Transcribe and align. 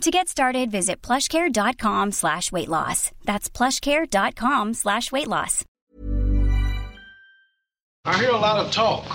To 0.00 0.10
get 0.10 0.28
started, 0.28 0.70
visit 0.70 1.00
plushcare.com 1.02 2.12
slash 2.12 2.52
weight 2.52 2.68
loss. 2.68 3.10
That's 3.24 3.48
plushcare.com 3.48 4.74
slash 4.74 5.10
weight 5.12 5.28
loss. 5.28 5.64
I 8.06 8.18
hear 8.18 8.30
a 8.30 8.36
lot 8.36 8.58
of 8.58 8.70
talk. 8.70 9.06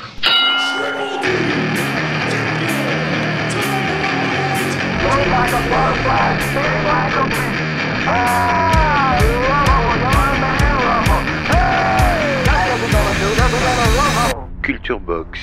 Culture 14.61 14.99
Box. 14.99 15.39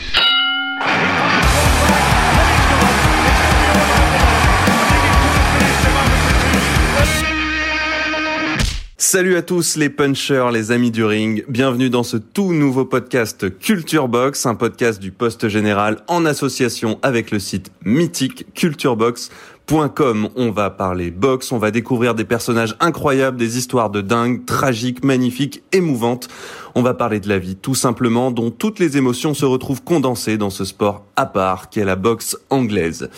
Salut 8.99 9.37
à 9.37 9.43
tous 9.43 9.77
les 9.77 9.91
punchers, 9.91 10.49
les 10.55 10.73
amis 10.73 10.91
du 10.91 11.05
ring. 11.05 11.45
Bienvenue 11.51 11.91
dans 11.91 12.03
ce 12.03 12.17
tout 12.17 12.55
nouveau 12.55 12.87
podcast 12.87 13.59
Culture 13.59 14.09
Box, 14.09 14.47
un 14.47 14.55
podcast 14.55 14.99
du 14.99 15.13
Poste 15.13 15.49
Général 15.49 15.99
en 16.09 16.25
association 16.25 16.99
avec 17.03 17.31
le 17.31 17.39
site 17.39 17.71
mythique 17.85 18.47
culturebox.com. 18.55 20.31
On 20.35 20.51
va 20.51 20.71
parler 20.71 21.11
boxe, 21.11 21.53
on 21.53 21.59
va 21.59 21.71
découvrir 21.71 22.15
des 22.15 22.25
personnages 22.25 22.75
incroyables, 22.81 23.37
des 23.37 23.59
histoires 23.59 23.91
de 23.91 24.01
dingue, 24.01 24.47
tragiques, 24.47 25.05
magnifiques, 25.05 25.63
émouvantes. 25.73 26.29
On 26.79 26.83
va 26.83 26.93
parler 26.93 27.21
de 27.21 27.29
la 27.31 27.39
vie, 27.39 27.57
tout 27.57 27.75
simplement, 27.75 28.31
dont 28.31 28.51
toutes 28.51 28.79
les 28.81 28.99
émotions 28.99 29.33
se 29.33 29.47
retrouvent 29.47 29.83
condensées 29.83 30.37
dans 30.37 30.51
ce 30.51 30.67
sport 30.67 31.07
à 31.17 31.25
part 31.25 31.71
qu'est 31.71 31.87
la 31.87 31.97
boxe 31.97 32.37
anglaise. 32.51 33.09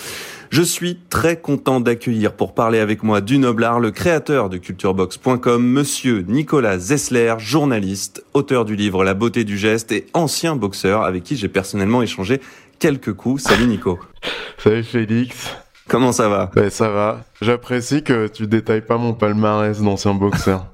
Je 0.51 0.63
suis 0.63 0.97
très 1.11 1.41
content 1.41 1.81
d'accueillir 1.81 2.35
pour 2.35 2.55
parler 2.55 2.79
avec 2.79 3.03
moi 3.03 3.21
du 3.21 3.39
Noblard 3.39 3.81
le 3.81 3.91
créateur 3.91 4.49
de 4.49 4.59
culturebox.com, 4.59 5.61
monsieur 5.61 6.25
Nicolas 6.29 6.79
Zessler, 6.79 7.35
journaliste, 7.39 8.25
auteur 8.33 8.65
du 8.65 8.77
livre 8.77 9.03
La 9.03 9.15
beauté 9.15 9.43
du 9.43 9.59
geste 9.59 9.91
et 9.91 10.07
ancien 10.15 10.55
boxeur 10.55 11.03
avec 11.03 11.25
qui 11.25 11.37
j'ai 11.37 11.49
personnellement 11.49 12.01
échangé 12.01 12.41
quelques 12.79 13.13
coups. 13.13 13.43
Salut 13.43 13.67
Nico. 13.67 13.99
Salut 14.59 14.85
Félix. 14.85 15.57
Comment 15.89 16.13
ça 16.13 16.29
va? 16.29 16.49
Ben 16.55 16.71
ça 16.71 16.91
va. 16.91 17.25
J'apprécie 17.43 18.05
que 18.05 18.29
tu 18.29 18.47
détailles 18.47 18.87
pas 18.87 18.99
mon 18.99 19.15
palmarès 19.15 19.83
d'ancien 19.83 20.15
boxeur. 20.15 20.65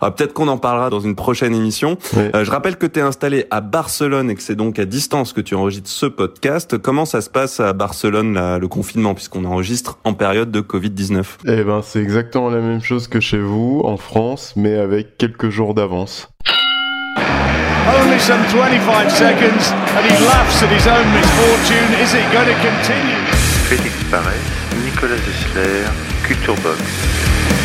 Ah, 0.00 0.10
Peut-être 0.10 0.32
qu'on 0.32 0.48
en 0.48 0.58
parlera 0.58 0.90
dans 0.90 1.00
une 1.00 1.14
prochaine 1.16 1.54
émission. 1.54 1.98
Oui. 2.16 2.24
Euh, 2.34 2.44
je 2.44 2.50
rappelle 2.50 2.76
que 2.76 2.86
tu 2.86 2.98
es 3.00 3.02
installé 3.02 3.46
à 3.50 3.60
Barcelone 3.60 4.30
et 4.30 4.34
que 4.34 4.42
c'est 4.42 4.54
donc 4.54 4.78
à 4.78 4.84
distance 4.84 5.32
que 5.32 5.40
tu 5.40 5.54
enregistres 5.54 5.90
ce 5.90 6.06
podcast. 6.06 6.78
Comment 6.78 7.04
ça 7.04 7.20
se 7.20 7.30
passe 7.30 7.60
à 7.60 7.72
Barcelone, 7.72 8.34
là, 8.34 8.58
le 8.58 8.68
confinement, 8.68 9.14
puisqu'on 9.14 9.44
enregistre 9.44 9.98
en 10.04 10.14
période 10.14 10.50
de 10.50 10.60
Covid-19 10.60 11.22
Eh 11.46 11.64
ben 11.64 11.80
c'est 11.82 12.00
exactement 12.00 12.50
la 12.50 12.60
même 12.60 12.82
chose 12.82 13.08
que 13.08 13.20
chez 13.20 13.38
vous, 13.38 13.82
en 13.84 13.96
France, 13.96 14.52
mais 14.56 14.76
avec 14.78 15.16
quelques 15.18 15.48
jours 15.50 15.74
d'avance. 15.74 16.28
Only 17.90 18.20
some 18.20 18.42
25 18.52 19.10
seconds, 19.10 19.72
and 19.96 20.04
he 20.04 20.24
laughs 20.26 20.62
at 20.62 20.68
his 20.68 20.86
own 20.86 21.06
misfortune. 21.14 21.90
Is 22.02 22.12
it 22.14 22.30
going 22.32 22.46
to 22.46 22.54
continue? 22.60 23.24
Félix 23.68 23.94
Parès, 24.10 24.36
Nicolas 24.84 25.16
Dessler, 25.16 25.84
Culture 26.26 26.54
Box. 26.62 27.57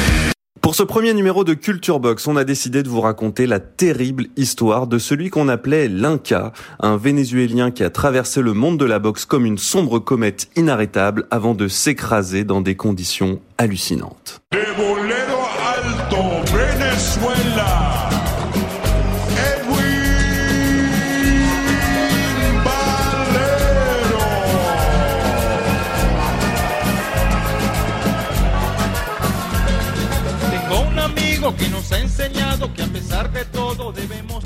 Pour 0.64 0.76
ce 0.76 0.84
premier 0.84 1.14
numéro 1.14 1.44
de 1.44 1.54
Culture 1.54 2.00
Box, 2.00 2.26
on 2.26 2.38
a 2.38 2.46
décidé 2.46 2.84
de 2.84 2.88
vous 2.88 3.02
raconter 3.02 3.48
la 3.48 3.60
terrible 3.60 4.28
histoire 4.38 4.88
de 4.88 4.98
celui 4.98 5.30
qu'on 5.30 5.50
appelait 5.50 5.90
l'Inca, 5.90 6.54
un 6.80 6.96
Vénézuélien 6.96 7.70
qui 7.70 7.84
a 7.84 7.90
traversé 7.90 8.42
le 8.42 8.54
monde 8.54 8.78
de 8.78 8.86
la 8.86 8.98
boxe 8.98 9.26
comme 9.26 9.46
une 9.46 9.58
sombre 9.58 10.00
comète 10.00 10.48
inarrêtable 10.56 11.28
avant 11.32 11.54
de 11.54 11.68
s'écraser 11.68 12.46
dans 12.46 12.62
des 12.62 12.78
conditions 12.78 13.42
hallucinantes. 13.58 14.42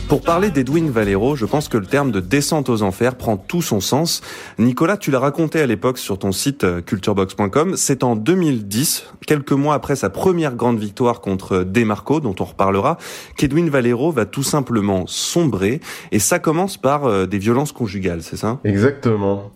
Pour 0.07 0.21
parler 0.21 0.49
d'Edwin 0.49 0.89
Valero, 0.89 1.35
je 1.35 1.45
pense 1.45 1.69
que 1.69 1.77
le 1.77 1.85
terme 1.85 2.11
de 2.11 2.19
descente 2.19 2.69
aux 2.69 2.81
enfers 2.81 3.15
prend 3.15 3.37
tout 3.37 3.61
son 3.61 3.79
sens. 3.79 4.21
Nicolas, 4.57 4.97
tu 4.97 5.11
l'as 5.11 5.19
raconté 5.19 5.61
à 5.61 5.67
l'époque 5.67 5.99
sur 5.99 6.17
ton 6.17 6.31
site 6.31 6.63
euh, 6.63 6.81
culturebox.com. 6.81 7.75
C'est 7.75 8.03
en 8.03 8.15
2010, 8.15 9.05
quelques 9.27 9.51
mois 9.51 9.75
après 9.75 9.95
sa 9.95 10.09
première 10.09 10.55
grande 10.55 10.79
victoire 10.79 11.21
contre 11.21 11.59
Demarco, 11.63 12.19
dont 12.19 12.35
on 12.39 12.45
reparlera, 12.45 12.97
qu'Edwin 13.35 13.69
Valero 13.69 14.11
va 14.11 14.25
tout 14.25 14.43
simplement 14.43 15.05
sombrer. 15.05 15.81
Et 16.11 16.19
ça 16.19 16.39
commence 16.39 16.77
par 16.77 17.05
euh, 17.05 17.27
des 17.27 17.37
violences 17.37 17.73
conjugales, 17.73 18.23
c'est 18.23 18.37
ça? 18.37 18.59
Exactement. 18.63 19.51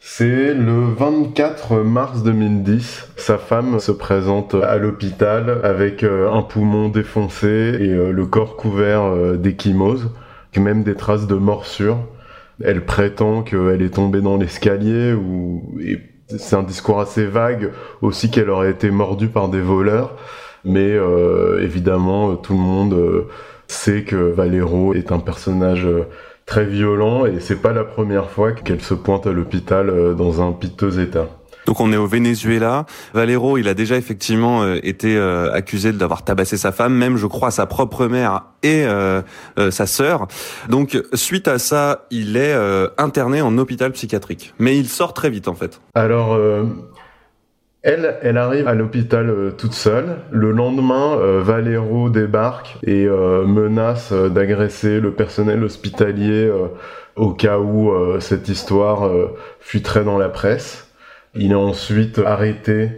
C'est 0.00 0.54
le 0.54 0.94
24 0.96 1.78
mars 1.78 2.22
2010. 2.22 3.08
Sa 3.16 3.36
femme 3.36 3.80
se 3.80 3.90
présente 3.90 4.54
à 4.54 4.78
l'hôpital 4.78 5.60
avec 5.64 6.04
euh, 6.04 6.30
un 6.30 6.42
poumon 6.42 6.88
défoncé 6.88 7.48
et 7.80 7.88
euh, 7.90 8.12
le 8.12 8.26
corps 8.26 8.56
couvert 8.56 9.02
euh, 9.02 9.36
d'échymose, 9.36 10.10
et 10.54 10.60
même 10.60 10.84
des 10.84 10.94
traces 10.94 11.26
de 11.26 11.34
morsure. 11.34 11.98
Elle 12.62 12.84
prétend 12.84 13.42
qu'elle 13.42 13.82
est 13.82 13.94
tombée 13.94 14.20
dans 14.20 14.36
l'escalier 14.36 15.12
ou 15.14 15.76
c'est 16.28 16.56
un 16.56 16.62
discours 16.62 17.00
assez 17.00 17.26
vague 17.26 17.72
aussi 18.00 18.30
qu'elle 18.30 18.50
aurait 18.50 18.70
été 18.70 18.90
mordue 18.92 19.28
par 19.28 19.48
des 19.48 19.60
voleurs. 19.60 20.16
Mais 20.64 20.92
euh, 20.92 21.60
évidemment, 21.62 22.36
tout 22.36 22.52
le 22.52 22.60
monde 22.60 23.26
sait 23.66 24.02
que 24.04 24.16
Valero 24.16 24.94
est 24.94 25.10
un 25.12 25.18
personnage 25.18 25.86
très 26.48 26.64
violent 26.64 27.26
et 27.26 27.40
c'est 27.40 27.60
pas 27.60 27.72
la 27.72 27.84
première 27.84 28.30
fois 28.30 28.52
qu'elle 28.52 28.80
se 28.80 28.94
pointe 28.94 29.26
à 29.26 29.32
l'hôpital 29.32 29.90
euh, 29.90 30.14
dans 30.14 30.40
un 30.42 30.52
piteux 30.52 30.98
état. 30.98 31.26
Donc 31.66 31.80
on 31.80 31.92
est 31.92 31.98
au 31.98 32.06
Venezuela. 32.06 32.86
Valero, 33.12 33.58
il 33.58 33.68
a 33.68 33.74
déjà 33.74 33.96
effectivement 33.96 34.62
euh, 34.62 34.78
été 34.82 35.14
euh, 35.18 35.52
accusé 35.52 35.92
d'avoir 35.92 36.24
tabassé 36.24 36.56
sa 36.56 36.72
femme, 36.72 36.94
même 36.94 37.18
je 37.18 37.26
crois 37.26 37.50
sa 37.50 37.66
propre 37.66 38.06
mère 38.06 38.44
et 38.62 38.86
euh, 38.86 39.20
euh, 39.58 39.70
sa 39.70 39.86
sœur. 39.86 40.26
Donc 40.70 40.98
suite 41.12 41.46
à 41.46 41.58
ça, 41.58 42.06
il 42.10 42.38
est 42.38 42.54
euh, 42.54 42.88
interné 42.96 43.42
en 43.42 43.58
hôpital 43.58 43.92
psychiatrique. 43.92 44.54
Mais 44.58 44.78
il 44.78 44.88
sort 44.88 45.12
très 45.12 45.28
vite 45.28 45.48
en 45.48 45.54
fait. 45.54 45.82
Alors, 45.94 46.32
euh, 46.32 46.64
elle, 47.82 48.16
elle 48.22 48.38
arrive 48.38 48.66
à 48.66 48.74
l'hôpital 48.74 49.30
euh, 49.30 49.50
toute 49.50 49.72
seule. 49.72 50.16
Le 50.30 50.50
lendemain, 50.50 51.16
euh, 51.18 51.40
Valero 51.42 52.10
débarque 52.10 52.76
et 52.82 53.06
euh, 53.06 53.46
menace 53.46 54.12
d'agresser 54.12 55.00
le 55.00 55.12
personnel 55.12 55.62
hospitalier 55.62 56.50
au 57.16 57.32
cas 57.32 57.58
où 57.58 57.92
cette 58.20 58.48
histoire 58.48 59.10
fuiterait 59.60 60.04
dans 60.04 60.18
la 60.18 60.28
presse. 60.28 60.92
Il 61.34 61.50
est 61.50 61.56
ensuite 61.56 62.20
arrêté 62.24 62.90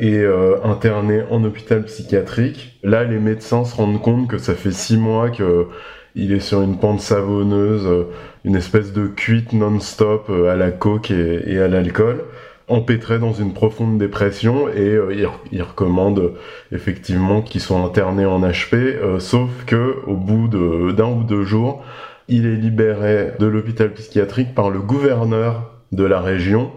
et 0.00 0.24
interné 0.64 1.22
en 1.30 1.44
hôpital 1.44 1.84
psychiatrique. 1.84 2.78
Là, 2.82 3.04
les 3.04 3.18
médecins 3.18 3.64
se 3.64 3.76
rendent 3.76 4.00
compte 4.00 4.28
que 4.28 4.38
ça 4.38 4.54
fait 4.54 4.70
six 4.70 4.96
mois 4.96 5.28
que 5.28 5.66
il 6.14 6.32
est 6.32 6.40
sur 6.40 6.62
une 6.62 6.78
pente 6.78 7.00
savonneuse, 7.00 8.06
une 8.46 8.56
espèce 8.56 8.94
de 8.94 9.06
cuite 9.06 9.52
non-stop 9.52 10.30
à 10.30 10.56
la 10.56 10.70
coke 10.70 11.10
et 11.10 11.58
à 11.60 11.68
l'alcool, 11.68 12.24
empêtré 12.68 13.18
dans 13.18 13.32
une 13.32 13.52
profonde 13.54 13.98
dépression 13.98 14.68
et 14.68 14.80
euh, 14.90 15.14
il, 15.14 15.24
re- 15.24 15.30
il 15.52 15.62
recommande 15.62 16.18
euh, 16.18 16.34
effectivement 16.72 17.40
qu'il 17.42 17.60
soit 17.60 17.78
interné 17.78 18.26
en 18.26 18.40
HP, 18.40 18.74
euh, 18.74 19.18
sauf 19.20 19.50
que 19.66 19.96
au 20.06 20.14
bout 20.16 20.48
de- 20.48 20.92
d'un 20.92 21.06
ou 21.08 21.22
deux 21.22 21.44
jours, 21.44 21.84
il 22.28 22.44
est 22.46 22.56
libéré 22.56 23.32
de 23.38 23.46
l'hôpital 23.46 23.92
psychiatrique 23.92 24.54
par 24.54 24.70
le 24.70 24.80
gouverneur 24.80 25.70
de 25.92 26.04
la 26.04 26.20
région 26.20 26.72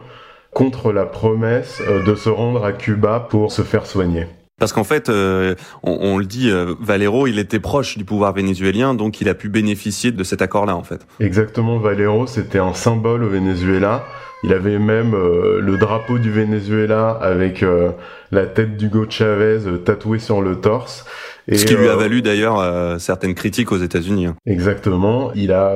contre 0.51 0.91
la 0.91 1.05
promesse 1.05 1.81
euh, 1.87 2.03
de 2.03 2.13
se 2.15 2.29
rendre 2.29 2.63
à 2.63 2.71
Cuba 2.73 3.27
pour 3.29 3.51
se 3.51 3.63
faire 3.63 3.85
soigner. 3.87 4.27
Parce 4.59 4.73
qu'en 4.73 4.83
fait, 4.83 5.09
euh, 5.09 5.55
on, 5.83 5.97
on, 6.01 6.17
le 6.17 6.25
dit, 6.25 6.51
euh, 6.51 6.75
Valero, 6.81 7.27
il 7.27 7.39
était 7.39 7.59
proche 7.59 7.97
du 7.97 8.03
pouvoir 8.03 8.33
vénézuélien, 8.33 8.93
donc 8.93 9.21
il 9.21 9.29
a 9.29 9.33
pu 9.33 9.49
bénéficier 9.49 10.11
de 10.11 10.23
cet 10.23 10.41
accord-là, 10.41 10.75
en 10.75 10.83
fait. 10.83 11.07
Exactement, 11.19 11.79
Valero, 11.79 12.27
c'était 12.27 12.59
un 12.59 12.73
symbole 12.73 13.23
au 13.23 13.29
Venezuela. 13.29 14.03
Il 14.43 14.53
avait 14.53 14.79
même 14.79 15.15
euh, 15.15 15.59
le 15.61 15.77
drapeau 15.77 16.17
du 16.17 16.31
Venezuela 16.31 17.09
avec 17.09 17.63
euh, 17.63 17.91
la 18.31 18.45
tête 18.45 18.77
d'Hugo 18.77 19.05
Chavez 19.09 19.59
tatouée 19.83 20.19
sur 20.19 20.41
le 20.41 20.55
torse. 20.55 21.05
Et, 21.47 21.57
Ce 21.57 21.65
qui 21.65 21.75
lui 21.75 21.87
a 21.87 21.95
valu 21.95 22.21
d'ailleurs 22.21 22.99
certaines 22.99 23.33
critiques 23.33 23.71
aux 23.71 23.77
États-Unis. 23.77 24.27
Hein. 24.27 24.35
Exactement, 24.45 25.31
il 25.33 25.51
a 25.51 25.75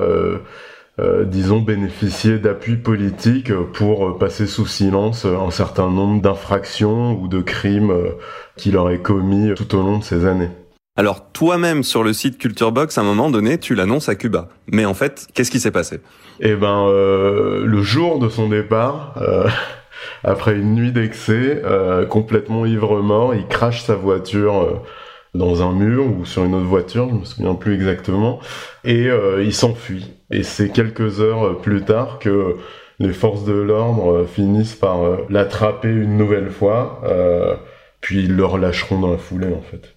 euh, 0.99 1.25
disons, 1.25 1.59
bénéficier 1.59 2.37
d'appui 2.37 2.75
politique 2.75 3.53
pour 3.73 4.17
passer 4.17 4.47
sous 4.47 4.67
silence 4.67 5.25
un 5.25 5.51
certain 5.51 5.89
nombre 5.89 6.21
d'infractions 6.21 7.19
ou 7.19 7.27
de 7.27 7.41
crimes 7.41 7.91
euh, 7.91 8.11
qu'il 8.57 8.77
aurait 8.77 8.99
commis 8.99 9.53
tout 9.55 9.75
au 9.75 9.81
long 9.81 9.97
de 9.99 10.03
ces 10.03 10.25
années. 10.25 10.51
Alors 10.95 11.31
toi-même 11.31 11.81
sur 11.81 12.03
le 12.03 12.13
site 12.13 12.37
Culturebox, 12.37 12.99
à 12.99 13.01
un 13.01 13.03
moment 13.03 13.31
donné, 13.31 13.57
tu 13.57 13.73
l'annonces 13.73 14.09
à 14.09 14.15
Cuba. 14.15 14.49
Mais 14.71 14.85
en 14.85 14.93
fait, 14.93 15.27
qu'est-ce 15.33 15.49
qui 15.49 15.59
s'est 15.59 15.71
passé? 15.71 16.01
Eh 16.39 16.53
ben, 16.53 16.85
euh, 16.87 17.65
le 17.65 17.81
jour 17.81 18.19
de 18.19 18.29
son 18.29 18.47
départ, 18.47 19.15
euh, 19.19 19.47
après 20.23 20.53
une 20.53 20.75
nuit 20.75 20.91
d'excès, 20.91 21.63
euh, 21.65 22.05
complètement 22.05 22.67
ivre-mort, 22.67 23.33
il 23.33 23.47
crache 23.47 23.81
sa 23.81 23.95
voiture 23.95 24.83
dans 25.33 25.61
un 25.61 25.73
mur 25.73 26.05
ou 26.05 26.25
sur 26.25 26.43
une 26.43 26.53
autre 26.55 26.65
voiture, 26.65 27.09
je 27.09 27.15
me 27.15 27.25
souviens 27.25 27.55
plus 27.55 27.73
exactement, 27.73 28.39
et 28.83 29.07
il 29.39 29.53
s'enfuit. 29.53 30.11
Et 30.29 30.43
c'est 30.43 30.69
quelques 30.69 31.21
heures 31.21 31.59
plus 31.59 31.81
tard 31.81 32.19
que 32.19 32.57
les 32.99 33.13
forces 33.13 33.45
de 33.45 33.53
l'ordre 33.53 34.25
finissent 34.25 34.75
par 34.75 35.03
euh, 35.03 35.17
l'attraper 35.29 35.89
une 35.89 36.17
nouvelle 36.17 36.49
fois, 36.49 37.01
euh, 37.05 37.55
puis 38.01 38.23
ils 38.23 38.35
le 38.35 38.45
relâcheront 38.45 38.99
dans 38.99 39.11
la 39.11 39.17
foulée 39.17 39.53
en 39.53 39.61
fait. 39.61 39.95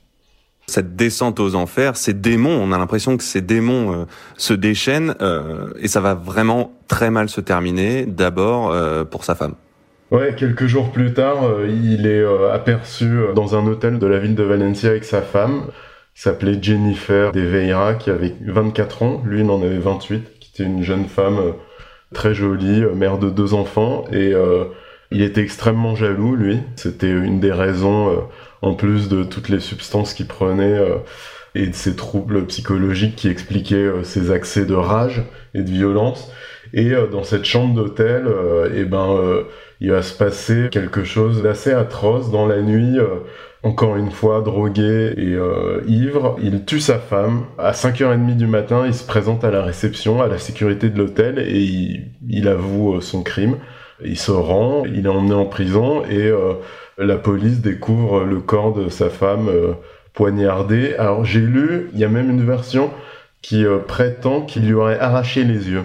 Cette 0.68 0.96
descente 0.96 1.38
aux 1.38 1.54
enfers, 1.54 1.96
ces 1.96 2.12
démons, 2.12 2.58
on 2.60 2.72
a 2.72 2.78
l'impression 2.78 3.16
que 3.16 3.22
ces 3.22 3.40
démons 3.40 3.92
euh, 3.92 4.04
se 4.36 4.52
déchaînent 4.52 5.14
euh, 5.20 5.72
et 5.78 5.86
ça 5.86 6.00
va 6.00 6.14
vraiment 6.14 6.72
très 6.88 7.10
mal 7.10 7.28
se 7.28 7.40
terminer, 7.40 8.04
d'abord 8.04 8.72
euh, 8.72 9.04
pour 9.04 9.24
sa 9.24 9.34
femme. 9.34 9.54
Ouais, 10.10 10.34
quelques 10.36 10.66
jours 10.66 10.92
plus 10.92 11.12
tard, 11.14 11.38
il 11.68 12.06
est 12.06 12.24
aperçu 12.52 13.08
dans 13.34 13.56
un 13.56 13.66
hôtel 13.66 13.98
de 13.98 14.06
la 14.06 14.18
ville 14.18 14.34
de 14.34 14.42
Valencia 14.42 14.90
avec 14.90 15.04
sa 15.04 15.20
femme 15.22 15.66
s'appelait 16.16 16.58
Jennifer 16.60 17.30
De 17.30 17.40
Veira, 17.40 17.94
qui 17.94 18.10
avait 18.10 18.34
24 18.40 19.02
ans, 19.02 19.22
lui 19.24 19.40
il 19.40 19.50
en 19.50 19.62
avait 19.62 19.78
28, 19.78 20.38
qui 20.40 20.50
était 20.54 20.64
une 20.64 20.82
jeune 20.82 21.04
femme 21.04 21.38
euh, 21.38 21.52
très 22.14 22.34
jolie, 22.34 22.82
euh, 22.82 22.94
mère 22.94 23.18
de 23.18 23.28
deux 23.28 23.52
enfants, 23.52 24.04
et 24.10 24.32
euh, 24.32 24.64
il 25.10 25.20
était 25.20 25.42
extrêmement 25.42 25.94
jaloux, 25.94 26.34
lui. 26.34 26.58
C'était 26.76 27.10
une 27.10 27.38
des 27.38 27.52
raisons, 27.52 28.10
euh, 28.10 28.16
en 28.62 28.74
plus 28.74 29.08
de 29.08 29.24
toutes 29.24 29.50
les 29.50 29.60
substances 29.60 30.14
qu'il 30.14 30.26
prenait 30.26 30.80
et 31.54 31.66
de 31.66 31.74
ses 31.74 31.94
troubles 31.94 32.46
psychologiques 32.46 33.14
qui 33.14 33.28
expliquaient 33.28 34.02
ses 34.02 34.30
accès 34.32 34.64
de 34.64 34.74
rage 34.74 35.22
et 35.54 35.62
de 35.62 35.70
violence. 35.70 36.32
Et 36.72 36.92
dans 37.10 37.22
cette 37.22 37.44
chambre 37.44 37.74
d'hôtel, 37.74 38.26
eh 38.74 38.84
ben, 38.84 39.44
il 39.80 39.90
va 39.90 40.02
se 40.02 40.16
passer 40.16 40.68
quelque 40.70 41.04
chose 41.04 41.42
d'assez 41.42 41.72
atroce 41.72 42.30
dans 42.30 42.46
la 42.46 42.60
nuit 42.60 42.98
encore 43.66 43.96
une 43.96 44.12
fois 44.12 44.42
drogué 44.42 45.12
et 45.16 45.34
euh, 45.34 45.82
ivre, 45.88 46.36
il 46.40 46.64
tue 46.64 46.80
sa 46.80 46.98
femme. 46.98 47.46
À 47.58 47.72
5h30 47.72 48.36
du 48.36 48.46
matin, 48.46 48.84
il 48.86 48.94
se 48.94 49.04
présente 49.04 49.44
à 49.44 49.50
la 49.50 49.62
réception, 49.62 50.22
à 50.22 50.28
la 50.28 50.38
sécurité 50.38 50.88
de 50.88 50.98
l'hôtel, 50.98 51.40
et 51.40 52.02
il, 52.28 52.48
avoue 52.48 52.94
euh, 52.94 53.00
son 53.00 53.22
crime. 53.22 53.56
Il 54.04 54.18
se 54.18 54.30
rend, 54.30 54.84
il 54.86 55.06
est 55.06 55.08
emmené 55.08 55.34
en 55.34 55.46
prison, 55.46 56.04
et 56.04 56.28
euh, 56.28 56.54
la 56.96 57.16
police 57.16 57.60
découvre 57.60 58.24
le 58.24 58.40
corps 58.40 58.72
de 58.72 58.88
sa 58.88 59.10
femme 59.10 59.50
poignardée. 60.12 60.94
Alors 60.96 61.24
j'ai 61.24 61.40
lu, 61.40 61.90
il 61.92 61.98
y 61.98 62.04
a 62.04 62.08
même 62.08 62.30
une 62.30 62.44
version 62.44 62.90
qui 63.42 63.64
prétend 63.86 64.42
qu'il 64.42 64.66
lui 64.66 64.74
aurait 64.74 64.98
arraché 64.98 65.44
les 65.44 65.70
yeux. 65.70 65.84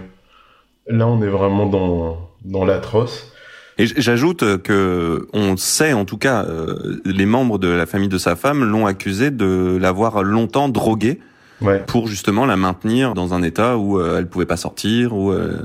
Là, 0.91 1.07
on 1.07 1.21
est 1.21 1.29
vraiment 1.29 1.65
dans, 1.65 2.29
dans 2.43 2.65
l'atroce. 2.65 3.31
Et 3.77 3.85
j'ajoute 3.85 4.61
que 4.61 5.27
on 5.33 5.55
sait, 5.57 5.93
en 5.93 6.05
tout 6.05 6.17
cas, 6.17 6.43
euh, 6.45 7.01
les 7.05 7.25
membres 7.25 7.57
de 7.57 7.69
la 7.69 7.85
famille 7.85 8.09
de 8.09 8.17
sa 8.17 8.35
femme 8.35 8.63
l'ont 8.63 8.85
accusé 8.85 9.31
de 9.31 9.77
l'avoir 9.79 10.21
longtemps 10.23 10.69
droguée 10.69 11.19
ouais. 11.61 11.83
pour 11.87 12.07
justement 12.07 12.45
la 12.45 12.57
maintenir 12.57 13.13
dans 13.13 13.33
un 13.33 13.41
état 13.41 13.77
où 13.77 13.99
euh, 13.99 14.19
elle 14.19 14.27
pouvait 14.27 14.45
pas 14.45 14.57
sortir, 14.57 15.15
ou 15.15 15.31
euh, 15.31 15.57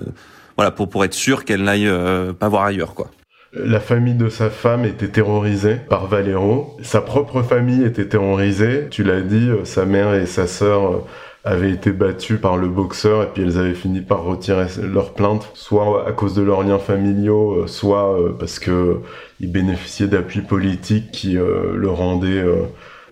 voilà, 0.56 0.70
pour 0.70 0.88
pour 0.88 1.04
être 1.04 1.14
sûr 1.14 1.44
qu'elle 1.44 1.64
n'aille 1.64 1.88
euh, 1.88 2.32
pas 2.32 2.48
voir 2.48 2.64
ailleurs, 2.64 2.94
quoi. 2.94 3.10
La 3.52 3.80
famille 3.80 4.14
de 4.14 4.28
sa 4.28 4.50
femme 4.50 4.84
était 4.84 5.08
terrorisée 5.08 5.76
par 5.88 6.06
Valero. 6.06 6.76
Sa 6.82 7.00
propre 7.00 7.42
famille 7.42 7.84
était 7.84 8.06
terrorisée. 8.06 8.88
Tu 8.90 9.02
l'as 9.02 9.22
dit, 9.22 9.48
sa 9.64 9.86
mère 9.86 10.12
et 10.14 10.26
sa 10.26 10.46
sœur 10.46 11.04
avaient 11.46 11.70
été 11.70 11.92
battues 11.92 12.36
par 12.36 12.56
le 12.56 12.68
boxeur 12.68 13.22
et 13.22 13.26
puis 13.32 13.42
elles 13.42 13.56
avaient 13.56 13.74
fini 13.74 14.00
par 14.00 14.24
retirer 14.24 14.66
leur 14.82 15.14
plainte, 15.14 15.50
soit 15.54 16.06
à 16.06 16.12
cause 16.12 16.34
de 16.34 16.42
leurs 16.42 16.62
liens 16.62 16.78
familiaux, 16.78 17.62
euh, 17.62 17.66
soit 17.66 18.20
euh, 18.20 18.36
parce 18.38 18.58
que 18.58 18.98
ils 19.40 19.50
bénéficiaient 19.50 20.08
d'appui 20.08 20.42
politique 20.42 21.10
qui 21.12 21.38
euh, 21.38 21.74
le 21.74 21.88
rendait 21.88 22.44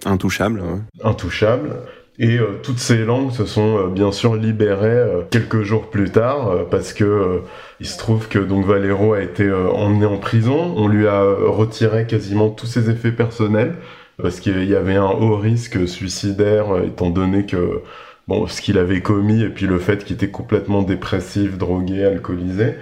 intouchable. 0.05 0.61
Ouais. 0.61 1.09
Intouchable. 1.09 1.71
Et 2.19 2.39
euh, 2.39 2.61
toutes 2.63 2.79
ces 2.79 2.99
langues 2.99 3.33
se 3.33 3.45
sont 3.45 3.77
euh, 3.77 3.87
bien 3.89 4.13
sûr 4.13 4.37
libérées 4.37 4.89
euh, 4.89 5.23
quelques 5.31 5.63
jours 5.63 5.91
plus 5.91 6.11
tard 6.11 6.69
parce 6.71 6.93
que 6.93 7.43
il 7.81 7.87
se 7.87 7.99
trouve 7.99 8.29
que 8.29 8.39
donc 8.39 8.65
Valero 8.67 9.15
a 9.15 9.23
été 9.23 9.53
emmené 9.53 10.07
en 10.07 10.19
prison. 10.19 10.75
On 10.77 10.87
lui 10.87 11.09
a 11.09 11.23
retiré 11.23 12.07
quasiment 12.07 12.51
tous 12.51 12.67
ses 12.67 12.89
effets 12.89 13.11
personnels 13.11 13.75
parce 14.23 14.39
qu'il 14.39 14.65
y 14.65 14.77
avait 14.77 14.95
un 14.95 15.11
haut 15.11 15.37
risque 15.37 15.89
suicidaire 15.89 16.67
étant 16.87 17.11
donné 17.11 17.47
que 17.47 17.83
bon, 18.29 18.47
ce 18.47 18.61
qu'il 18.61 18.79
avait 18.79 19.01
commis 19.01 19.43
et 19.43 19.49
puis 19.49 19.67
le 19.67 19.79
fait 19.79 20.05
qu'il 20.05 20.17
était 20.17 20.31
complètement 20.31 20.83
dépressif, 20.83 21.59
drogué, 21.59 22.05
alcoolisé. 22.05 22.77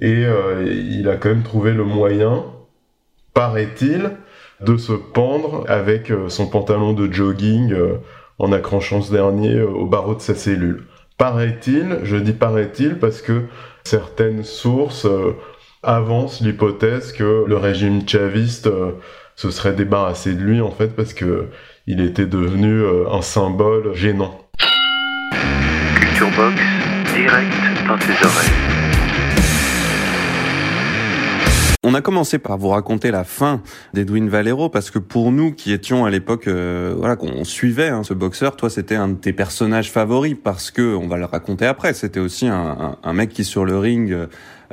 Et 0.00 0.24
euh, 0.24 0.64
il 0.64 1.08
a 1.08 1.16
quand 1.16 1.30
même 1.30 1.42
trouvé 1.42 1.72
le 1.72 1.84
moyen, 1.84 2.44
paraît-il, 3.34 4.12
de 4.60 4.76
se 4.76 4.92
pendre 4.92 5.64
avec 5.68 6.10
euh, 6.10 6.28
son 6.28 6.48
pantalon 6.48 6.92
de 6.92 7.12
jogging 7.12 7.72
euh, 7.72 7.96
en 8.38 8.52
accrochant 8.52 9.02
ce 9.02 9.12
dernier 9.12 9.60
au 9.60 9.86
barreau 9.86 10.14
de 10.14 10.20
sa 10.20 10.34
cellule. 10.34 10.84
Paraît-il, 11.16 11.98
je 12.04 12.16
dis 12.16 12.32
paraît-il 12.32 12.98
parce 12.98 13.22
que 13.22 13.44
certaines 13.82 14.44
sources 14.44 15.08
avancent 15.82 16.40
l'hypothèse 16.40 17.12
que 17.12 17.44
le 17.44 17.56
régime 17.56 18.08
chaviste 18.08 18.70
se 19.34 19.50
serait 19.50 19.72
débarrassé 19.72 20.34
de 20.34 20.42
lui 20.42 20.60
en 20.60 20.70
fait 20.70 20.94
parce 20.94 21.14
que 21.14 21.48
il 21.88 22.00
était 22.00 22.26
devenu 22.26 22.84
un 23.10 23.22
symbole 23.22 23.94
gênant. 23.94 24.47
On 31.84 31.94
a 31.94 32.00
commencé 32.00 32.40
par 32.40 32.58
vous 32.58 32.70
raconter 32.70 33.12
la 33.12 33.22
fin 33.22 33.62
d'Edwin 33.94 34.28
Valero 34.28 34.68
parce 34.68 34.90
que 34.90 34.98
pour 34.98 35.30
nous 35.30 35.52
qui 35.52 35.72
étions 35.72 36.06
à 36.06 36.10
l'époque, 36.10 36.48
euh, 36.48 36.92
voilà, 36.98 37.14
qu'on 37.14 37.44
suivait 37.44 37.90
hein, 37.90 38.02
ce 38.02 38.14
boxeur, 38.14 38.56
toi 38.56 38.68
c'était 38.68 38.96
un 38.96 39.10
de 39.10 39.14
tes 39.14 39.32
personnages 39.32 39.92
favoris 39.92 40.34
parce 40.42 40.72
que 40.72 40.96
on 40.96 41.06
va 41.06 41.18
le 41.18 41.24
raconter 41.24 41.66
après. 41.66 41.94
C'était 41.94 42.18
aussi 42.18 42.48
un, 42.48 43.12
mec 43.12 43.30
qui 43.30 43.44
sur 43.44 43.64
le 43.64 43.78
ring 43.78 44.10
euh, 44.10 44.26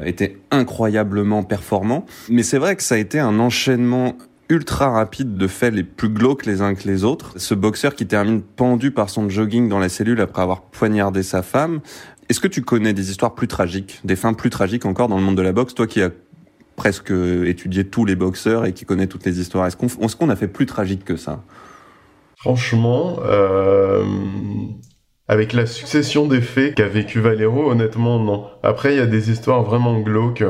était 0.03 0.37
incroyablement 0.49 1.43
performant. 1.43 2.07
Mais 2.27 2.41
c'est 2.41 2.57
vrai 2.57 2.75
que 2.75 2.81
ça 2.81 2.95
a 2.95 2.97
été 2.97 3.19
un 3.19 3.37
enchaînement 3.39 4.17
ultra 4.49 4.89
rapide 4.89 5.37
de 5.37 5.47
faits 5.47 5.73
les 5.73 5.83
plus 5.83 6.09
glauques 6.09 6.45
les 6.45 6.61
uns 6.61 6.75
que 6.75 6.87
les 6.87 7.03
autres. 7.03 7.33
Ce 7.37 7.53
boxeur 7.53 7.95
qui 7.95 8.05
termine 8.05 8.41
pendu 8.41 8.91
par 8.91 9.09
son 9.09 9.29
jogging 9.29 9.69
dans 9.69 9.79
la 9.79 9.89
cellule 9.89 10.21
après 10.21 10.41
avoir 10.41 10.61
poignardé 10.61 11.23
sa 11.23 11.41
femme. 11.41 11.79
Est-ce 12.29 12.39
que 12.39 12.47
tu 12.47 12.61
connais 12.61 12.93
des 12.93 13.11
histoires 13.11 13.35
plus 13.35 13.47
tragiques, 13.47 14.01
des 14.03 14.15
fins 14.15 14.33
plus 14.33 14.49
tragiques 14.49 14.85
encore 14.85 15.07
dans 15.07 15.17
le 15.17 15.23
monde 15.23 15.37
de 15.37 15.41
la 15.41 15.51
boxe, 15.51 15.73
toi 15.73 15.87
qui 15.87 16.01
as 16.01 16.11
presque 16.75 17.11
étudié 17.11 17.85
tous 17.85 18.05
les 18.05 18.15
boxeurs 18.15 18.65
et 18.65 18.73
qui 18.73 18.85
connais 18.85 19.07
toutes 19.07 19.25
les 19.25 19.39
histoires? 19.39 19.67
Est-ce 19.67 19.77
qu'on 19.77 20.29
est 20.29 20.31
a 20.31 20.35
fait 20.35 20.47
plus 20.47 20.65
tragique 20.65 21.05
que 21.05 21.17
ça? 21.17 21.43
Franchement, 22.37 23.17
euh, 23.23 24.03
avec 25.27 25.53
la 25.53 25.65
succession 25.65 26.27
des 26.27 26.41
faits 26.41 26.75
qu'a 26.75 26.87
vécu 26.87 27.19
Valero, 27.19 27.71
honnêtement, 27.71 28.19
non. 28.19 28.45
Après, 28.61 28.93
il 28.93 28.97
y 28.97 29.01
a 29.01 29.07
des 29.07 29.31
histoires 29.31 29.63
vraiment 29.63 29.99
glauques 29.99 30.43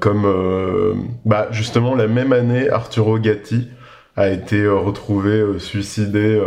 comme 0.00 0.24
euh, 0.26 0.94
bah, 1.24 1.48
justement 1.50 1.94
la 1.94 2.06
même 2.06 2.32
année, 2.32 2.68
Arturo 2.68 3.18
Gatti 3.18 3.68
a 4.16 4.28
été 4.28 4.62
euh, 4.62 4.74
retrouvé 4.74 5.30
euh, 5.30 5.58
suicidé 5.58 6.40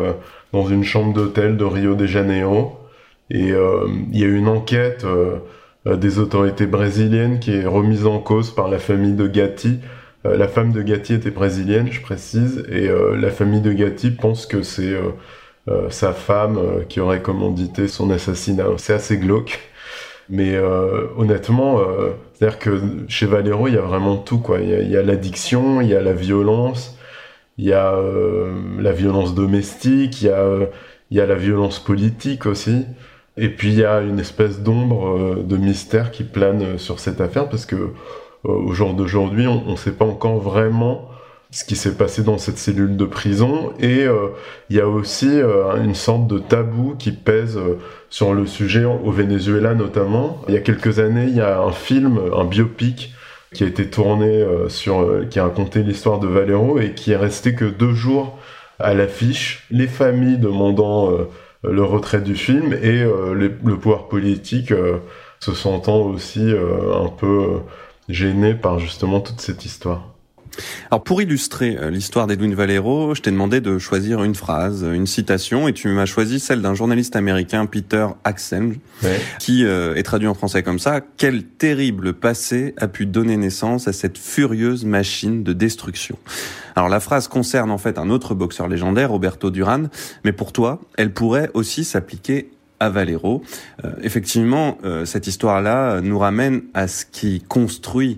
dans 0.53 0.67
une 0.67 0.83
chambre 0.83 1.13
d'hôtel 1.13 1.57
de 1.57 1.63
Rio 1.63 1.95
de 1.95 2.05
Janeiro. 2.05 2.77
Et 3.31 3.49
il 3.49 4.17
y 4.19 4.23
a 4.23 4.25
eu 4.25 4.35
une 4.35 4.47
enquête 4.47 5.05
des 5.85 6.17
autorités 6.17 6.65
brésiliennes 6.65 7.39
qui 7.39 7.53
est 7.53 7.65
remise 7.67 8.07
en 8.07 8.17
cause 8.17 8.49
par 8.49 8.69
la 8.69 8.79
famille 8.79 9.13
de 9.13 9.27
Gatti. 9.27 9.77
la 10.23 10.47
femme 10.47 10.71
de 10.71 10.81
Gatti 10.81 11.13
était 11.13 11.29
brésilienne, 11.29 11.89
je 11.91 12.01
précise, 12.01 12.65
et 12.71 12.89
la 12.89 13.29
famille 13.29 13.61
de 13.61 13.71
Gatti 13.71 14.09
pense 14.09 14.47
que 14.47 14.63
c'est 14.63 14.95
sa 15.91 16.13
femme 16.13 16.59
qui 16.89 16.99
aurait 16.99 17.21
commandité 17.21 17.87
son 17.87 18.09
assassinat. 18.09 18.65
C'est 18.77 18.93
assez 18.93 19.19
glauque. 19.19 19.59
Mais 20.29 20.55
euh, 20.55 21.07
honnêtement, 21.17 21.79
euh, 21.79 22.11
c'est-à-dire 22.33 22.59
que 22.59 22.81
chez 23.07 23.25
Valero, 23.25 23.67
il 23.67 23.73
y 23.73 23.77
a 23.77 23.81
vraiment 23.81 24.17
tout, 24.17 24.39
quoi. 24.39 24.59
Il 24.59 24.89
y 24.89 24.95
a, 24.95 25.01
l'addiction, 25.01 25.81
il 25.81 25.87
y 25.89 25.95
a 25.95 26.01
la 26.01 26.13
violence, 26.13 26.97
il 27.57 27.65
y 27.65 27.73
a 27.73 27.93
euh, 27.93 28.53
la 28.79 28.91
violence 28.91 29.33
domestique, 29.33 30.21
il 30.21 30.27
y 30.27 30.29
a, 30.29 30.59
y 31.11 31.19
a 31.19 31.25
la 31.25 31.35
violence 31.35 31.79
politique 31.79 32.45
aussi. 32.45 32.85
Et 33.37 33.49
puis 33.49 33.69
il 33.69 33.79
y 33.79 33.85
a 33.85 34.01
une 34.01 34.19
espèce 34.19 34.61
d'ombre 34.61 35.43
de 35.43 35.57
mystère 35.57 36.11
qui 36.11 36.23
plane 36.23 36.77
sur 36.77 36.99
cette 36.99 37.21
affaire 37.21 37.47
parce 37.49 37.65
que 37.65 37.93
au 38.43 38.73
jour 38.73 38.93
d'aujourd'hui, 38.93 39.47
on 39.47 39.71
ne 39.71 39.75
sait 39.77 39.91
pas 39.93 40.05
encore 40.05 40.39
vraiment 40.39 41.09
ce 41.51 41.63
qui 41.63 41.75
s'est 41.75 41.95
passé 41.95 42.21
dans 42.23 42.37
cette 42.37 42.59
cellule 42.59 42.95
de 42.95 43.05
prison 43.05 43.73
et 43.79 44.03
euh, 44.05 44.27
il 44.69 44.75
y 44.75 44.79
a 44.79 44.87
aussi 44.87 45.27
euh, 45.27 45.83
une 45.83 45.95
sorte 45.95 46.27
de 46.27 46.37
tabou 46.37 46.95
qui 46.97 47.11
pèse 47.11 47.57
euh, 47.57 47.79
sur 48.11 48.35
le 48.35 48.45
sujet 48.45 48.85
au 48.85 49.11
Venezuela 49.11 49.73
notamment. 49.73 50.41
Il 50.47 50.53
y 50.53 50.57
a 50.57 50.61
quelques 50.61 50.99
années, 50.99 51.25
il 51.27 51.35
y 51.35 51.41
a 51.41 51.61
un 51.61 51.71
film, 51.71 52.19
un 52.35 52.45
biopic 52.45 53.13
qui 53.53 53.63
a 53.63 53.67
été 53.67 53.89
tourné 53.89 54.45
sur, 54.67 55.27
qui 55.31 55.39
a 55.39 55.43
raconté 55.43 55.81
l'histoire 55.81 56.19
de 56.19 56.27
Valero 56.27 56.79
et 56.79 56.93
qui 56.93 57.13
est 57.13 57.17
resté 57.17 57.55
que 57.55 57.65
deux 57.65 57.93
jours 57.93 58.37
à 58.77 58.93
l'affiche. 58.93 59.65
Les 59.71 59.87
familles 59.87 60.37
demandant 60.37 61.11
le 61.63 61.83
retrait 61.83 62.21
du 62.21 62.35
film 62.35 62.73
et 62.73 63.03
le 63.03 63.77
pouvoir 63.79 64.07
politique 64.07 64.71
se 65.39 65.51
sentant 65.53 66.01
aussi 66.01 66.51
un 66.51 67.09
peu 67.09 67.61
gêné 68.07 68.53
par 68.53 68.77
justement 68.77 69.19
toute 69.19 69.41
cette 69.41 69.65
histoire. 69.65 70.18
Alors 70.91 71.03
pour 71.03 71.21
illustrer 71.21 71.77
euh, 71.77 71.89
l'histoire 71.89 72.27
d'Edwin 72.27 72.53
Valero, 72.53 73.15
je 73.15 73.21
t'ai 73.21 73.31
demandé 73.31 73.61
de 73.61 73.77
choisir 73.77 74.23
une 74.23 74.35
phrase, 74.35 74.83
une 74.83 75.07
citation, 75.07 75.67
et 75.67 75.73
tu 75.73 75.87
m'as 75.89 76.05
choisi 76.05 76.39
celle 76.39 76.61
d'un 76.61 76.73
journaliste 76.73 77.15
américain, 77.15 77.65
Peter 77.65 78.07
Axen, 78.23 78.75
Ouais. 79.03 79.19
qui 79.39 79.65
euh, 79.65 79.95
est 79.95 80.03
traduit 80.03 80.27
en 80.27 80.33
français 80.33 80.61
comme 80.63 80.79
ça. 80.79 81.01
Quel 81.17 81.43
terrible 81.43 82.13
passé 82.13 82.73
a 82.77 82.87
pu 82.87 83.05
donner 83.05 83.37
naissance 83.37 83.87
à 83.87 83.93
cette 83.93 84.17
furieuse 84.17 84.83
machine 84.85 85.43
de 85.43 85.53
destruction? 85.53 86.17
Alors 86.75 86.89
la 86.89 86.99
phrase 86.99 87.27
concerne 87.27 87.71
en 87.71 87.77
fait 87.77 87.97
un 87.97 88.09
autre 88.09 88.35
boxeur 88.35 88.67
légendaire, 88.67 89.11
Roberto 89.11 89.51
Duran, 89.51 89.83
mais 90.23 90.31
pour 90.31 90.51
toi, 90.51 90.79
elle 90.97 91.13
pourrait 91.13 91.49
aussi 91.53 91.83
s'appliquer 91.83 92.51
à 92.79 92.89
Valero. 92.89 93.43
Euh, 93.83 93.91
effectivement, 94.01 94.77
euh, 94.85 95.03
cette 95.05 95.27
histoire-là 95.27 95.99
nous 96.01 96.17
ramène 96.17 96.61
à 96.73 96.87
ce 96.87 97.03
qui 97.05 97.41
construit 97.47 98.17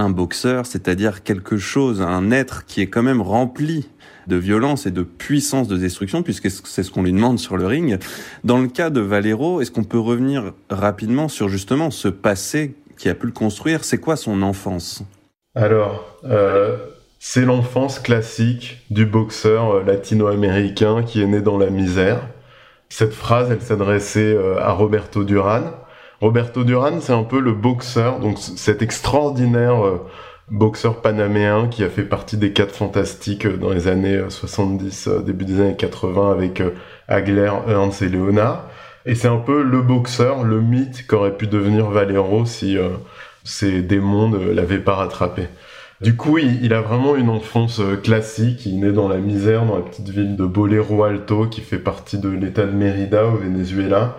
un 0.00 0.10
boxeur, 0.10 0.66
c'est-à-dire 0.66 1.22
quelque 1.22 1.56
chose, 1.58 2.02
un 2.02 2.30
être 2.30 2.66
qui 2.66 2.80
est 2.80 2.86
quand 2.86 3.02
même 3.02 3.20
rempli 3.20 3.88
de 4.26 4.36
violence 4.36 4.86
et 4.86 4.90
de 4.90 5.02
puissance 5.02 5.68
de 5.68 5.76
destruction, 5.76 6.22
puisque 6.22 6.50
c'est 6.50 6.82
ce 6.82 6.90
qu'on 6.90 7.02
lui 7.02 7.12
demande 7.12 7.38
sur 7.38 7.56
le 7.56 7.66
ring. 7.66 7.98
Dans 8.44 8.58
le 8.58 8.68
cas 8.68 8.90
de 8.90 9.00
Valero, 9.00 9.60
est-ce 9.60 9.70
qu'on 9.70 9.84
peut 9.84 9.98
revenir 9.98 10.52
rapidement 10.68 11.28
sur 11.28 11.48
justement 11.48 11.90
ce 11.90 12.08
passé 12.08 12.74
qui 12.96 13.08
a 13.08 13.14
pu 13.14 13.26
le 13.26 13.32
construire? 13.32 13.84
C'est 13.84 13.98
quoi 13.98 14.16
son 14.16 14.42
enfance? 14.42 15.02
Alors, 15.54 16.18
euh, 16.24 16.76
c'est 17.18 17.44
l'enfance 17.44 17.98
classique 17.98 18.78
du 18.90 19.04
boxeur 19.04 19.76
euh, 19.76 19.82
latino-américain 19.84 21.02
qui 21.02 21.20
est 21.20 21.26
né 21.26 21.40
dans 21.40 21.58
la 21.58 21.70
misère. 21.70 22.28
Cette 22.88 23.12
phrase, 23.12 23.50
elle 23.50 23.60
s'adressait 23.60 24.34
euh, 24.34 24.58
à 24.58 24.72
Roberto 24.72 25.24
Duran. 25.24 25.72
Roberto 26.20 26.64
Duran, 26.64 27.00
c'est 27.00 27.12
un 27.12 27.22
peu 27.22 27.40
le 27.40 27.52
boxeur, 27.52 28.20
donc 28.20 28.38
cet 28.38 28.82
extraordinaire 28.82 29.84
euh, 29.86 30.06
boxeur 30.50 31.00
panaméen 31.00 31.68
qui 31.68 31.82
a 31.82 31.88
fait 31.88 32.02
partie 32.04 32.36
des 32.36 32.52
quatre 32.52 32.74
fantastiques 32.74 33.46
euh, 33.46 33.56
dans 33.56 33.70
les 33.70 33.88
années 33.88 34.16
euh, 34.16 34.28
70, 34.30 35.08
euh, 35.08 35.20
début 35.22 35.44
des 35.46 35.60
années 35.60 35.76
80 35.76 36.30
avec 36.32 36.60
euh, 36.60 36.70
Hagler, 37.08 37.50
Ernst 37.68 38.02
et 38.02 38.08
Leonard. 38.08 38.66
Et 39.06 39.14
c'est 39.14 39.28
un 39.28 39.38
peu 39.38 39.62
le 39.62 39.80
boxeur, 39.80 40.42
le 40.44 40.60
mythe 40.60 41.06
qu'aurait 41.06 41.36
pu 41.36 41.46
devenir 41.46 41.88
Valero 41.90 42.44
si 42.44 42.76
euh, 42.76 42.90
ces 43.44 43.80
démons 43.82 44.28
ne 44.28 44.50
l'avaient 44.52 44.78
pas 44.78 44.96
rattrapé. 44.96 45.48
Du 46.02 46.16
coup, 46.16 46.36
il, 46.38 46.62
il 46.64 46.74
a 46.74 46.80
vraiment 46.82 47.16
une 47.16 47.30
enfance 47.30 47.80
euh, 47.80 47.96
classique. 47.96 48.66
Il 48.66 48.80
naît 48.80 48.92
dans 48.92 49.08
la 49.08 49.16
misère, 49.18 49.64
dans 49.64 49.76
la 49.76 49.82
petite 49.82 50.08
ville 50.10 50.36
de 50.36 50.44
Bolero 50.44 51.02
Alto, 51.04 51.46
qui 51.46 51.62
fait 51.62 51.78
partie 51.78 52.18
de 52.18 52.28
l'état 52.28 52.66
de 52.66 52.72
Mérida 52.72 53.26
au 53.26 53.36
Venezuela. 53.36 54.16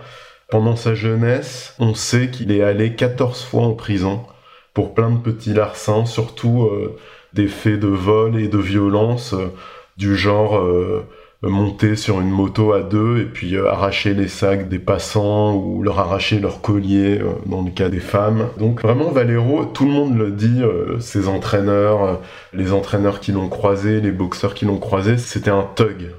Pendant 0.51 0.75
sa 0.75 0.95
jeunesse, 0.95 1.73
on 1.79 1.93
sait 1.93 2.29
qu'il 2.29 2.51
est 2.51 2.61
allé 2.61 2.93
14 2.93 3.41
fois 3.41 3.63
en 3.63 3.73
prison 3.73 4.25
pour 4.73 4.93
plein 4.93 5.09
de 5.09 5.17
petits 5.17 5.53
larcins, 5.53 6.05
surtout 6.05 6.63
euh, 6.63 6.97
des 7.31 7.47
faits 7.47 7.79
de 7.79 7.87
vol 7.87 8.37
et 8.37 8.49
de 8.49 8.57
violence, 8.57 9.33
euh, 9.33 9.53
du 9.95 10.17
genre 10.17 10.57
euh, 10.57 11.07
monter 11.41 11.95
sur 11.95 12.19
une 12.19 12.29
moto 12.29 12.73
à 12.73 12.81
deux 12.81 13.19
et 13.19 13.25
puis 13.25 13.57
arracher 13.57 14.13
les 14.13 14.27
sacs 14.27 14.67
des 14.67 14.77
passants 14.77 15.55
ou 15.55 15.83
leur 15.83 15.99
arracher 15.99 16.39
leur 16.39 16.59
collier 16.59 17.21
dans 17.45 17.61
le 17.61 17.71
cas 17.71 17.87
des 17.87 18.01
femmes. 18.01 18.49
Donc 18.57 18.81
vraiment 18.81 19.09
Valero, 19.09 19.63
tout 19.63 19.85
le 19.85 19.91
monde 19.91 20.17
le 20.17 20.31
dit, 20.31 20.61
ses 20.99 21.29
entraîneurs, 21.29 22.19
les 22.53 22.73
entraîneurs 22.73 23.21
qui 23.21 23.31
l'ont 23.31 23.49
croisé, 23.49 24.01
les 24.01 24.11
boxeurs 24.11 24.53
qui 24.53 24.65
l'ont 24.65 24.79
croisé, 24.79 25.17
c'était 25.17 25.49
un 25.49 25.65
thug. 25.75 26.11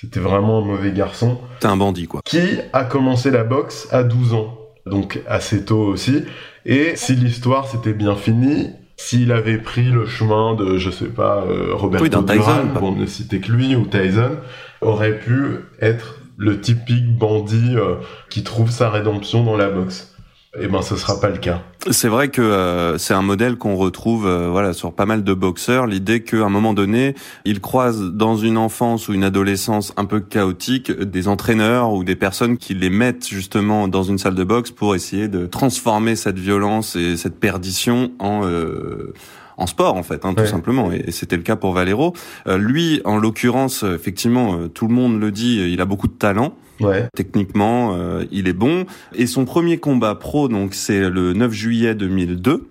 C'était 0.00 0.20
vraiment 0.20 0.58
un 0.58 0.64
mauvais 0.64 0.92
garçon 0.92 1.38
T'es 1.58 1.66
un 1.66 1.76
bandit, 1.76 2.06
quoi. 2.06 2.20
qui 2.24 2.38
a 2.72 2.84
commencé 2.84 3.32
la 3.32 3.42
boxe 3.42 3.88
à 3.90 4.04
12 4.04 4.32
ans, 4.34 4.56
donc 4.86 5.20
assez 5.26 5.64
tôt 5.64 5.80
aussi. 5.80 6.22
Et 6.64 6.94
si 6.94 7.16
l'histoire 7.16 7.66
s'était 7.66 7.94
bien 7.94 8.14
finie, 8.14 8.70
s'il 8.96 9.32
avait 9.32 9.58
pris 9.58 9.86
le 9.86 10.06
chemin 10.06 10.54
de, 10.54 10.78
je 10.78 10.90
sais 10.90 11.08
pas, 11.08 11.42
euh, 11.48 11.74
Roberto 11.74 12.04
Oui, 12.04 12.26
Tyson, 12.26 12.68
pour 12.78 12.94
ne 12.94 13.06
citer 13.06 13.40
que 13.40 13.50
lui, 13.50 13.74
ou 13.74 13.86
Tyson, 13.86 14.36
aurait 14.82 15.18
pu 15.18 15.64
être 15.80 16.20
le 16.36 16.60
typique 16.60 17.16
bandit 17.18 17.74
euh, 17.74 17.96
qui 18.30 18.44
trouve 18.44 18.70
sa 18.70 18.90
rédemption 18.90 19.42
dans 19.42 19.56
la 19.56 19.68
boxe. 19.68 20.14
Eh 20.60 20.66
ben, 20.68 20.82
ce 20.82 20.96
sera 20.96 21.20
pas 21.20 21.28
le 21.28 21.38
cas. 21.38 21.62
C'est 21.90 22.08
vrai 22.08 22.28
que 22.28 22.42
euh, 22.42 22.98
c'est 22.98 23.14
un 23.14 23.22
modèle 23.22 23.56
qu'on 23.56 23.76
retrouve 23.76 24.26
euh, 24.26 24.48
voilà 24.50 24.72
sur 24.72 24.92
pas 24.92 25.06
mal 25.06 25.24
de 25.24 25.34
boxeurs. 25.34 25.86
L'idée 25.86 26.22
qu'à 26.22 26.44
un 26.44 26.48
moment 26.48 26.74
donné, 26.74 27.14
ils 27.44 27.60
croisent 27.60 28.10
dans 28.12 28.36
une 28.36 28.56
enfance 28.58 29.08
ou 29.08 29.14
une 29.14 29.24
adolescence 29.24 29.92
un 29.96 30.04
peu 30.04 30.20
chaotique 30.20 30.90
des 30.90 31.28
entraîneurs 31.28 31.92
ou 31.92 32.04
des 32.04 32.16
personnes 32.16 32.56
qui 32.58 32.74
les 32.74 32.90
mettent 32.90 33.28
justement 33.28 33.88
dans 33.88 34.02
une 34.02 34.18
salle 34.18 34.34
de 34.34 34.44
boxe 34.44 34.70
pour 34.70 34.94
essayer 34.94 35.28
de 35.28 35.46
transformer 35.46 36.16
cette 36.16 36.38
violence 36.38 36.96
et 36.96 37.16
cette 37.16 37.38
perdition 37.38 38.10
en 38.18 38.44
euh, 38.44 39.12
en 39.56 39.66
sport 39.66 39.96
en 39.96 40.02
fait, 40.04 40.24
hein, 40.24 40.34
tout 40.34 40.42
Ouais. 40.42 40.46
simplement. 40.46 40.92
Et, 40.92 41.10
c'était 41.10 41.36
le 41.36 41.42
cas 41.42 41.56
pour 41.56 41.72
Valero. 41.72 42.12
Euh, 42.46 42.58
lui, 42.58 43.00
en 43.04 43.18
l'occurrence, 43.18 43.82
effectivement, 43.82 44.54
euh, 44.54 44.68
tout 44.68 44.86
le 44.86 44.94
monde 44.94 45.20
le 45.20 45.32
dit, 45.32 45.56
il 45.72 45.80
a 45.80 45.84
beaucoup 45.84 46.06
de 46.06 46.12
talent. 46.12 46.54
Ouais. 46.80 47.08
Techniquement, 47.14 47.94
euh, 47.94 48.24
il 48.30 48.48
est 48.48 48.52
bon. 48.52 48.86
Et 49.14 49.26
son 49.26 49.44
premier 49.44 49.78
combat 49.78 50.14
pro, 50.14 50.48
donc 50.48 50.74
c'est 50.74 51.08
le 51.08 51.32
9 51.32 51.52
juillet 51.52 51.94
2002. 51.94 52.68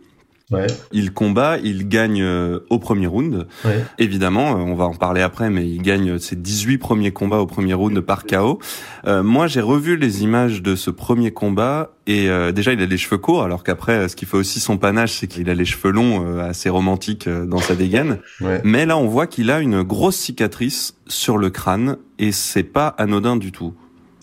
Ouais. 0.50 0.68
Il 0.94 1.12
combat, 1.12 1.58
il 1.58 1.90
gagne 1.90 2.22
euh, 2.22 2.60
au 2.70 2.80
premier 2.80 3.08
round. 3.08 3.48
Ouais. 3.66 3.84
Évidemment, 4.00 4.52
euh, 4.52 4.60
on 4.60 4.76
va 4.76 4.86
en 4.86 4.94
parler 4.94 5.22
après, 5.22 5.50
mais 5.50 5.68
il 5.68 5.82
gagne 5.82 6.20
ses 6.20 6.38
18 6.38 6.78
premiers 6.78 7.12
combats 7.12 7.40
au 7.40 7.46
premier 7.46 7.74
round 7.74 8.00
par 8.00 8.26
KO. 8.26 8.60
Euh, 9.06 9.24
moi, 9.24 9.48
j'ai 9.48 9.60
revu 9.60 9.98
les 9.98 10.24
images 10.24 10.62
de 10.62 10.78
ce 10.78 10.90
premier 10.90 11.32
combat 11.32 11.92
et 12.08 12.30
euh, 12.30 12.54
déjà, 12.54 12.72
il 12.72 12.82
a 12.82 12.86
les 12.86 12.98
cheveux 12.98 13.18
courts, 13.18 13.44
alors 13.44 13.66
qu'après, 13.66 14.08
ce 14.08 14.16
qui 14.16 14.26
fait 14.26 14.38
aussi 14.38 14.62
son 14.62 14.78
panache, 14.78 15.12
c'est 15.12 15.28
qu'il 15.28 15.50
a 15.50 15.54
les 15.54 15.66
cheveux 15.66 15.92
longs, 15.92 16.26
euh, 16.26 16.50
assez 16.50 16.70
romantiques 16.70 17.28
euh, 17.28 17.46
dans 17.46 17.60
sa 17.60 17.76
dégaine. 17.76 18.20
Ouais. 18.40 18.62
Mais 18.64 18.86
là, 18.86 18.98
on 18.98 19.08
voit 19.08 19.28
qu'il 19.28 19.52
a 19.52 19.60
une 19.60 19.84
grosse 19.84 20.16
cicatrice 20.16 20.96
sur 21.08 21.38
le 21.38 21.50
crâne 21.50 21.98
et 22.20 22.32
c'est 22.32 22.64
pas 22.64 22.88
anodin 22.98 23.36
du 23.36 23.52
tout. 23.52 23.74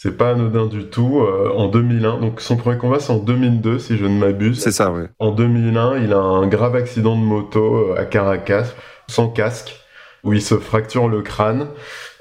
C'est 0.04 0.18
pas 0.18 0.32
anodin 0.32 0.66
du 0.66 0.84
tout. 0.84 1.22
euh, 1.22 1.50
en 1.56 1.68
2001, 1.68 2.20
donc 2.20 2.42
son 2.42 2.58
premier 2.58 2.76
combat 2.76 2.98
c'est 3.00 3.10
en 3.10 3.16
2002 3.16 3.78
si 3.78 3.96
je 3.96 4.04
ne 4.04 4.18
m'abuse. 4.18 4.60
C'est 4.60 4.70
ça, 4.70 4.92
ouais. 4.92 5.08
En 5.18 5.30
2001, 5.30 5.96
il 5.96 6.12
a 6.12 6.18
un 6.18 6.46
grave 6.46 6.76
accident 6.76 7.16
de 7.16 7.22
moto 7.24 7.76
euh, 7.76 7.96
à 7.96 8.04
Caracas, 8.04 8.74
sans 9.06 9.28
casque, 9.28 9.82
où 10.22 10.34
il 10.34 10.42
se 10.42 10.56
fracture 10.56 11.08
le 11.08 11.22
crâne. 11.22 11.68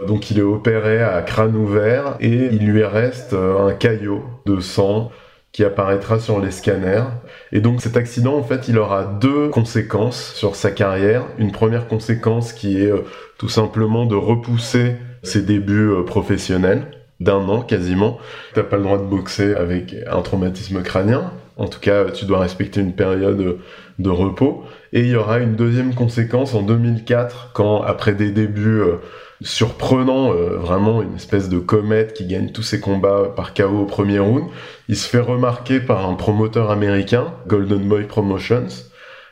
Donc 0.07 0.31
il 0.31 0.39
est 0.39 0.43
opéré 0.43 1.03
à 1.03 1.21
crâne 1.23 1.57
ouvert 1.57 2.15
et 2.21 2.47
il 2.53 2.65
lui 2.65 2.85
reste 2.85 3.33
euh, 3.33 3.67
un 3.67 3.73
caillot 3.73 4.23
de 4.45 4.61
sang 4.61 5.11
qui 5.51 5.65
apparaîtra 5.65 6.19
sur 6.19 6.39
les 6.39 6.51
scanners. 6.51 7.03
Et 7.51 7.59
donc 7.59 7.81
cet 7.81 7.97
accident, 7.97 8.37
en 8.37 8.43
fait, 8.43 8.69
il 8.69 8.77
aura 8.77 9.03
deux 9.03 9.49
conséquences 9.49 10.31
sur 10.35 10.55
sa 10.55 10.71
carrière. 10.71 11.25
Une 11.37 11.51
première 11.51 11.89
conséquence 11.89 12.53
qui 12.53 12.81
est 12.81 12.89
euh, 12.89 13.03
tout 13.37 13.49
simplement 13.49 14.05
de 14.05 14.15
repousser 14.15 14.95
ses 15.21 15.41
débuts 15.41 15.89
euh, 15.89 16.03
professionnels 16.03 16.87
d'un 17.19 17.47
an 17.49 17.61
quasiment. 17.61 18.19
T'as 18.53 18.63
pas 18.63 18.77
le 18.77 18.83
droit 18.83 18.97
de 18.97 19.03
boxer 19.03 19.55
avec 19.55 19.95
un 20.09 20.21
traumatisme 20.21 20.81
crânien. 20.81 21.31
En 21.57 21.67
tout 21.67 21.79
cas, 21.79 22.05
tu 22.05 22.25
dois 22.25 22.39
respecter 22.39 22.81
une 22.81 22.93
période 22.93 23.59
de 23.99 24.09
repos. 24.09 24.63
Et 24.91 25.01
il 25.01 25.07
y 25.07 25.15
aura 25.15 25.39
une 25.39 25.55
deuxième 25.55 25.93
conséquence 25.93 26.53
en 26.53 26.61
2004, 26.63 27.51
quand 27.53 27.81
après 27.81 28.13
des 28.13 28.31
débuts 28.31 28.81
euh, 28.81 28.95
surprenants, 29.41 30.33
euh, 30.33 30.57
vraiment 30.57 31.01
une 31.01 31.15
espèce 31.15 31.49
de 31.49 31.59
comète 31.59 32.13
qui 32.13 32.25
gagne 32.25 32.51
tous 32.51 32.63
ses 32.63 32.79
combats 32.79 33.33
par 33.35 33.53
KO 33.53 33.81
au 33.81 33.85
premier 33.85 34.19
round, 34.19 34.45
il 34.87 34.95
se 34.95 35.07
fait 35.07 35.19
remarquer 35.19 35.79
par 35.79 36.07
un 36.07 36.13
promoteur 36.13 36.71
américain, 36.71 37.33
Golden 37.47 37.87
Boy 37.87 38.03
Promotions, 38.03 38.67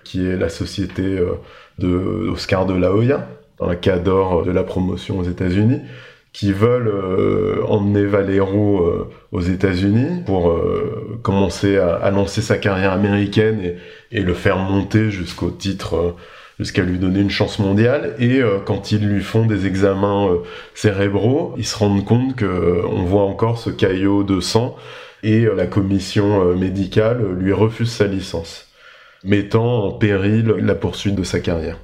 qui 0.03 0.25
est 0.27 0.37
la 0.37 0.49
société 0.49 1.03
euh, 1.03 1.33
de 1.79 2.27
de 2.29 2.73
la 2.73 2.91
Hoya, 2.91 3.27
un 3.59 3.75
cadre 3.75 4.43
de 4.43 4.51
la 4.51 4.63
promotion 4.63 5.19
aux 5.19 5.23
États-Unis 5.23 5.81
qui 6.33 6.53
veulent 6.53 6.87
euh, 6.87 7.63
emmener 7.67 8.05
Valero 8.05 8.79
euh, 8.79 9.09
aux 9.31 9.41
États-Unis 9.41 10.23
pour 10.25 10.49
euh, 10.49 11.19
commencer 11.23 11.77
à, 11.77 12.09
lancer 12.11 12.41
sa 12.41 12.57
carrière 12.57 12.93
américaine 12.93 13.59
et, 13.61 13.77
et 14.17 14.21
le 14.21 14.33
faire 14.33 14.57
monter 14.57 15.11
jusqu'au 15.11 15.49
titre 15.49 16.15
jusqu'à 16.59 16.83
lui 16.83 16.99
donner 16.99 17.21
une 17.21 17.31
chance 17.31 17.57
mondiale. 17.57 18.15
Et 18.19 18.39
quand 18.65 18.91
ils 18.91 19.03
lui 19.07 19.23
font 19.23 19.47
des 19.47 19.65
examens 19.65 20.29
cérébraux, 20.75 21.55
ils 21.57 21.65
se 21.65 21.75
rendent 21.75 22.05
compte 22.05 22.35
que 22.35 22.85
on 22.85 23.03
voit 23.03 23.23
encore 23.23 23.57
ce 23.57 23.71
caillot 23.71 24.23
de 24.23 24.39
sang 24.39 24.75
et 25.23 25.45
la 25.45 25.65
commission 25.65 26.53
médicale 26.53 27.25
lui 27.39 27.51
refuse 27.51 27.91
sa 27.91 28.05
licence, 28.05 28.67
mettant 29.23 29.85
en 29.85 29.91
péril 29.93 30.53
la 30.59 30.75
poursuite 30.75 31.15
de 31.15 31.23
sa 31.23 31.39
carrière. 31.39 31.79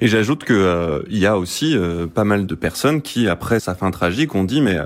Et 0.00 0.08
j'ajoute 0.08 0.44
que 0.44 1.04
il 1.10 1.18
y 1.18 1.26
a 1.26 1.38
aussi 1.38 1.76
pas 2.14 2.24
mal 2.24 2.46
de 2.46 2.54
personnes 2.54 3.02
qui, 3.02 3.28
après 3.28 3.60
sa 3.60 3.74
fin 3.74 3.90
tragique, 3.90 4.34
ont 4.34 4.44
dit 4.44 4.60
mais 4.60 4.78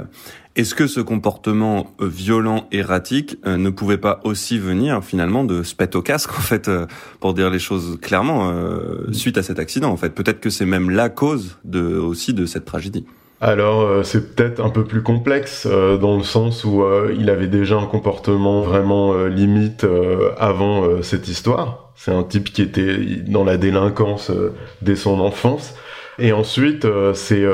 est-ce 0.55 0.75
que 0.75 0.87
ce 0.87 1.01
comportement 1.01 1.95
euh, 2.01 2.07
violent, 2.07 2.67
erratique, 2.73 3.39
euh, 3.47 3.57
ne 3.57 3.71
pouvait 3.71 3.97
pas 3.97 4.21
aussi 4.25 4.59
venir 4.59 5.03
finalement 5.03 5.45
de 5.45 5.63
se 5.63 5.75
au 5.95 6.03
casque, 6.03 6.31
en 6.39 6.43
fait, 6.43 6.69
euh, 6.69 6.87
pour 7.21 7.33
dire 7.33 7.49
les 7.49 7.59
choses 7.59 7.99
clairement, 8.01 8.53
suite 9.13 9.39
à 9.39 9.43
cet 9.43 9.59
accident, 9.59 9.91
en 9.91 9.97
fait? 9.97 10.11
Peut-être 10.11 10.41
que 10.41 10.51
c'est 10.51 10.67
même 10.67 10.91
la 10.91 11.09
cause 11.09 11.59
de, 11.65 11.97
aussi 11.97 12.35
de 12.35 12.47
cette 12.47 12.65
tragédie. 12.65 13.07
Alors 13.45 14.05
c'est 14.05 14.37
peut-être 14.37 14.61
un 14.65 14.71
peu 14.71 14.85
plus 14.85 15.03
complexe 15.03 15.67
dans 15.67 16.17
le 16.17 16.23
sens 16.23 16.63
où 16.63 16.85
il 17.19 17.29
avait 17.29 17.49
déjà 17.49 17.77
un 17.77 17.87
comportement 17.87 18.61
vraiment 18.61 19.27
limite 19.27 19.85
avant 20.39 21.03
cette 21.03 21.27
histoire. 21.27 21.93
C'est 21.97 22.13
un 22.13 22.23
type 22.23 22.53
qui 22.53 22.63
était 22.63 22.97
dans 23.27 23.43
la 23.43 23.57
délinquance 23.57 24.31
dès 24.81 24.95
son 24.95 25.19
enfance. 25.19 25.75
Et 26.21 26.33
ensuite 26.33 26.87
c'est 27.15 27.45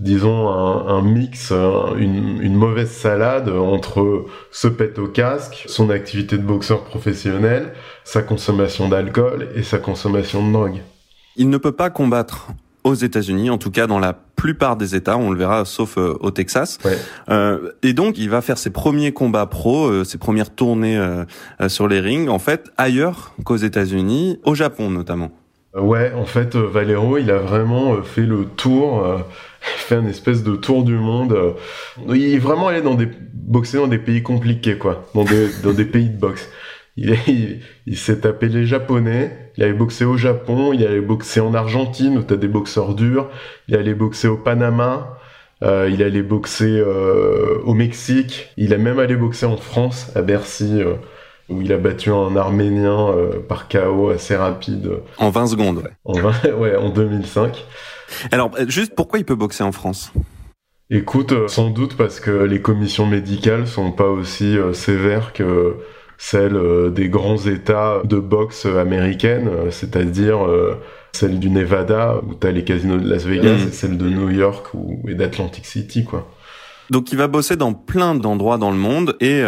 disons, 0.00 0.48
un, 0.48 1.02
mix, 1.02 1.52
une, 1.52 2.54
mauvaise 2.54 2.90
salade 2.90 3.48
entre 3.48 4.26
ce 4.50 4.68
pète 4.68 4.98
au 4.98 5.06
casque, 5.06 5.64
son 5.66 5.90
activité 5.90 6.36
de 6.36 6.42
boxeur 6.42 6.84
professionnel, 6.84 7.72
sa 8.04 8.22
consommation 8.22 8.88
d'alcool 8.88 9.48
et 9.54 9.62
sa 9.62 9.78
consommation 9.78 10.46
de 10.46 10.52
drogue. 10.52 10.82
Il 11.36 11.48
ne 11.48 11.58
peut 11.58 11.72
pas 11.72 11.90
combattre 11.90 12.48
aux 12.84 12.94
États-Unis, 12.94 13.50
en 13.50 13.58
tout 13.58 13.70
cas 13.70 13.86
dans 13.86 13.98
la 13.98 14.12
plupart 14.12 14.76
des 14.76 14.94
États, 14.94 15.16
on 15.16 15.30
le 15.30 15.38
verra, 15.38 15.64
sauf 15.64 15.96
euh, 15.96 16.16
au 16.20 16.30
Texas. 16.30 16.78
Euh, 17.30 17.70
et 17.82 17.94
donc, 17.94 18.18
il 18.18 18.28
va 18.28 18.42
faire 18.42 18.58
ses 18.58 18.70
premiers 18.70 19.12
combats 19.12 19.46
pro, 19.46 19.86
euh, 19.86 20.04
ses 20.04 20.18
premières 20.18 20.54
tournées 20.54 21.00
sur 21.68 21.88
les 21.88 22.00
rings, 22.00 22.28
en 22.28 22.38
fait, 22.38 22.70
ailleurs 22.76 23.32
qu'aux 23.44 23.56
États-Unis, 23.56 24.38
au 24.44 24.54
Japon 24.54 24.90
notamment. 24.90 25.30
Ouais, 25.74 26.12
en 26.12 26.26
fait, 26.26 26.54
Valero, 26.54 27.18
il 27.18 27.30
a 27.30 27.38
vraiment 27.38 28.00
fait 28.02 28.22
le 28.22 28.44
tour 28.44 29.04
fait 29.60 29.96
un 29.96 30.06
espèce 30.06 30.42
de 30.42 30.54
tour 30.54 30.84
du 30.84 30.94
monde. 30.94 31.36
Il 32.08 32.34
est 32.34 32.38
vraiment 32.38 32.68
allé 32.68 32.82
dans 32.82 32.94
des 32.94 33.08
boxer 33.32 33.78
dans 33.78 33.86
des 33.86 33.98
pays 33.98 34.22
compliqués 34.22 34.78
quoi, 34.78 35.06
dans 35.14 35.24
des 35.24 35.48
dans 35.62 35.72
des 35.72 35.84
pays 35.84 36.08
de 36.08 36.16
boxe. 36.16 36.48
Il, 36.96 37.60
il, 37.86 37.96
s'est 37.98 38.20
tapé 38.20 38.48
les 38.48 38.66
japonais, 38.66 39.50
il 39.56 39.64
allait 39.64 39.72
boxer 39.72 40.04
au 40.04 40.16
Japon, 40.16 40.72
il 40.72 40.86
allait 40.86 41.00
boxer 41.00 41.40
en 41.40 41.52
Argentine 41.52 42.18
où 42.18 42.22
t'as 42.22 42.36
des 42.36 42.46
boxeurs 42.46 42.94
durs, 42.94 43.28
il 43.66 43.74
allait 43.74 43.94
boxer 43.94 44.28
au 44.28 44.36
Panama, 44.36 45.18
euh, 45.62 45.88
il 45.90 46.02
allait 46.02 46.22
boxer 46.22 46.78
euh, 46.78 47.58
au 47.64 47.74
Mexique, 47.74 48.50
il 48.56 48.74
a 48.74 48.78
même 48.78 48.98
allé 48.98 49.16
boxer 49.16 49.46
en 49.46 49.56
France 49.56 50.10
à 50.14 50.22
Bercy 50.22 50.82
euh, 50.82 50.94
où 51.48 51.62
il 51.62 51.72
a 51.72 51.78
battu 51.78 52.10
un 52.10 52.36
Arménien 52.36 53.12
par 53.48 53.68
KO 53.68 54.10
assez 54.10 54.34
rapide. 54.34 54.92
En 55.18 55.30
20 55.30 55.46
secondes, 55.48 55.78
ouais. 55.78 55.90
En 56.04 56.14
20, 56.14 56.52
ouais, 56.58 56.76
en 56.76 56.88
2005. 56.88 57.64
Alors, 58.30 58.52
juste 58.68 58.94
pourquoi 58.94 59.18
il 59.18 59.24
peut 59.24 59.34
boxer 59.34 59.62
en 59.62 59.72
France? 59.72 60.12
Écoute, 60.90 61.48
sans 61.48 61.70
doute 61.70 61.96
parce 61.96 62.18
que 62.18 62.30
les 62.30 62.62
commissions 62.62 63.06
médicales 63.06 63.66
sont 63.66 63.92
pas 63.92 64.08
aussi 64.08 64.56
sévères 64.72 65.32
que 65.34 65.76
celles 66.18 66.58
des 66.92 67.08
grands 67.08 67.38
États 67.38 68.00
de 68.04 68.18
boxe 68.18 68.66
américaines, 68.66 69.50
c'est-à-dire 69.70 70.38
celle 71.12 71.38
du 71.38 71.50
Nevada 71.50 72.20
où 72.26 72.34
t'as 72.34 72.50
les 72.50 72.64
casinos 72.64 72.98
de 72.98 73.08
Las 73.08 73.24
Vegas 73.24 73.64
mm. 73.64 73.68
et 73.68 73.72
celle 73.72 73.98
de 73.98 74.08
New 74.08 74.30
York 74.30 74.74
ou, 74.74 75.00
et 75.08 75.14
d'Atlantic 75.14 75.66
City, 75.66 76.04
quoi. 76.04 76.30
Donc 76.90 77.12
il 77.12 77.18
va 77.18 77.28
bosser 77.28 77.56
dans 77.56 77.72
plein 77.72 78.14
d'endroits 78.14 78.58
dans 78.58 78.70
le 78.70 78.76
monde 78.76 79.16
et 79.20 79.42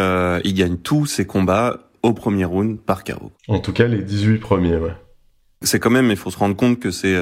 il 0.44 0.54
gagne 0.54 0.76
tous 0.76 1.06
ses 1.06 1.26
combats 1.26 1.80
au 2.02 2.12
premier 2.12 2.44
round 2.44 2.80
par 2.80 3.04
KO. 3.04 3.30
En 3.48 3.58
tout 3.58 3.72
cas 3.72 3.86
les 3.86 4.02
18 4.02 4.38
premiers, 4.38 4.76
ouais. 4.76 4.94
C'est 5.62 5.80
quand 5.80 5.90
même, 5.90 6.10
il 6.10 6.16
faut 6.16 6.30
se 6.30 6.38
rendre 6.38 6.56
compte 6.56 6.80
que 6.80 6.90
c'est 6.90 7.16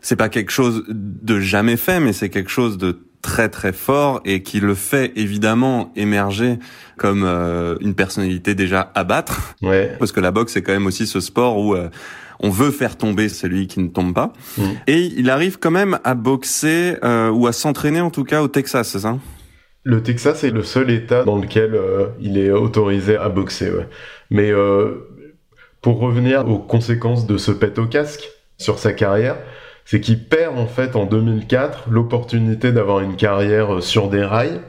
c'est 0.00 0.16
pas 0.16 0.28
quelque 0.28 0.50
chose 0.50 0.84
de 0.88 1.40
jamais 1.40 1.76
fait, 1.76 2.00
mais 2.00 2.12
c'est 2.12 2.28
quelque 2.28 2.50
chose 2.50 2.78
de 2.78 3.07
très 3.28 3.50
très 3.50 3.74
fort 3.74 4.22
et 4.24 4.42
qui 4.42 4.58
le 4.58 4.74
fait 4.74 5.12
évidemment 5.16 5.92
émerger 5.96 6.58
comme 6.96 7.24
euh, 7.24 7.76
une 7.82 7.94
personnalité 7.94 8.54
déjà 8.54 8.90
à 8.94 9.04
battre. 9.04 9.54
Ouais. 9.60 9.94
Parce 9.98 10.12
que 10.12 10.20
la 10.20 10.30
boxe 10.30 10.54
c'est 10.54 10.62
quand 10.62 10.72
même 10.72 10.86
aussi 10.86 11.06
ce 11.06 11.20
sport 11.20 11.58
où 11.58 11.74
euh, 11.74 11.90
on 12.40 12.48
veut 12.48 12.70
faire 12.70 12.96
tomber 12.96 13.28
celui 13.28 13.66
qui 13.66 13.80
ne 13.80 13.88
tombe 13.88 14.14
pas. 14.14 14.32
Mm. 14.56 14.62
Et 14.86 15.12
il 15.18 15.28
arrive 15.28 15.58
quand 15.58 15.70
même 15.70 15.98
à 16.04 16.14
boxer 16.14 16.96
euh, 17.04 17.28
ou 17.28 17.46
à 17.46 17.52
s'entraîner 17.52 18.00
en 18.00 18.08
tout 18.08 18.24
cas 18.24 18.40
au 18.40 18.48
Texas, 18.48 18.88
c'est 18.88 19.00
ça? 19.00 19.18
Le 19.84 20.02
Texas 20.02 20.42
est 20.42 20.50
le 20.50 20.62
seul 20.62 20.90
État 20.90 21.22
dans 21.24 21.36
lequel 21.36 21.78
il 22.20 22.38
est 22.38 22.50
autorisé 22.50 23.16
à 23.16 23.28
boxer. 23.28 23.70
Ouais. 23.70 23.88
Mais 24.30 24.52
pour 25.80 26.00
revenir 26.00 26.48
aux 26.48 26.58
conséquences 26.58 27.26
de 27.26 27.38
ce 27.38 27.52
pet 27.52 27.78
au 27.78 27.86
casque 27.86 28.28
sur 28.58 28.78
sa 28.78 28.92
carrière, 28.92 29.36
c'est 29.88 30.00
qu'il 30.00 30.22
perd 30.22 30.58
en 30.58 30.66
fait 30.66 30.96
en 30.96 31.06
2004 31.06 31.88
l'opportunité 31.88 32.72
d'avoir 32.72 33.00
une 33.00 33.16
carrière 33.16 33.82
sur 33.82 34.10
des 34.10 34.22
rails 34.22 34.60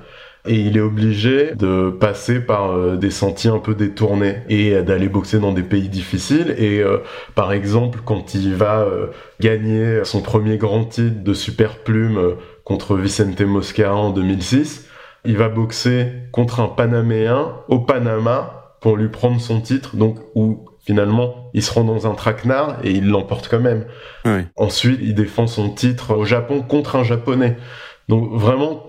et 0.47 0.55
il 0.55 0.77
est 0.77 0.82
obligé 0.82 1.55
de 1.55 1.89
passer 1.89 2.39
par 2.39 2.71
euh, 2.71 2.95
des 2.95 3.12
sentiers 3.12 3.49
un 3.49 3.60
peu 3.60 3.75
détournés 3.75 4.38
et 4.47 4.82
d'aller 4.82 5.10
boxer 5.10 5.39
dans 5.39 5.51
des 5.51 5.63
pays 5.63 5.89
difficiles 5.89 6.55
et 6.58 6.79
euh, 6.79 6.99
par 7.36 7.51
exemple 7.51 7.99
quand 8.05 8.34
il 8.34 8.55
va 8.55 8.84
euh, 8.84 9.08
gagner 9.41 10.05
son 10.05 10.21
premier 10.21 10.55
grand 10.55 10.86
titre 10.86 11.21
de 11.21 11.34
super 11.34 11.79
plume 11.79 12.36
contre 12.63 12.95
Vicente 12.95 13.41
Moscara 13.41 13.97
en 13.97 14.12
2006 14.12 14.88
il 15.25 15.36
va 15.36 15.49
boxer 15.49 16.13
contre 16.32 16.62
un 16.62 16.69
Panaméen 16.69 17.55
au 17.67 17.79
Panama 17.79 18.77
pour 18.79 18.95
lui 18.95 19.10
prendre 19.10 19.41
son 19.41 19.60
titre 19.60 19.97
donc 19.97 20.15
où 20.34 20.68
finalement, 20.86 21.50
il 21.54 21.63
se 21.63 21.72
rend 21.72 21.84
dans 21.84 22.08
un 22.08 22.15
traquenard 22.15 22.80
et 22.84 22.92
il 22.92 23.08
l'emporte 23.08 23.48
quand 23.50 23.60
même. 23.60 23.86
Ensuite, 24.56 25.00
il 25.02 25.15
défend 25.15 25.48
son 25.48 25.70
titre 25.70 26.15
au 26.15 26.26
Japon 26.26 26.62
contre 26.62 26.96
un 26.96 27.04
Japonais. 27.04 27.58
Donc 28.08 28.32
vraiment, 28.32 28.84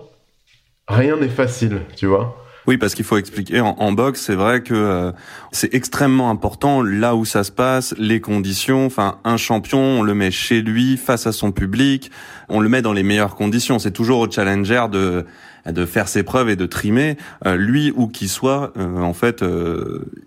rien 0.87 1.17
n'est 1.17 1.29
facile, 1.29 1.81
tu 1.95 2.07
vois. 2.07 2.37
Oui, 2.67 2.77
parce 2.77 2.93
qu'il 2.93 3.05
faut 3.05 3.17
expliquer, 3.17 3.59
en, 3.59 3.91
boxe, 3.91 4.21
c'est 4.21 4.35
vrai 4.35 4.61
que 4.61 4.75
euh, 4.75 5.11
c'est 5.51 5.73
extrêmement 5.73 6.29
important 6.29 6.83
là 6.83 7.15
où 7.15 7.25
ça 7.25 7.43
se 7.43 7.51
passe, 7.51 7.95
les 7.97 8.21
conditions. 8.21 8.85
Enfin, 8.85 9.19
un 9.23 9.37
champion, 9.37 9.79
on 9.79 10.03
le 10.03 10.13
met 10.13 10.29
chez 10.29 10.61
lui, 10.61 10.97
face 10.97 11.25
à 11.25 11.31
son 11.31 11.51
public, 11.51 12.11
on 12.49 12.59
le 12.59 12.69
met 12.69 12.83
dans 12.83 12.93
les 12.93 13.01
meilleures 13.01 13.35
conditions. 13.35 13.79
C'est 13.79 13.91
toujours 13.91 14.19
au 14.19 14.29
challenger 14.29 14.85
de 14.91 15.25
de 15.65 15.85
faire 15.85 16.07
ses 16.07 16.23
preuves 16.23 16.49
et 16.49 16.55
de 16.55 16.65
trimer. 16.65 17.17
Euh, 17.45 17.55
lui, 17.55 17.93
où 17.95 18.07
qu'il 18.07 18.29
soit, 18.29 18.73
euh, 18.77 18.97
en 18.97 19.13
fait, 19.13 19.43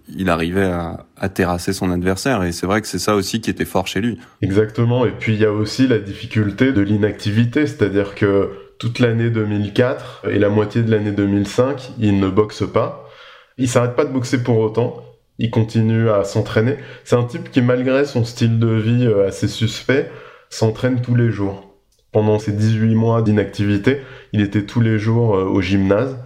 il 0.09 0.29
arrivait 0.29 0.65
à, 0.65 1.07
à 1.17 1.29
terrasser 1.29 1.73
son 1.73 1.91
adversaire. 1.91 2.43
Et 2.45 2.53
c'est 2.53 2.67
vrai 2.67 2.81
que 2.81 2.87
c'est 2.87 2.99
ça 2.99 3.15
aussi 3.15 3.41
qui 3.41 3.51
était 3.51 3.65
fort 3.65 3.87
chez 3.87 4.01
lui. 4.01 4.19
Exactement. 4.43 5.07
Et 5.07 5.13
puis 5.13 5.35
il 5.35 5.41
y 5.41 5.45
a 5.45 5.53
aussi 5.53 5.87
la 5.87 5.99
difficulté 5.99 6.73
de 6.73 6.81
l'inactivité, 6.81 7.67
c'est-à-dire 7.67 8.15
que 8.15 8.51
toute 8.79 8.99
l'année 8.99 9.31
2004 9.31 10.27
et 10.31 10.39
la 10.39 10.49
moitié 10.49 10.83
de 10.83 10.91
l'année 10.91 11.13
2005, 11.13 11.93
il 11.99 12.21
ne 12.21 12.29
boxe 12.29 12.65
pas. 12.71 13.09
Il 13.57 13.69
s'arrête 13.69 13.95
pas 13.95 14.05
de 14.05 14.13
boxer 14.13 14.43
pour 14.43 14.59
autant. 14.59 15.03
Il 15.39 15.51
continue 15.51 16.11
à 16.11 16.25
s'entraîner. 16.25 16.77
C'est 17.05 17.17
un 17.17 17.25
type 17.25 17.51
qui, 17.51 17.61
malgré 17.61 18.05
son 18.05 18.25
style 18.25 18.59
de 18.59 18.69
vie 18.69 19.07
euh, 19.07 19.29
assez 19.29 19.49
suspect, 19.49 20.11
s'entraîne 20.49 21.01
tous 21.01 21.15
les 21.15 21.31
jours. 21.31 21.74
Pendant 22.15 22.39
ses 22.39 22.53
18 22.53 22.95
mois 22.95 23.23
d'inactivité, 23.23 24.01
il 24.33 24.41
était 24.41 24.63
tous 24.63 24.81
les 24.81 25.01
jours 25.01 25.35
euh, 25.35 25.47
au 25.47 25.61
gymnase 25.61 26.17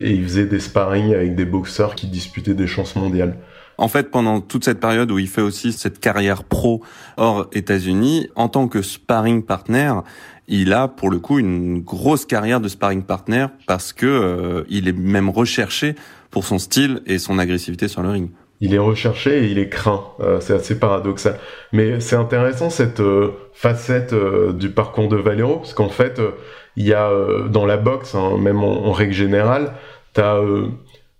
et 0.00 0.10
il 0.10 0.24
faisait 0.24 0.44
des 0.44 0.58
sparring 0.58 1.14
avec 1.14 1.36
des 1.36 1.44
boxeurs 1.44 1.94
qui 1.94 2.08
disputaient 2.08 2.52
des 2.52 2.66
chances 2.66 2.96
mondiales. 2.96 3.36
En 3.78 3.86
fait, 3.86 4.10
pendant 4.10 4.40
toute 4.40 4.64
cette 4.64 4.80
période 4.80 5.08
où 5.12 5.20
il 5.20 5.28
fait 5.28 5.42
aussi 5.42 5.72
cette 5.72 6.00
carrière 6.00 6.42
pro 6.42 6.82
hors 7.16 7.46
États-Unis, 7.52 8.28
en 8.34 8.48
tant 8.48 8.66
que 8.66 8.82
sparring 8.82 9.44
partner, 9.44 9.92
il 10.48 10.72
a 10.72 10.88
pour 10.88 11.10
le 11.10 11.20
coup 11.20 11.38
une 11.38 11.80
grosse 11.80 12.26
carrière 12.26 12.60
de 12.60 12.66
sparring 12.66 13.04
partner 13.04 13.46
parce 13.68 13.92
que 13.92 14.04
euh, 14.04 14.64
il 14.68 14.88
est 14.88 14.98
même 14.98 15.30
recherché 15.30 15.94
pour 16.32 16.44
son 16.44 16.58
style 16.58 17.02
et 17.06 17.18
son 17.18 17.38
agressivité 17.38 17.86
sur 17.86 18.02
le 18.02 18.08
ring. 18.08 18.30
Il 18.60 18.74
est 18.74 18.78
recherché 18.78 19.44
et 19.44 19.50
il 19.50 19.58
est 19.58 19.68
craint. 19.68 20.04
Euh, 20.20 20.40
c'est 20.40 20.54
assez 20.54 20.78
paradoxal. 20.78 21.38
Mais 21.72 22.00
c'est 22.00 22.16
intéressant 22.16 22.70
cette 22.70 23.00
euh, 23.00 23.32
facette 23.52 24.14
du 24.54 24.70
parcours 24.70 25.08
de 25.08 25.16
Valero 25.16 25.56
parce 25.56 25.74
qu'en 25.74 25.88
fait, 25.88 26.20
il 26.76 26.86
y 26.86 26.94
a 26.94 27.10
dans 27.48 27.66
la 27.66 27.76
boxe, 27.76 28.14
hein, 28.14 28.36
même 28.38 28.62
en, 28.62 28.92
règle 28.92 29.12
générale, 29.12 29.72
t'as 30.12 30.40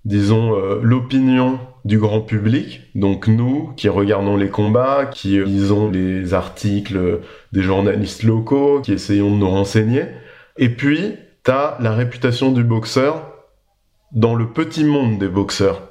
disons 0.04 0.54
l'opinion 0.82 1.58
du 1.84 1.98
grand 1.98 2.20
public, 2.20 2.82
donc 2.94 3.26
nous 3.26 3.72
qui 3.76 3.88
regardons 3.88 4.36
les 4.36 4.48
combats, 4.48 5.06
qui 5.06 5.42
lisons 5.42 5.90
les 5.90 6.34
articles 6.34 7.20
des 7.52 7.62
journalistes 7.62 8.22
locaux, 8.22 8.80
qui 8.82 8.92
essayons 8.92 9.30
de 9.30 9.36
nous 9.36 9.48
renseigner. 9.50 10.04
Et 10.58 10.68
puis, 10.68 11.16
t'as 11.42 11.76
la 11.80 11.92
réputation 11.92 12.50
du 12.50 12.64
boxeur 12.64 13.22
dans 14.12 14.34
le 14.34 14.48
petit 14.48 14.84
monde 14.84 15.18
des 15.18 15.28
boxeurs, 15.28 15.85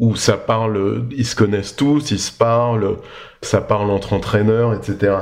où 0.00 0.16
ça 0.16 0.38
parle, 0.38 1.04
ils 1.12 1.26
se 1.26 1.36
connaissent 1.36 1.76
tous, 1.76 2.10
ils 2.10 2.18
se 2.18 2.32
parlent, 2.32 2.96
ça 3.42 3.60
parle 3.60 3.90
entre 3.90 4.14
entraîneurs, 4.14 4.74
etc. 4.74 5.18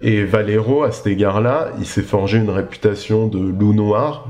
Et 0.00 0.24
Valero, 0.24 0.84
à 0.84 0.92
cet 0.92 1.08
égard-là, 1.08 1.72
il 1.78 1.84
s'est 1.84 2.02
forgé 2.02 2.38
une 2.38 2.48
réputation 2.48 3.26
de 3.26 3.38
loup 3.38 3.74
noir, 3.74 4.28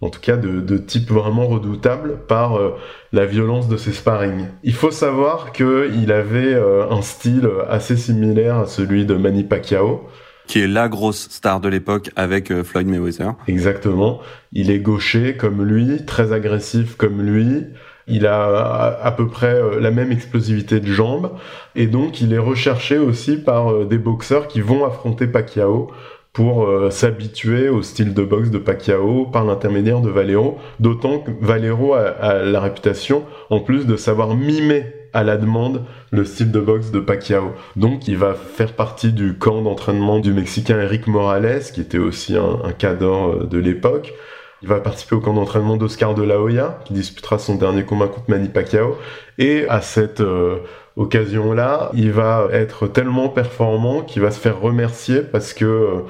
en 0.00 0.08
tout 0.08 0.20
cas 0.20 0.36
de, 0.36 0.78
type 0.78 1.10
vraiment 1.10 1.46
redoutable 1.46 2.18
par 2.26 2.56
euh, 2.56 2.76
la 3.12 3.26
violence 3.26 3.68
de 3.68 3.76
ses 3.76 3.92
sparring. 3.92 4.46
Il 4.62 4.72
faut 4.72 4.90
savoir 4.90 5.52
qu'il 5.52 6.12
avait 6.12 6.54
euh, 6.54 6.88
un 6.88 7.02
style 7.02 7.48
assez 7.68 7.96
similaire 7.96 8.56
à 8.56 8.66
celui 8.66 9.04
de 9.04 9.14
Manny 9.14 9.44
Pacquiao. 9.44 10.08
Qui 10.46 10.60
est 10.60 10.68
la 10.68 10.88
grosse 10.88 11.28
star 11.30 11.60
de 11.60 11.68
l'époque 11.68 12.10
avec 12.16 12.50
euh, 12.50 12.64
Floyd 12.64 12.86
Mayweather. 12.86 13.34
Exactement. 13.46 14.20
Il 14.52 14.70
est 14.70 14.80
gaucher 14.80 15.36
comme 15.36 15.64
lui, 15.64 16.04
très 16.04 16.32
agressif 16.32 16.96
comme 16.96 17.20
lui. 17.22 17.66
Il 18.12 18.26
a 18.26 18.98
à 19.02 19.10
peu 19.10 19.26
près 19.26 19.60
la 19.80 19.90
même 19.90 20.12
explosivité 20.12 20.80
de 20.80 20.86
jambes 20.86 21.32
et 21.74 21.86
donc 21.86 22.20
il 22.20 22.32
est 22.32 22.38
recherché 22.38 22.98
aussi 22.98 23.36
par 23.36 23.86
des 23.86 23.98
boxeurs 23.98 24.46
qui 24.48 24.60
vont 24.60 24.84
affronter 24.84 25.26
Pacquiao 25.26 25.90
pour 26.32 26.64
euh, 26.64 26.90
s'habituer 26.90 27.68
au 27.68 27.82
style 27.82 28.14
de 28.14 28.24
boxe 28.24 28.50
de 28.50 28.58
Pacquiao 28.58 29.26
par 29.26 29.44
l'intermédiaire 29.44 30.00
de 30.00 30.08
Valero, 30.08 30.58
d'autant 30.80 31.18
que 31.18 31.30
Valero 31.40 31.94
a, 31.94 32.42
la 32.42 32.60
réputation, 32.60 33.24
en 33.50 33.60
plus 33.60 33.86
de 33.86 33.96
savoir 33.96 34.34
mimer 34.34 34.86
à 35.12 35.24
la 35.24 35.36
demande 35.36 35.82
le 36.10 36.24
style 36.24 36.50
de 36.50 36.60
boxe 36.60 36.90
de 36.90 37.00
Pacquiao. 37.00 37.52
Donc 37.76 38.08
il 38.08 38.16
va 38.16 38.32
faire 38.34 38.72
partie 38.72 39.12
du 39.12 39.36
camp 39.36 39.60
d'entraînement 39.60 40.20
du 40.20 40.32
Mexicain 40.32 40.80
Eric 40.80 41.06
Morales, 41.06 41.64
qui 41.74 41.82
était 41.82 41.98
aussi 41.98 42.34
un, 42.34 42.60
un 42.64 42.72
cadre 42.72 43.42
euh, 43.42 43.46
de 43.46 43.58
l'époque. 43.58 44.14
Il 44.62 44.68
va 44.68 44.78
participer 44.78 45.16
au 45.16 45.20
camp 45.20 45.34
d'entraînement 45.34 45.76
d'Oscar 45.76 46.14
de 46.14 46.22
la 46.22 46.40
Hoya, 46.40 46.78
qui 46.84 46.92
disputera 46.92 47.38
son 47.38 47.56
dernier 47.56 47.84
combat 47.84 48.06
contre 48.06 48.30
Manny 48.30 48.48
Pacquiao. 48.48 48.96
Et 49.38 49.66
à 49.68 49.80
cette 49.80 50.20
euh, 50.20 50.58
occasion-là, 50.96 51.90
il 51.94 52.12
va 52.12 52.46
être 52.52 52.86
tellement 52.86 53.28
performant 53.28 54.02
qu'il 54.02 54.22
va 54.22 54.30
se 54.30 54.38
faire 54.38 54.60
remercier 54.60 55.22
parce 55.22 55.52
que 55.52 55.64
euh, 55.64 56.00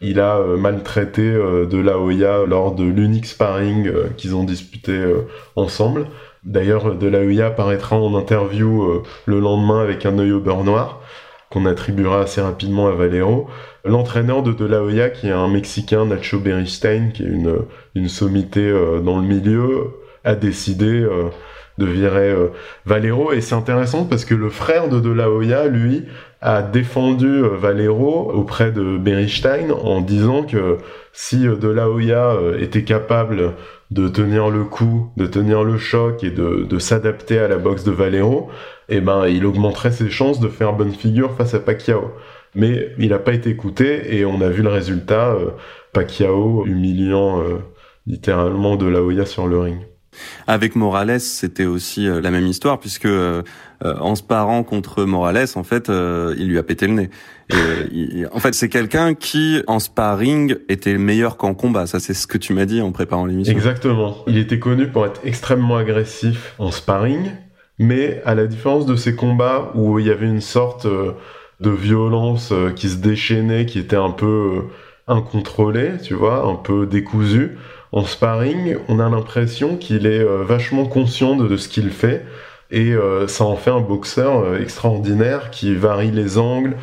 il 0.00 0.20
a 0.20 0.38
euh, 0.38 0.56
maltraité 0.56 1.32
de 1.32 1.78
la 1.78 1.98
Hoya 1.98 2.44
lors 2.46 2.74
de 2.74 2.84
l'unique 2.84 3.26
sparring 3.26 3.92
qu'ils 4.16 4.34
ont 4.34 4.44
disputé 4.44 4.98
ensemble. 5.54 6.06
D'ailleurs, 6.44 6.94
de 6.94 7.08
la 7.08 7.18
Hoya 7.18 7.50
paraîtra 7.50 7.96
en 7.96 8.14
interview 8.14 9.02
le 9.26 9.40
lendemain 9.40 9.82
avec 9.82 10.06
un 10.06 10.18
œil 10.18 10.32
au 10.32 10.40
beurre 10.40 10.64
noir 10.64 11.02
qu'on 11.50 11.66
attribuera 11.66 12.22
assez 12.22 12.40
rapidement 12.40 12.88
à 12.88 12.92
Valero. 12.92 13.48
L'entraîneur 13.84 14.42
de 14.42 14.52
De 14.52 14.66
La 14.66 14.82
Hoya, 14.82 15.08
qui 15.10 15.28
est 15.28 15.32
un 15.32 15.48
Mexicain, 15.48 16.04
Nacho 16.06 16.38
Beristain, 16.38 17.08
qui 17.12 17.22
est 17.22 17.28
une, 17.28 17.56
une 17.94 18.08
sommité 18.08 18.60
euh, 18.60 19.00
dans 19.00 19.18
le 19.18 19.26
milieu, 19.26 19.90
a 20.24 20.34
décidé 20.34 20.86
euh, 20.86 21.28
de 21.78 21.86
virer 21.86 22.30
euh, 22.30 22.48
Valero. 22.84 23.32
Et 23.32 23.40
c'est 23.40 23.54
intéressant 23.54 24.04
parce 24.04 24.24
que 24.24 24.34
le 24.34 24.50
frère 24.50 24.88
de 24.88 25.00
De 25.00 25.10
La 25.10 25.30
Hoya, 25.30 25.68
lui, 25.68 26.04
a 26.40 26.62
défendu 26.62 27.42
Valero 27.42 28.30
auprès 28.32 28.70
de 28.70 28.96
Beristain 28.96 29.70
en 29.70 30.00
disant 30.00 30.44
que 30.44 30.78
si 31.12 31.38
De 31.40 31.68
La 31.68 31.88
Hoya 31.88 32.36
était 32.60 32.84
capable 32.84 33.54
de 33.90 34.06
tenir 34.06 34.48
le 34.48 34.62
coup, 34.62 35.10
de 35.16 35.26
tenir 35.26 35.64
le 35.64 35.78
choc 35.78 36.22
et 36.22 36.30
de, 36.30 36.64
de 36.68 36.78
s'adapter 36.78 37.40
à 37.40 37.48
la 37.48 37.56
boxe 37.56 37.82
de 37.82 37.90
Valero, 37.90 38.50
eh 38.88 39.00
ben, 39.00 39.26
il 39.26 39.44
augmenterait 39.44 39.92
ses 39.92 40.10
chances 40.10 40.40
de 40.40 40.48
faire 40.48 40.72
bonne 40.72 40.92
figure 40.92 41.34
face 41.36 41.54
à 41.54 41.60
Pacquiao. 41.60 42.12
Mais 42.54 42.94
il 42.98 43.10
n'a 43.10 43.18
pas 43.18 43.34
été 43.34 43.50
écouté 43.50 44.16
et 44.16 44.24
on 44.24 44.40
a 44.40 44.48
vu 44.48 44.62
le 44.62 44.70
résultat, 44.70 45.32
euh, 45.32 45.50
Pacquiao 45.92 46.64
humiliant 46.66 47.40
euh, 47.40 47.58
littéralement 48.06 48.76
de 48.76 48.86
la 48.86 49.02
Hoya 49.02 49.26
sur 49.26 49.46
le 49.46 49.58
ring. 49.58 49.78
Avec 50.46 50.74
Morales, 50.74 51.20
c'était 51.20 51.66
aussi 51.66 52.08
euh, 52.08 52.20
la 52.20 52.30
même 52.30 52.46
histoire 52.46 52.80
puisque 52.80 53.08
en 53.80 54.14
se 54.16 54.24
parant 54.24 54.64
contre 54.64 55.04
Morales, 55.04 55.46
en 55.54 55.62
fait, 55.62 55.88
il 55.88 56.48
lui 56.48 56.58
a 56.58 56.64
pété 56.64 56.88
le 56.88 56.94
nez. 56.94 57.10
Et, 57.92 58.26
en 58.32 58.40
fait, 58.40 58.52
c'est 58.54 58.68
quelqu'un 58.68 59.14
qui, 59.14 59.62
en 59.68 59.78
sparring, 59.78 60.56
était 60.68 60.98
meilleur 60.98 61.36
qu'en 61.36 61.54
combat. 61.54 61.86
Ça, 61.86 62.00
c'est 62.00 62.14
ce 62.14 62.26
que 62.26 62.38
tu 62.38 62.54
m'as 62.54 62.64
dit 62.64 62.80
en 62.80 62.90
préparant 62.90 63.24
l'émission. 63.24 63.54
Exactement. 63.54 64.16
Il 64.26 64.36
était 64.36 64.58
connu 64.58 64.88
pour 64.88 65.06
être 65.06 65.20
extrêmement 65.22 65.76
agressif 65.76 66.54
en 66.58 66.72
sparring, 66.72 67.30
mais 67.78 68.20
à 68.24 68.34
la 68.34 68.46
différence 68.46 68.86
de 68.86 68.96
ces 68.96 69.14
combats 69.14 69.70
où 69.74 69.98
il 69.98 70.06
y 70.06 70.10
avait 70.10 70.26
une 70.26 70.40
sorte 70.40 70.86
euh, 70.86 71.12
de 71.60 71.70
violence 71.70 72.50
euh, 72.52 72.70
qui 72.70 72.88
se 72.88 72.96
déchaînait, 72.96 73.66
qui 73.66 73.78
était 73.78 73.96
un 73.96 74.10
peu 74.10 74.26
euh, 74.26 74.62
incontrôlée, 75.06 75.92
tu 76.02 76.14
vois, 76.14 76.44
un 76.44 76.56
peu 76.56 76.86
décousue, 76.86 77.58
en 77.92 78.04
sparring, 78.04 78.76
on 78.88 79.00
a 79.00 79.08
l'impression 79.08 79.76
qu'il 79.76 80.06
est 80.06 80.22
vachement 80.22 80.84
conscient 80.84 81.36
de, 81.36 81.56
ce 81.56 81.70
qu'il 81.70 81.88
fait. 81.88 82.22
Et 82.70 82.92
ça 83.28 83.44
en 83.44 83.56
fait 83.56 83.70
un 83.70 83.80
boxeur 83.80 84.56
extraordinaire 84.56 85.50
qui 85.50 85.74
varie 85.74 86.10
les 86.10 86.36
angles, 86.36 86.76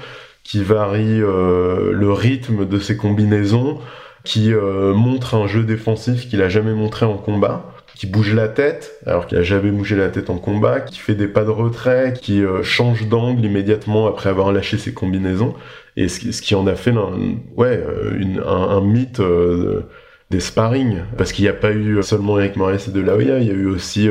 qui 0.44 0.64
varie 0.64 1.20
le 1.20 2.12
rythme 2.12 2.68
de 2.68 2.80
ses 2.80 2.98
combinaisons, 2.98 3.78
qui 4.24 4.52
montre 4.52 5.36
un 5.36 5.46
jeu 5.46 5.64
défensif 5.64 6.28
qu'il 6.28 6.42
a 6.42 6.50
jamais 6.50 6.74
montré 6.74 7.06
en 7.06 7.18
combat 7.18 7.75
qui 7.96 8.08
bouge 8.08 8.34
la 8.34 8.50
tête, 8.50 9.00
alors 9.06 9.26
qu'il 9.26 9.38
a 9.38 9.44
jamais 9.44 9.72
bougé 9.72 9.96
la 9.96 10.10
tête 10.10 10.30
en 10.30 10.38
combat, 10.38 10.82
qui 10.82 11.00
fait 11.00 11.16
des 11.16 11.28
pas 11.28 11.46
de 11.46 11.50
retrait, 11.50 12.14
qui 12.22 12.44
euh, 12.44 12.62
change 12.62 13.08
d'angle 13.08 13.44
immédiatement 13.44 14.08
après 14.08 14.30
avoir 14.30 14.52
lâché 14.52 14.78
ses 14.78 14.94
combinaisons, 14.94 15.56
et 15.96 16.10
ce, 16.10 16.20
qui 16.42 16.56
en 16.56 16.68
a 16.68 16.76
fait 16.76 16.92
un, 16.92 17.38
ouais, 17.56 17.82
euh, 17.82 18.44
un, 18.46 18.82
mythe 18.82 19.22
euh, 19.22 19.84
des 20.30 20.42
sparring, 20.42 21.04
parce 21.18 21.32
qu'il 21.32 21.46
n'y 21.46 21.50
a 21.50 21.54
pas 21.54 21.72
eu 21.72 22.04
seulement 22.04 22.38
Eric 22.38 22.58
Morales 22.58 22.80
et 22.86 22.92
De 22.92 23.00
La 23.00 23.16
Hoya, 23.16 23.40
il 23.40 23.48
y 23.48 23.52
a 23.52 23.54
eu 23.54 23.68
aussi 23.68 24.10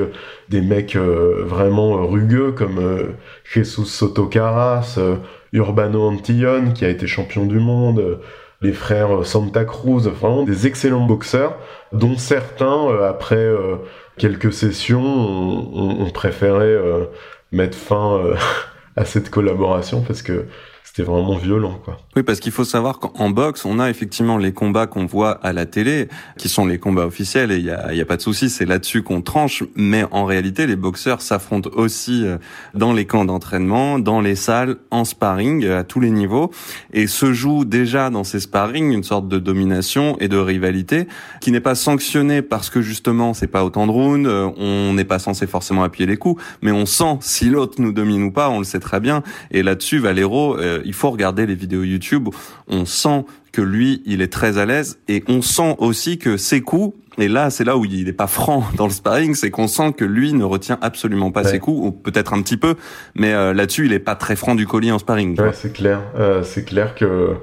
des 0.48 0.62
mecs 0.62 0.96
vraiment 0.96 2.06
rugueux 2.06 2.52
comme 2.52 2.80
Jesus 3.44 3.84
Soto 3.84 4.26
Caras, 4.26 4.98
Urbano 5.52 6.02
Antillon 6.02 6.72
qui 6.72 6.84
a 6.84 6.88
été 6.88 7.08
champion 7.08 7.46
du 7.46 7.58
monde, 7.58 8.20
les 8.64 8.72
frères 8.72 9.26
Santa 9.26 9.64
Cruz, 9.64 10.08
vraiment 10.08 10.42
des 10.42 10.66
excellents 10.66 11.04
boxeurs 11.06 11.56
dont 11.92 12.16
certains, 12.16 12.88
euh, 12.88 13.08
après 13.08 13.36
euh, 13.36 13.76
quelques 14.16 14.54
sessions, 14.54 15.04
ont, 15.04 16.10
préféré 16.10 16.66
euh, 16.66 17.04
mettre 17.52 17.76
fin 17.76 18.20
à 18.96 19.04
cette 19.04 19.28
collaboration 19.30 20.00
parce 20.00 20.22
que 20.22 20.46
c'était 20.94 21.10
vraiment 21.10 21.36
violent, 21.36 21.80
quoi. 21.84 21.98
Oui, 22.14 22.22
parce 22.22 22.38
qu'il 22.38 22.52
faut 22.52 22.62
savoir 22.62 23.00
qu'en 23.00 23.28
boxe, 23.28 23.64
on 23.64 23.80
a 23.80 23.90
effectivement 23.90 24.38
les 24.38 24.52
combats 24.52 24.86
qu'on 24.86 25.06
voit 25.06 25.32
à 25.42 25.52
la 25.52 25.66
télé, 25.66 26.06
qui 26.38 26.48
sont 26.48 26.66
les 26.66 26.78
combats 26.78 27.04
officiels, 27.04 27.50
et 27.50 27.56
il 27.56 27.64
y 27.64 28.00
a, 28.00 28.04
pas 28.04 28.16
de 28.16 28.22
souci, 28.22 28.48
c'est 28.48 28.64
là-dessus 28.64 29.02
qu'on 29.02 29.20
tranche. 29.20 29.64
Mais 29.74 30.04
en 30.12 30.24
réalité, 30.24 30.68
les 30.68 30.76
boxeurs 30.76 31.20
s'affrontent 31.20 31.68
aussi 31.74 32.24
euh, 32.24 32.36
dans 32.74 32.92
les 32.92 33.06
camps 33.06 33.24
d'entraînement, 33.24 33.98
dans 33.98 34.20
les 34.20 34.36
salles, 34.36 34.76
en 34.92 35.04
sparring, 35.04 35.66
à 35.66 35.82
tous 35.82 35.98
les 35.98 36.12
niveaux, 36.12 36.52
et 36.92 37.08
se 37.08 37.32
joue 37.32 37.64
déjà 37.64 38.08
dans 38.08 38.22
ces 38.22 38.38
sparring 38.38 38.92
une 38.92 39.02
sorte 39.02 39.26
de 39.26 39.40
domination 39.40 40.16
et 40.20 40.28
de 40.28 40.36
rivalité 40.36 41.08
qui 41.40 41.50
n'est 41.50 41.58
pas 41.58 41.74
sanctionnée 41.74 42.40
parce 42.40 42.70
que 42.70 42.82
justement, 42.82 43.34
c'est 43.34 43.48
pas 43.48 43.64
autant 43.64 43.88
de 43.88 43.90
rounds, 43.90 44.28
euh, 44.28 44.48
on 44.58 44.92
n'est 44.94 45.04
pas 45.04 45.18
censé 45.18 45.48
forcément 45.48 45.82
appuyer 45.82 46.06
les 46.06 46.18
coups, 46.18 46.40
mais 46.62 46.70
on 46.70 46.86
sent 46.86 47.18
si 47.20 47.46
l'autre 47.46 47.82
nous 47.82 47.92
domine 47.92 48.22
ou 48.22 48.30
pas, 48.30 48.48
on 48.48 48.60
le 48.60 48.64
sait 48.64 48.78
très 48.78 49.00
bien. 49.00 49.24
Et 49.50 49.64
là-dessus, 49.64 49.98
Valero, 49.98 50.56
euh, 50.56 50.82
il 50.84 50.92
faut 50.92 51.10
regarder 51.10 51.46
les 51.46 51.54
vidéos 51.54 51.82
YouTube. 51.82 52.28
On 52.68 52.84
sent 52.84 53.24
que 53.52 53.62
lui, 53.62 54.02
il 54.04 54.20
est 54.20 54.32
très 54.32 54.58
à 54.58 54.66
l'aise 54.66 54.98
et 55.08 55.22
on 55.28 55.40
sent 55.40 55.76
aussi 55.78 56.18
que 56.18 56.36
ses 56.36 56.60
coups, 56.60 56.94
et 57.18 57.28
là, 57.28 57.50
c'est 57.50 57.64
là 57.64 57.76
où 57.76 57.84
il 57.84 58.04
n'est 58.04 58.12
pas 58.12 58.26
franc 58.26 58.64
dans 58.76 58.86
le 58.86 58.92
sparring, 58.92 59.34
c'est 59.34 59.50
qu'on 59.50 59.68
sent 59.68 59.92
que 59.92 60.04
lui 60.04 60.32
ne 60.32 60.44
retient 60.44 60.78
absolument 60.80 61.30
pas 61.30 61.44
ses 61.44 61.58
coups, 61.58 61.86
ou 61.86 61.92
peut-être 61.92 62.32
un 62.32 62.42
petit 62.42 62.56
peu, 62.56 62.74
mais 63.14 63.32
euh, 63.32 63.52
là-dessus, 63.54 63.86
il 63.86 63.92
est 63.92 64.00
pas 64.00 64.16
très 64.16 64.36
franc 64.36 64.54
du 64.54 64.66
collier 64.66 64.92
en 64.92 64.98
sparring. 64.98 65.40
Ouais, 65.40 65.52
c'est 65.52 65.72
clair. 65.72 66.02
Euh, 66.18 66.42
c'est 66.42 66.64
clair 66.64 66.94
que 66.94 67.34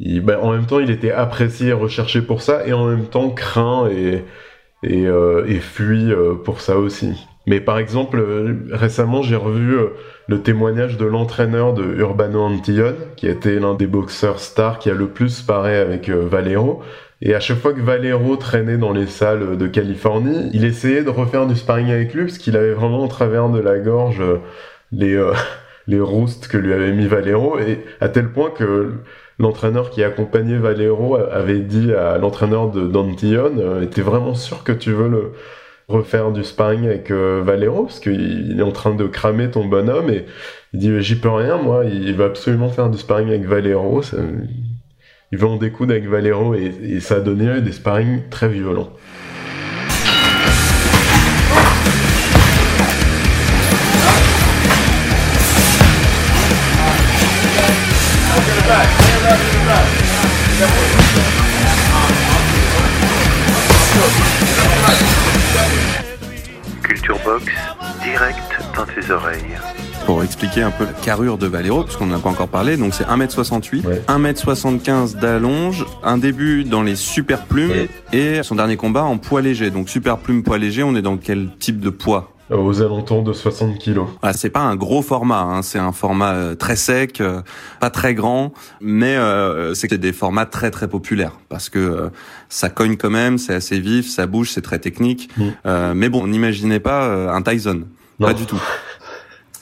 ben, 0.00 0.38
en 0.42 0.52
même 0.52 0.66
temps, 0.66 0.80
il 0.80 0.90
était 0.90 1.12
apprécié 1.12 1.68
et 1.68 1.72
recherché 1.72 2.22
pour 2.22 2.42
ça, 2.42 2.66
et 2.66 2.72
en 2.72 2.86
même 2.86 3.06
temps 3.06 3.30
craint 3.30 3.88
et 3.88 4.24
et, 4.82 5.06
euh, 5.06 5.46
et 5.48 5.58
fuit 5.58 6.12
pour 6.44 6.60
ça 6.60 6.76
aussi. 6.76 7.26
Mais 7.46 7.60
par 7.60 7.78
exemple, 7.78 8.22
récemment, 8.70 9.22
j'ai 9.22 9.36
revu 9.36 9.78
le 10.28 10.42
témoignage 10.42 10.96
de 10.96 11.04
l'entraîneur 11.04 11.72
de 11.72 11.84
Urbano 11.84 12.40
Antillon, 12.42 12.94
qui 13.16 13.28
était 13.28 13.60
l'un 13.60 13.74
des 13.74 13.86
boxeurs 13.86 14.40
stars 14.40 14.78
qui 14.78 14.90
a 14.90 14.94
le 14.94 15.08
plus 15.08 15.42
paré 15.42 15.76
avec 15.76 16.08
euh, 16.08 16.26
Valero. 16.28 16.82
Et 17.22 17.34
à 17.34 17.40
chaque 17.40 17.58
fois 17.58 17.72
que 17.72 17.80
Valero 17.80 18.36
traînait 18.36 18.76
dans 18.76 18.92
les 18.92 19.06
salles 19.06 19.56
de 19.56 19.66
Californie, 19.68 20.50
il 20.52 20.64
essayait 20.64 21.04
de 21.04 21.10
refaire 21.10 21.46
du 21.46 21.54
sparring 21.54 21.90
avec 21.90 22.12
lui, 22.12 22.24
parce 22.24 22.38
qu'il 22.38 22.56
avait 22.56 22.72
vraiment 22.72 23.04
au 23.04 23.08
travers 23.08 23.48
de 23.48 23.60
la 23.60 23.78
gorge 23.78 24.20
euh, 24.20 24.38
les, 24.90 25.14
euh, 25.14 25.32
les 25.86 26.00
roustes 26.00 26.48
que 26.48 26.58
lui 26.58 26.72
avait 26.72 26.92
mis 26.92 27.06
Valero, 27.06 27.58
et 27.60 27.84
à 28.00 28.08
tel 28.08 28.28
point 28.28 28.50
que 28.50 28.94
l'entraîneur 29.38 29.90
qui 29.90 30.02
accompagnait 30.02 30.58
Valero 30.58 31.16
avait 31.16 31.60
dit 31.60 31.92
à 31.92 32.18
l'entraîneur 32.18 32.70
de 32.70 32.86
d'Antillon, 32.86 33.82
était 33.82 34.00
vraiment 34.00 34.34
sûr 34.34 34.64
que 34.64 34.72
tu 34.72 34.92
veux 34.92 35.08
le 35.08 35.32
refaire 35.88 36.32
du 36.32 36.42
sparring 36.42 36.84
avec 36.84 37.10
euh, 37.10 37.42
Valero 37.44 37.84
parce 37.84 38.00
qu'il 38.00 38.56
est 38.58 38.62
en 38.62 38.72
train 38.72 38.94
de 38.94 39.06
cramer 39.06 39.50
ton 39.50 39.64
bonhomme 39.64 40.10
et 40.10 40.26
il 40.72 40.80
dit 40.80 41.00
j'y 41.00 41.16
peux 41.16 41.30
rien 41.30 41.58
moi. 41.58 41.84
Il 41.84 42.14
va 42.14 42.26
absolument 42.26 42.68
faire 42.68 42.90
du 42.90 42.98
sparring 42.98 43.28
avec 43.28 43.44
Valero. 43.44 44.02
Il 45.32 45.38
veut 45.38 45.46
en 45.46 45.56
découdre 45.56 45.92
avec 45.92 46.08
Valero 46.08 46.54
et, 46.54 46.72
et 46.82 47.00
ça 47.00 47.16
a 47.16 47.20
donné 47.20 47.60
des 47.60 47.72
sparring 47.72 48.28
très 48.30 48.48
violents. 48.48 48.90
Box, 67.26 67.44
direct 68.04 68.38
dans 68.76 68.84
tes 68.86 69.10
oreilles. 69.10 69.42
Pour 70.06 70.22
expliquer 70.22 70.62
un 70.62 70.70
peu 70.70 70.84
la 70.84 70.92
carrure 70.92 71.36
de 71.38 71.48
Valero, 71.48 71.82
parce 71.82 71.96
qu'on 71.96 72.06
n'a 72.06 72.18
pas 72.20 72.28
encore 72.30 72.46
parlé, 72.46 72.76
donc 72.76 72.94
c'est 72.94 73.02
1m68, 73.04 73.84
Ouais. 73.84 74.00
1m75 74.06 75.16
d'allonge, 75.16 75.84
un 76.04 76.18
début 76.18 76.62
dans 76.62 76.82
les 76.84 76.94
super 76.94 77.42
plumes 77.46 77.70
Ouais. 77.72 77.88
et 78.12 78.42
son 78.44 78.54
dernier 78.54 78.76
combat 78.76 79.02
en 79.02 79.18
poids 79.18 79.42
léger. 79.42 79.70
Donc 79.70 79.88
super 79.88 80.18
plume, 80.18 80.44
poids 80.44 80.58
léger, 80.58 80.84
on 80.84 80.94
est 80.94 81.02
dans 81.02 81.16
quel 81.16 81.48
type 81.58 81.80
de 81.80 81.90
poids? 81.90 82.32
Aux 82.48 82.80
alentours 82.80 83.24
de 83.24 83.32
60 83.32 83.76
kilos. 83.78 84.06
Ah, 84.22 84.32
c'est 84.32 84.50
pas 84.50 84.60
un 84.60 84.76
gros 84.76 85.02
format, 85.02 85.40
hein, 85.40 85.62
c'est 85.62 85.80
un 85.80 85.90
format 85.90 86.32
euh, 86.34 86.54
très 86.54 86.76
sec, 86.76 87.20
euh, 87.20 87.42
pas 87.80 87.90
très 87.90 88.14
grand, 88.14 88.52
mais 88.80 89.16
euh, 89.16 89.74
c'est 89.74 89.92
des 89.92 90.12
formats 90.12 90.46
très 90.46 90.70
très 90.70 90.86
populaires 90.86 91.32
parce 91.48 91.68
que 91.68 91.78
euh, 91.80 92.08
ça 92.48 92.68
cogne 92.68 92.96
quand 92.96 93.10
même, 93.10 93.38
c'est 93.38 93.54
assez 93.54 93.80
vif, 93.80 94.08
ça 94.08 94.28
bouge, 94.28 94.50
c'est 94.50 94.60
très 94.62 94.78
technique. 94.78 95.28
Mm. 95.36 95.44
Euh, 95.66 95.94
mais 95.96 96.08
bon, 96.08 96.28
n'imaginez 96.28 96.78
pas 96.78 97.06
euh, 97.06 97.32
un 97.32 97.42
Tyson, 97.42 97.82
Non. 98.20 98.28
pas 98.28 98.34
du 98.34 98.46
tout. 98.46 98.62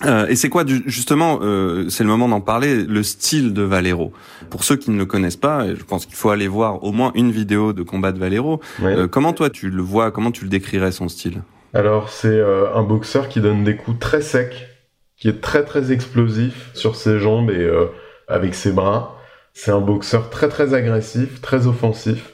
Euh, 0.04 0.26
et 0.26 0.36
c'est 0.36 0.50
quoi 0.50 0.64
du- 0.64 0.82
justement, 0.84 1.38
euh, 1.40 1.88
c'est 1.88 2.02
le 2.04 2.10
moment 2.10 2.28
d'en 2.28 2.42
parler, 2.42 2.84
le 2.84 3.02
style 3.02 3.54
de 3.54 3.62
Valero. 3.62 4.12
Pour 4.50 4.62
ceux 4.62 4.76
qui 4.76 4.90
ne 4.90 4.98
le 4.98 5.06
connaissent 5.06 5.36
pas, 5.38 5.66
je 5.74 5.82
pense 5.84 6.04
qu'il 6.04 6.16
faut 6.16 6.28
aller 6.28 6.48
voir 6.48 6.84
au 6.84 6.92
moins 6.92 7.12
une 7.14 7.30
vidéo 7.30 7.72
de 7.72 7.82
combat 7.82 8.12
de 8.12 8.18
Valero. 8.18 8.60
Ouais. 8.82 8.94
Euh, 8.94 9.08
comment 9.08 9.32
toi 9.32 9.48
tu 9.48 9.70
le 9.70 9.80
vois, 9.82 10.10
comment 10.10 10.30
tu 10.32 10.44
le 10.44 10.50
décrirais 10.50 10.92
son 10.92 11.08
style? 11.08 11.40
Alors 11.74 12.08
c'est 12.08 12.28
euh, 12.28 12.72
un 12.72 12.84
boxeur 12.84 13.28
qui 13.28 13.40
donne 13.40 13.64
des 13.64 13.74
coups 13.74 13.98
très 13.98 14.22
secs, 14.22 14.68
qui 15.16 15.28
est 15.28 15.40
très 15.40 15.64
très 15.64 15.90
explosif 15.90 16.70
sur 16.72 16.94
ses 16.94 17.18
jambes 17.18 17.50
et 17.50 17.64
euh, 17.64 17.86
avec 18.28 18.54
ses 18.54 18.70
bras. 18.70 19.18
C'est 19.54 19.72
un 19.72 19.80
boxeur 19.80 20.30
très 20.30 20.48
très 20.48 20.72
agressif, 20.72 21.40
très 21.40 21.66
offensif, 21.66 22.32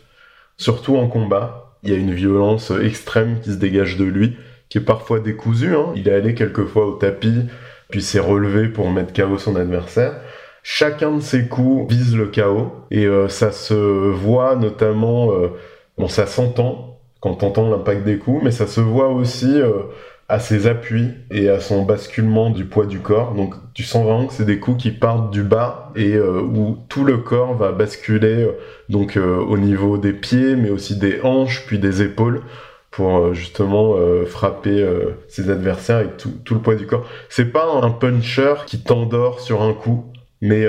surtout 0.59 0.97
en 0.97 1.09
combat. 1.09 1.79
Il 1.83 1.91
y 1.91 1.95
a 1.95 1.99
une 1.99 2.13
violence 2.13 2.71
extrême 2.71 3.41
qui 3.41 3.53
se 3.53 3.57
dégage 3.57 3.97
de 3.97 4.05
lui, 4.05 4.37
qui 4.69 4.77
est 4.77 4.83
parfois 4.83 5.21
décousue. 5.21 5.75
Hein. 5.75 5.93
Il 5.97 6.09
est 6.09 6.15
allé 6.15 6.35
quelquefois 6.35 6.87
au 6.87 6.93
tapis, 6.93 7.47
puis 7.89 8.03
s'est 8.03 8.21
relevé 8.21 8.69
pour 8.69 8.91
mettre 8.91 9.15
KO 9.15 9.39
son 9.39 9.57
adversaire. 9.57 10.21
Chacun 10.63 11.13
de 11.13 11.21
ses 11.21 11.49
coups 11.49 11.91
vise 11.91 12.15
le 12.15 12.27
KO 12.27 12.73
et 12.91 13.07
euh, 13.07 13.29
ça 13.29 13.53
se 13.53 13.75
voit 13.75 14.57
notamment, 14.57 15.33
euh, 15.33 15.49
bon 15.97 16.09
ça 16.09 16.27
s'entend 16.27 16.90
quand 17.21 17.35
t'entends 17.35 17.71
l'impact 17.71 18.05
des 18.05 18.19
coups, 18.19 18.43
mais 18.43 18.51
ça 18.51 18.67
se 18.67 18.81
voit 18.81 19.09
aussi 19.09 19.61
euh, 19.61 19.83
à 20.29 20.39
ses 20.39 20.67
appuis 20.67 21.11
et 21.31 21.51
à 21.51 21.61
son 21.61 21.83
basculement 21.83 22.51
du 22.51 22.65
poids 22.65 22.87
du 22.87 23.01
corps. 23.01 23.35
Donc 23.35 23.55
tu 23.75 23.83
sens 23.83 24.05
vraiment 24.05 24.27
que 24.27 24.33
c'est 24.33 24.47
des 24.47 24.59
coups 24.59 24.83
qui 24.83 24.91
partent 24.91 25.31
du 25.31 25.43
bas 25.43 25.93
et 25.97 26.15
euh, 26.15 26.41
où 26.41 26.79
tout 26.89 27.05
le 27.05 27.19
corps 27.19 27.55
va 27.55 27.73
basculer 27.73 28.45
euh, 28.45 28.53
donc 28.89 29.17
au 29.17 29.59
niveau 29.59 29.99
des 29.99 30.13
pieds, 30.13 30.57
mais 30.57 30.71
aussi 30.71 30.99
des 30.99 31.21
hanches, 31.23 31.65
puis 31.67 31.79
des 31.79 32.03
épaules 32.03 32.43
pour 32.91 33.35
justement 33.35 33.95
frapper 34.27 34.85
ses 35.29 35.49
adversaires 35.49 35.99
avec 35.99 36.17
tout, 36.17 36.55
le 36.55 36.61
poids 36.61 36.75
du 36.75 36.87
corps. 36.87 37.07
C'est 37.29 37.53
pas 37.53 37.65
un 37.81 37.91
puncher 37.91 38.55
qui 38.67 38.81
t'endort 38.81 39.39
sur 39.39 39.63
un 39.63 39.75
coup, 39.75 40.07
mais 40.41 40.67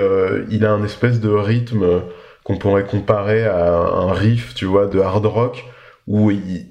il 0.51 0.63
a 0.63 0.71
un 0.71 0.83
espèce 0.83 1.19
de 1.19 1.31
rythme 1.31 2.03
qu'on 2.43 2.57
pourrait 2.57 2.83
comparer 2.83 3.43
à 3.47 3.73
un 3.73 4.13
riff, 4.13 4.53
tu 4.53 4.65
vois, 4.65 4.85
de 4.85 4.99
hard 4.99 5.25
rock 5.25 5.65
où 6.11 6.31
il- 6.31 6.65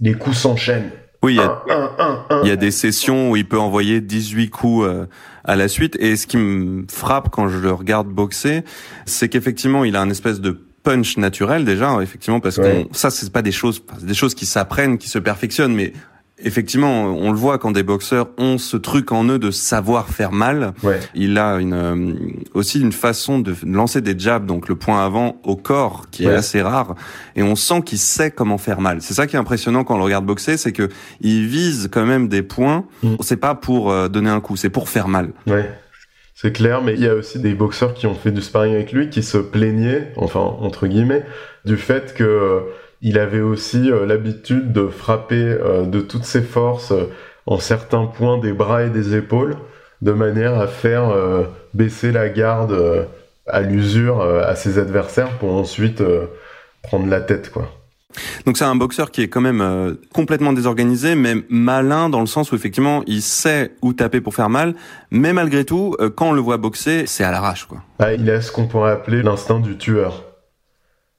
les 0.00 0.14
coups 0.14 0.36
s'enchaînent. 0.36 0.90
Oui, 1.22 1.34
il 1.34 1.36
y 1.36 1.40
a, 1.40 1.62
Un, 1.70 1.74
un, 1.74 1.90
un, 1.98 2.26
un. 2.36 2.42
Il 2.42 2.48
y 2.48 2.52
a 2.52 2.56
des 2.56 2.70
sessions 2.70 3.30
où 3.30 3.36
il 3.36 3.48
peut 3.48 3.58
envoyer 3.58 4.00
18 4.02 4.50
coups 4.50 4.86
euh, 4.86 5.06
à 5.44 5.56
la 5.56 5.68
suite. 5.68 5.96
Et 5.98 6.16
ce 6.16 6.26
qui 6.26 6.36
me 6.36 6.84
frappe 6.90 7.30
quand 7.30 7.48
je 7.48 7.58
le 7.58 7.72
regarde 7.72 8.08
boxer, 8.08 8.62
c'est 9.06 9.28
qu'effectivement, 9.30 9.84
il 9.84 9.96
a 9.96 10.02
un 10.02 10.10
espèce 10.10 10.40
de 10.40 10.60
punch 10.82 11.16
naturel 11.16 11.64
déjà, 11.64 11.98
effectivement, 12.02 12.40
parce 12.40 12.58
Ouais. 12.58 12.86
que 12.90 12.96
ça, 12.96 13.08
c'est 13.10 13.32
pas 13.32 13.40
des 13.40 13.52
choses, 13.52 13.82
des 14.02 14.12
choses 14.12 14.34
qui 14.34 14.44
s'apprennent, 14.44 14.98
qui 14.98 15.08
se 15.08 15.18
perfectionnent, 15.18 15.74
mais 15.74 15.94
effectivement, 16.44 17.04
on 17.04 17.30
le 17.30 17.36
voit 17.36 17.58
quand 17.58 17.72
des 17.72 17.82
boxeurs 17.82 18.28
ont 18.38 18.58
ce 18.58 18.76
truc 18.76 19.10
en 19.12 19.24
eux 19.24 19.38
de 19.38 19.50
savoir 19.50 20.08
faire 20.08 20.30
mal. 20.30 20.72
Ouais. 20.82 21.00
Il 21.14 21.38
a 21.38 21.56
une, 21.56 21.72
euh, 21.72 22.12
aussi 22.52 22.80
une 22.80 22.92
façon 22.92 23.38
de 23.38 23.54
lancer 23.66 24.00
des 24.00 24.16
jabs, 24.16 24.46
donc 24.46 24.68
le 24.68 24.76
point 24.76 25.04
avant 25.04 25.40
au 25.42 25.56
corps, 25.56 26.06
qui 26.10 26.24
est 26.24 26.34
assez 26.34 26.62
rare, 26.62 26.94
et 27.34 27.42
on 27.42 27.56
sent 27.56 27.82
qu'il 27.82 27.98
sait 27.98 28.30
comment 28.30 28.58
faire 28.58 28.80
mal. 28.80 29.00
C'est 29.00 29.14
ça 29.14 29.26
qui 29.26 29.36
est 29.36 29.38
impressionnant 29.38 29.84
quand 29.84 29.94
on 29.94 29.98
le 29.98 30.04
regarde 30.04 30.26
boxer, 30.26 30.56
c'est 30.56 30.72
que 30.72 30.88
il 31.20 31.46
vise 31.46 31.88
quand 31.90 32.06
même 32.06 32.28
des 32.28 32.42
points. 32.42 32.84
Mm. 33.02 33.16
C'est 33.20 33.36
pas 33.36 33.54
pour 33.54 33.90
euh, 33.90 34.08
donner 34.08 34.30
un 34.30 34.40
coup, 34.40 34.56
c'est 34.56 34.70
pour 34.70 34.88
faire 34.88 35.08
mal. 35.08 35.30
Ouais, 35.46 35.70
c'est 36.34 36.52
clair, 36.52 36.82
mais 36.82 36.94
il 36.94 37.00
y 37.00 37.08
a 37.08 37.14
aussi 37.14 37.38
des 37.38 37.54
boxeurs 37.54 37.94
qui 37.94 38.06
ont 38.06 38.14
fait 38.14 38.32
du 38.32 38.42
sparring 38.42 38.74
avec 38.74 38.92
lui 38.92 39.08
qui 39.08 39.22
se 39.22 39.38
plaignaient, 39.38 40.12
enfin 40.16 40.40
entre 40.40 40.86
guillemets, 40.86 41.24
du 41.64 41.76
fait 41.76 42.12
que 42.14 42.62
il 43.04 43.18
avait 43.18 43.40
aussi 43.40 43.88
euh, 43.90 44.04
l'habitude 44.06 44.72
de 44.72 44.88
frapper 44.88 45.36
euh, 45.36 45.84
de 45.84 46.00
toutes 46.00 46.24
ses 46.24 46.42
forces 46.42 46.90
euh, 46.90 47.04
en 47.46 47.58
certains 47.58 48.06
points 48.06 48.38
des 48.38 48.52
bras 48.52 48.82
et 48.82 48.90
des 48.90 49.14
épaules, 49.14 49.56
de 50.02 50.10
manière 50.10 50.58
à 50.58 50.66
faire 50.66 51.12
baisser 51.74 52.10
la 52.10 52.28
garde 52.30 53.06
à 53.46 53.60
l'usure 53.60 54.22
à 54.22 54.54
ses 54.54 54.78
adversaires 54.78 55.30
pour 55.38 55.54
ensuite 55.54 56.02
prendre 56.82 57.06
la 57.06 57.20
tête, 57.20 57.50
quoi. 57.50 57.70
Donc 58.46 58.56
c'est 58.56 58.64
un 58.64 58.76
boxeur 58.76 59.10
qui 59.10 59.22
est 59.22 59.28
quand 59.28 59.40
même 59.40 59.60
euh, 59.60 59.94
complètement 60.12 60.52
désorganisé, 60.52 61.14
mais 61.14 61.34
malin 61.48 62.08
dans 62.08 62.20
le 62.20 62.26
sens 62.26 62.52
où 62.52 62.54
effectivement 62.54 63.02
il 63.06 63.22
sait 63.22 63.72
où 63.82 63.92
taper 63.92 64.20
pour 64.20 64.34
faire 64.34 64.50
mal, 64.50 64.74
mais 65.10 65.32
malgré 65.32 65.64
tout, 65.64 65.96
euh, 66.00 66.10
quand 66.10 66.30
on 66.30 66.32
le 66.32 66.40
voit 66.40 66.56
boxer, 66.56 67.06
c'est 67.06 67.24
à 67.24 67.30
l'arrache 67.30 67.64
quoi. 67.64 67.82
Ah, 67.98 68.14
il 68.14 68.28
a 68.30 68.40
ce 68.40 68.52
qu'on 68.52 68.66
pourrait 68.66 68.92
appeler 68.92 69.22
l'instinct 69.22 69.60
du 69.60 69.76
tueur. 69.76 70.24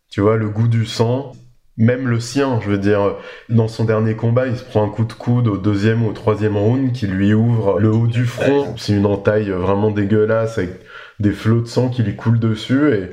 Tu 0.09 0.21
vois, 0.21 0.37
le 0.37 0.47
goût 0.47 0.67
du 0.67 0.85
sang, 0.85 1.33
même 1.77 2.07
le 2.07 2.19
sien, 2.19 2.59
je 2.63 2.69
veux 2.69 2.77
dire, 2.77 3.15
dans 3.49 3.67
son 3.67 3.83
dernier 3.83 4.15
combat, 4.15 4.47
il 4.47 4.55
se 4.57 4.63
prend 4.63 4.83
un 4.85 4.89
coup 4.89 5.03
de 5.05 5.13
coude 5.13 5.47
au 5.47 5.57
deuxième 5.57 6.03
ou 6.05 6.09
au 6.09 6.13
troisième 6.13 6.55
round 6.57 6.93
qui 6.93 7.05
lui 7.07 7.33
ouvre 7.33 7.79
le 7.79 7.89
haut 7.91 8.07
du 8.07 8.25
front. 8.25 8.73
C'est 8.77 8.93
une 8.93 9.05
entaille 9.05 9.49
vraiment 9.49 9.91
dégueulasse 9.91 10.57
avec 10.57 10.71
des 11.19 11.31
flots 11.31 11.61
de 11.61 11.67
sang 11.67 11.89
qui 11.89 12.03
lui 12.03 12.15
coulent 12.15 12.39
dessus 12.39 12.93
et 12.93 13.11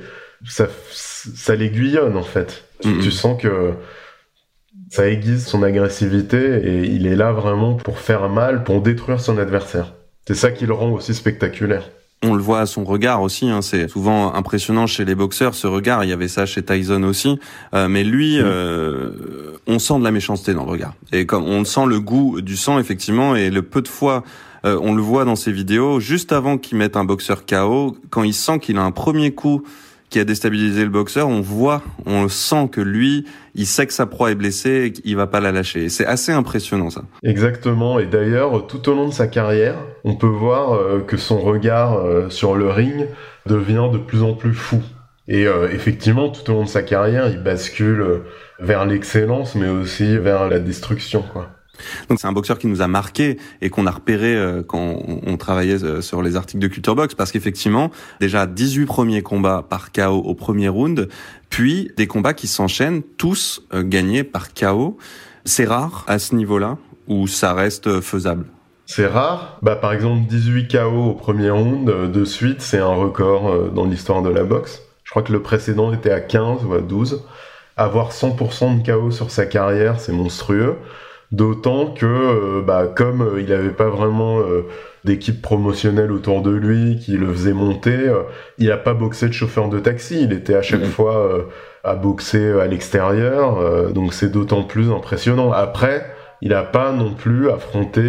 ça, 0.48 0.66
ça 0.90 1.55
l'aiguillonne 1.57 2.16
en 2.16 2.22
fait. 2.22 2.64
Tu, 2.81 2.88
Mhm. 2.88 3.01
tu 3.01 3.11
sens 3.11 3.40
que 3.40 3.72
ça 4.90 5.09
aiguise 5.09 5.46
son 5.46 5.62
agressivité 5.62 6.38
et 6.64 6.85
il 6.87 7.07
est 7.07 7.16
là 7.16 7.33
vraiment 7.33 7.75
pour 7.75 7.98
faire 7.98 8.29
mal, 8.29 8.64
pour 8.64 8.81
détruire 8.83 9.20
son 9.20 9.38
adversaire. 9.38 9.94
C'est 10.27 10.35
ça 10.35 10.51
qui 10.51 10.66
le 10.66 10.72
rend 10.72 10.90
aussi 10.90 11.14
spectaculaire. 11.14 11.90
On 12.25 12.35
le 12.35 12.43
voit 12.43 12.61
à 12.61 12.67
son 12.67 12.85
regard 12.85 13.21
aussi, 13.23 13.49
hein, 13.49 13.63
c'est 13.63 13.89
souvent 13.89 14.33
impressionnant 14.35 14.87
chez 14.87 15.05
les 15.05 15.17
boxeurs 15.17 15.55
ce 15.55 15.67
regard. 15.67 16.05
Il 16.05 16.11
y 16.11 16.13
avait 16.13 16.29
ça 16.29 16.47
chez 16.47 16.63
Tyson 16.63 17.03
aussi, 17.03 17.39
Euh, 17.75 17.89
mais 17.89 18.05
lui, 18.05 18.39
euh, 18.39 19.11
on 19.67 19.79
sent 19.79 19.99
de 19.99 20.05
la 20.05 20.13
méchanceté 20.13 20.55
dans 20.55 20.65
le 20.65 20.71
regard. 20.71 20.95
Et 21.13 21.27
comme 21.27 21.45
on 21.45 21.65
sent 21.65 21.87
le 21.87 22.01
goût 22.01 22.41
du 22.41 22.57
sang 22.57 22.79
effectivement, 22.79 23.35
et 23.35 23.51
le 23.51 23.63
peu 23.63 23.83
de 23.83 23.89
fois 23.89 24.23
euh, 24.65 24.79
on 24.81 24.95
le 24.95 25.03
voit 25.03 25.25
dans 25.25 25.35
ses 25.35 25.51
vidéos, 25.51 25.99
juste 25.99 26.33
avant 26.33 26.57
qu'il 26.59 26.79
mette 26.79 26.97
un 26.97 27.05
boxeur 27.05 27.45
KO, 27.47 27.97
quand 28.11 28.23
il 28.23 28.35
sent 28.35 28.61
qu'il 28.61 28.79
a 28.79 28.83
un 28.83 28.93
premier 28.93 29.33
coup 29.33 29.65
qui 30.12 30.20
a 30.20 30.25
déstabilisé 30.25 30.85
le 30.85 30.90
boxeur, 30.90 31.27
on 31.27 31.40
voit, 31.40 31.83
on 32.05 32.29
sent 32.29 32.68
que 32.70 32.83
lui, 32.83 33.25
il 33.55 33.66
sait 33.66 33.87
que 33.87 33.94
sa 33.94 34.07
proie 34.07 34.31
est 34.31 34.35
blessée 34.35 34.85
et 34.85 34.92
qu'il 34.92 35.16
va 35.16 35.27
pas 35.27 35.40
la 35.40 35.53
lâcher. 35.53 35.88
C'est 35.88 36.05
assez 36.05 36.31
impressionnant 36.33 36.90
ça. 36.90 37.03
Exactement, 37.25 37.98
et 37.98 38.07
d'ailleurs, 38.07 38.66
tout 38.66 38.88
au 38.90 38.94
long 38.94 39.09
de 39.09 39.12
sa 39.12 39.27
carrière, 39.27 39.77
on 40.05 40.14
peut 40.14 40.27
voir 40.27 40.75
euh, 40.75 41.01
que 41.01 41.16
son 41.16 41.40
regard 41.40 41.94
euh, 41.94 42.29
sur 42.29 42.55
le 42.55 42.70
ring 42.70 43.07
devient 43.46 43.88
de 43.90 43.98
plus 43.98 44.22
en 44.22 44.35
plus 44.35 44.55
fou. 44.55 44.83
Et 45.29 45.46
euh, 45.46 45.68
effectivement, 45.72 46.29
tout 46.29 46.48
au 46.51 46.55
long 46.55 46.64
de 46.64 46.68
sa 46.68 46.83
carrière, 46.83 47.29
il 47.29 47.42
bascule 47.42 48.20
vers 48.61 48.85
l'excellence, 48.85 49.55
mais 49.55 49.68
aussi 49.68 50.18
vers 50.18 50.48
la 50.48 50.59
destruction, 50.59 51.22
quoi. 51.22 51.48
Donc 52.09 52.21
c'est 52.21 52.27
un 52.27 52.33
boxeur 52.33 52.59
qui 52.59 52.67
nous 52.67 52.83
a 52.83 52.89
marqué 52.89 53.39
et 53.61 53.71
qu'on 53.71 53.87
a 53.87 53.91
repéré 53.91 54.35
euh, 54.35 54.63
quand 54.63 54.99
on, 55.27 55.37
travaillait 55.37 55.83
euh, 55.83 56.01
sur 56.01 56.23
les 56.23 56.37
articles 56.37 56.61
de 56.61 56.69
Culture 56.69 56.95
Box 56.95 57.15
parce 57.15 57.33
qu'effectivement, 57.33 57.91
déjà 58.21 58.47
18 58.47 58.87
premiers 58.87 59.23
combats 59.23 59.65
par 59.69 59.93
KO 59.93 60.19
au 60.19 60.35
premier 60.35 60.69
round, 60.69 61.09
puis 61.49 61.91
des 61.97 62.07
combats 62.07 62.35
qui 62.35 62.47
s'enchaînent 62.47 63.03
tous 63.03 63.63
euh, 63.73 63.83
gagnés 63.83 64.25
par 64.25 64.53
KO. 64.55 64.99
C'est 65.45 65.65
rare 65.65 66.05
à 66.07 66.19
ce 66.19 66.35
niveau-là 66.35 66.79
où 67.09 67.27
ça 67.27 67.53
reste 67.53 68.01
faisable? 68.01 68.47
C'est 68.87 69.07
rare. 69.07 69.59
Bah, 69.63 69.75
par 69.75 69.93
exemple, 69.93 70.29
18 70.29 70.69
KO 70.71 71.11
au 71.11 71.15
premier 71.15 71.51
round 71.51 71.87
de 71.87 72.25
suite, 72.25 72.61
c'est 72.61 72.79
un 72.79 72.95
record 72.95 73.71
dans 73.71 73.87
l'histoire 73.87 74.23
de 74.23 74.29
la 74.29 74.45
boxe. 74.45 74.83
Je 75.03 75.11
crois 75.11 75.23
que 75.23 75.33
le 75.33 75.43
précédent 75.43 75.93
était 75.93 76.13
à 76.13 76.21
15 76.21 76.65
ou 76.65 76.75
à 76.75 76.81
12. 76.81 77.25
Avoir 77.77 78.13
100% 78.13 78.83
de 78.83 78.87
KO 78.87 79.11
sur 79.11 79.31
sa 79.31 79.47
carrière, 79.47 79.99
c'est 79.99 80.13
monstrueux. 80.13 80.77
D'autant 81.33 81.87
que, 81.87 82.05
euh, 82.05 82.62
bah, 82.62 82.87
comme 82.95 83.23
euh, 83.23 83.40
il 83.40 83.49
n'avait 83.49 83.71
pas 83.71 83.88
vraiment 83.88 84.40
euh, 84.40 84.66
d'équipe 85.05 85.40
promotionnelle 85.40 86.12
autour 86.12 86.42
de 86.42 86.51
lui 86.51 86.99
qui 86.99 87.12
le 87.12 87.33
faisait 87.33 87.55
monter, 87.55 88.12
il 88.59 88.68
n'a 88.68 88.77
pas 88.77 88.92
boxé 88.92 89.29
de 89.29 89.33
chauffeur 89.33 89.71
de 89.71 89.79
taxi. 89.81 90.23
Il 90.23 90.33
était 90.33 90.55
à 90.55 90.62
chaque 90.62 90.85
fois 90.85 91.49
à 91.83 91.97
boxer 91.97 92.53
à 92.61 92.68
l'extérieur. 92.68 93.92
donc 93.92 94.14
c'est 94.14 94.31
d'autant 94.31 94.62
plus 94.62 94.92
impressionnant. 94.92 95.51
Après, 95.51 96.07
il 96.40 96.51
n'a 96.51 96.62
pas 96.62 96.92
non 96.92 97.14
plus 97.14 97.51
affronté 97.51 98.05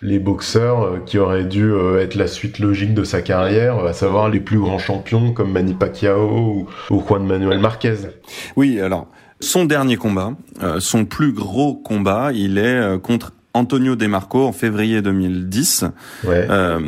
les 0.00 0.18
boxeurs 0.18 1.04
qui 1.04 1.18
auraient 1.18 1.44
dû 1.44 1.74
être 2.00 2.14
la 2.14 2.26
suite 2.26 2.58
logique 2.58 2.94
de 2.94 3.04
sa 3.04 3.20
carrière, 3.20 3.84
à 3.84 3.92
savoir 3.92 4.30
les 4.30 4.40
plus 4.40 4.58
grands 4.58 4.78
champions 4.78 5.32
comme 5.34 5.52
Manny 5.52 5.74
Pacquiao 5.74 6.66
ou 6.88 7.02
Juan 7.06 7.26
Manuel 7.26 7.58
Marquez. 7.58 7.96
Oui, 8.56 8.80
alors 8.80 9.08
son 9.40 9.64
dernier 9.64 9.96
combat, 9.96 10.32
euh, 10.62 10.80
son 10.80 11.04
plus 11.04 11.32
gros 11.32 11.74
combat, 11.74 12.30
il 12.32 12.58
est 12.58 12.62
euh, 12.66 12.98
contre 12.98 13.32
Antonio 13.54 13.96
DeMarco 13.96 14.46
en 14.46 14.52
février 14.52 15.02
2010. 15.02 15.84
Ouais. 16.24 16.46
Euh, 16.48 16.78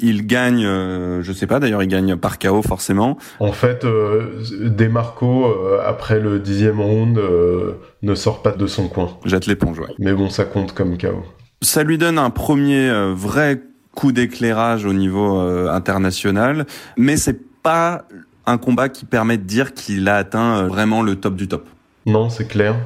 il 0.00 0.26
gagne, 0.26 0.64
euh, 0.64 1.22
je 1.22 1.32
sais 1.32 1.46
pas 1.46 1.58
d'ailleurs, 1.58 1.82
il 1.82 1.88
gagne 1.88 2.16
par 2.16 2.38
KO 2.38 2.62
forcément. 2.62 3.16
En 3.40 3.52
fait, 3.52 3.84
euh, 3.84 4.42
Demarco, 4.60 5.46
euh, 5.46 5.80
après 5.84 6.20
le 6.20 6.38
dixième 6.38 6.80
round, 6.80 7.18
euh, 7.18 7.72
ne 8.02 8.14
sort 8.14 8.42
pas 8.42 8.52
de 8.52 8.66
son 8.66 8.88
coin. 8.88 9.16
Jette 9.24 9.46
l'éponge, 9.46 9.78
ouais. 9.80 9.94
Mais 9.98 10.12
bon, 10.12 10.28
ça 10.28 10.44
compte 10.44 10.72
comme 10.72 10.96
KO. 10.98 11.24
Ça 11.62 11.82
lui 11.82 11.98
donne 11.98 12.18
un 12.18 12.30
premier 12.30 12.88
euh, 12.88 13.12
vrai 13.14 13.62
coup 13.94 14.12
d'éclairage 14.12 14.84
au 14.84 14.92
niveau 14.92 15.40
euh, 15.40 15.70
international, 15.70 16.66
mais 16.96 17.16
c'est 17.16 17.40
pas 17.62 18.04
un 18.44 18.58
combat 18.58 18.88
qui 18.90 19.06
permet 19.06 19.38
de 19.38 19.42
dire 19.42 19.72
qu'il 19.74 20.08
a 20.08 20.16
atteint 20.16 20.68
vraiment 20.68 21.02
le 21.02 21.16
top 21.16 21.34
du 21.34 21.48
top. 21.48 21.66
Non, 22.06 22.30
c'est 22.30 22.46
clair. 22.46 22.76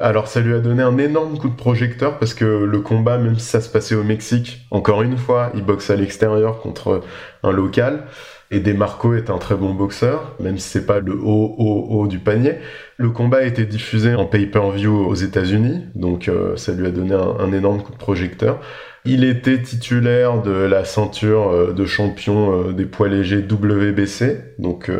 Alors 0.00 0.26
ça 0.26 0.40
lui 0.40 0.52
a 0.52 0.58
donné 0.58 0.82
un 0.82 0.98
énorme 0.98 1.38
coup 1.38 1.48
de 1.48 1.54
projecteur 1.54 2.18
parce 2.18 2.34
que 2.34 2.44
le 2.44 2.80
combat, 2.80 3.16
même 3.16 3.38
si 3.38 3.46
ça 3.46 3.60
se 3.60 3.68
passait 3.68 3.94
au 3.94 4.02
Mexique, 4.02 4.66
encore 4.72 5.02
une 5.02 5.16
fois, 5.16 5.52
il 5.54 5.62
boxe 5.62 5.90
à 5.90 5.96
l'extérieur 5.96 6.60
contre 6.60 7.02
un 7.44 7.52
local. 7.52 8.04
Et 8.50 8.60
Demarco 8.60 9.14
est 9.14 9.30
un 9.30 9.38
très 9.38 9.54
bon 9.54 9.72
boxeur, 9.74 10.34
même 10.38 10.58
si 10.58 10.68
c'est 10.68 10.86
pas 10.86 11.00
le 11.00 11.14
haut, 11.14 11.54
haut, 11.58 11.86
haut 11.90 12.06
du 12.06 12.18
panier. 12.18 12.56
Le 12.98 13.10
combat 13.10 13.38
a 13.38 13.42
été 13.42 13.64
diffusé 13.64 14.14
en 14.14 14.26
pay-per-view 14.26 15.06
aux 15.06 15.14
États-Unis, 15.14 15.86
donc 15.94 16.28
euh, 16.28 16.56
ça 16.56 16.72
lui 16.72 16.86
a 16.86 16.90
donné 16.90 17.14
un, 17.14 17.52
énorme 17.52 17.82
coup 17.82 17.92
de 17.92 17.96
projecteur. 17.96 18.60
Il 19.04 19.24
était 19.24 19.60
titulaire 19.62 20.42
de 20.42 20.52
la 20.52 20.84
ceinture 20.84 21.50
euh, 21.50 21.72
de 21.72 21.84
champion 21.84 22.68
euh, 22.68 22.72
des 22.72 22.84
poids 22.84 23.08
légers 23.08 23.38
WBC, 23.38 24.54
donc 24.58 24.90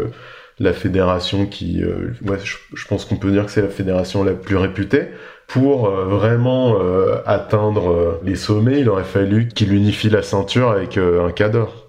la 0.58 0.72
fédération 0.72 1.46
qui, 1.46 1.82
euh, 1.82 2.12
ouais, 2.22 2.38
je, 2.42 2.56
je, 2.74 2.86
pense 2.86 3.04
qu'on 3.04 3.16
peut 3.16 3.30
dire 3.30 3.46
que 3.46 3.50
c'est 3.50 3.62
la 3.62 3.68
fédération 3.68 4.22
la 4.22 4.32
plus 4.32 4.56
réputée. 4.56 5.08
Pour 5.46 5.86
euh, 5.86 6.06
vraiment 6.06 6.80
euh, 6.80 7.18
atteindre 7.26 7.90
euh, 7.90 8.20
les 8.24 8.34
sommets, 8.36 8.80
il 8.80 8.88
aurait 8.88 9.04
fallu 9.04 9.48
qu'il 9.48 9.72
unifie 9.72 10.08
la 10.08 10.22
ceinture 10.22 10.70
avec 10.70 10.96
un 10.96 11.30
cadre. 11.32 11.88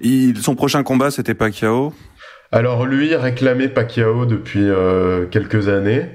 Il, 0.00 0.36
son 0.38 0.54
prochain 0.54 0.82
combat, 0.82 1.10
c'était 1.10 1.34
Pacquiao? 1.34 1.92
Alors 2.50 2.86
lui 2.86 3.14
réclamait 3.14 3.68
Pacquiao 3.68 4.24
depuis 4.24 4.66
quelques 5.30 5.68
années. 5.68 6.06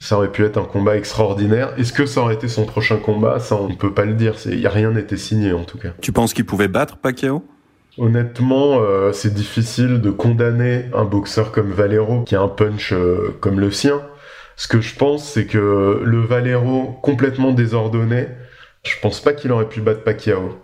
Ça 0.00 0.16
aurait 0.16 0.30
pu 0.30 0.44
être 0.44 0.58
un 0.58 0.64
combat 0.64 0.96
extraordinaire. 0.96 1.72
Est-ce 1.76 1.92
que 1.92 2.06
ça 2.06 2.20
aurait 2.20 2.34
été 2.34 2.46
son 2.46 2.66
prochain 2.66 2.98
combat? 2.98 3.40
Ça, 3.40 3.56
on 3.56 3.68
ne 3.68 3.74
peut 3.74 3.94
pas 3.94 4.04
le 4.04 4.12
dire. 4.12 4.34
Y 4.46 4.66
a 4.66 4.70
rien 4.70 4.92
n'était 4.92 5.16
signé 5.16 5.52
en 5.52 5.64
tout 5.64 5.78
cas. 5.78 5.88
Tu 6.00 6.12
penses 6.12 6.34
qu'il 6.34 6.44
pouvait 6.44 6.68
battre 6.68 6.98
Pacquiao? 6.98 7.42
Honnêtement, 7.98 8.80
euh, 8.80 9.12
c'est 9.12 9.34
difficile 9.34 10.00
de 10.00 10.10
condamner 10.10 10.84
un 10.94 11.04
boxeur 11.04 11.50
comme 11.50 11.72
Valero 11.72 12.22
qui 12.22 12.36
a 12.36 12.40
un 12.40 12.46
punch 12.46 12.92
euh, 12.92 13.36
comme 13.40 13.58
le 13.58 13.72
sien. 13.72 14.00
Ce 14.54 14.68
que 14.68 14.80
je 14.80 14.94
pense, 14.94 15.28
c'est 15.28 15.46
que 15.46 16.00
le 16.04 16.20
Valero 16.20 16.96
complètement 17.02 17.50
désordonné, 17.50 18.28
je 18.84 18.94
pense 19.02 19.20
pas 19.20 19.32
qu'il 19.32 19.50
aurait 19.50 19.68
pu 19.68 19.80
battre 19.80 20.04
Pacquiao. 20.04 20.60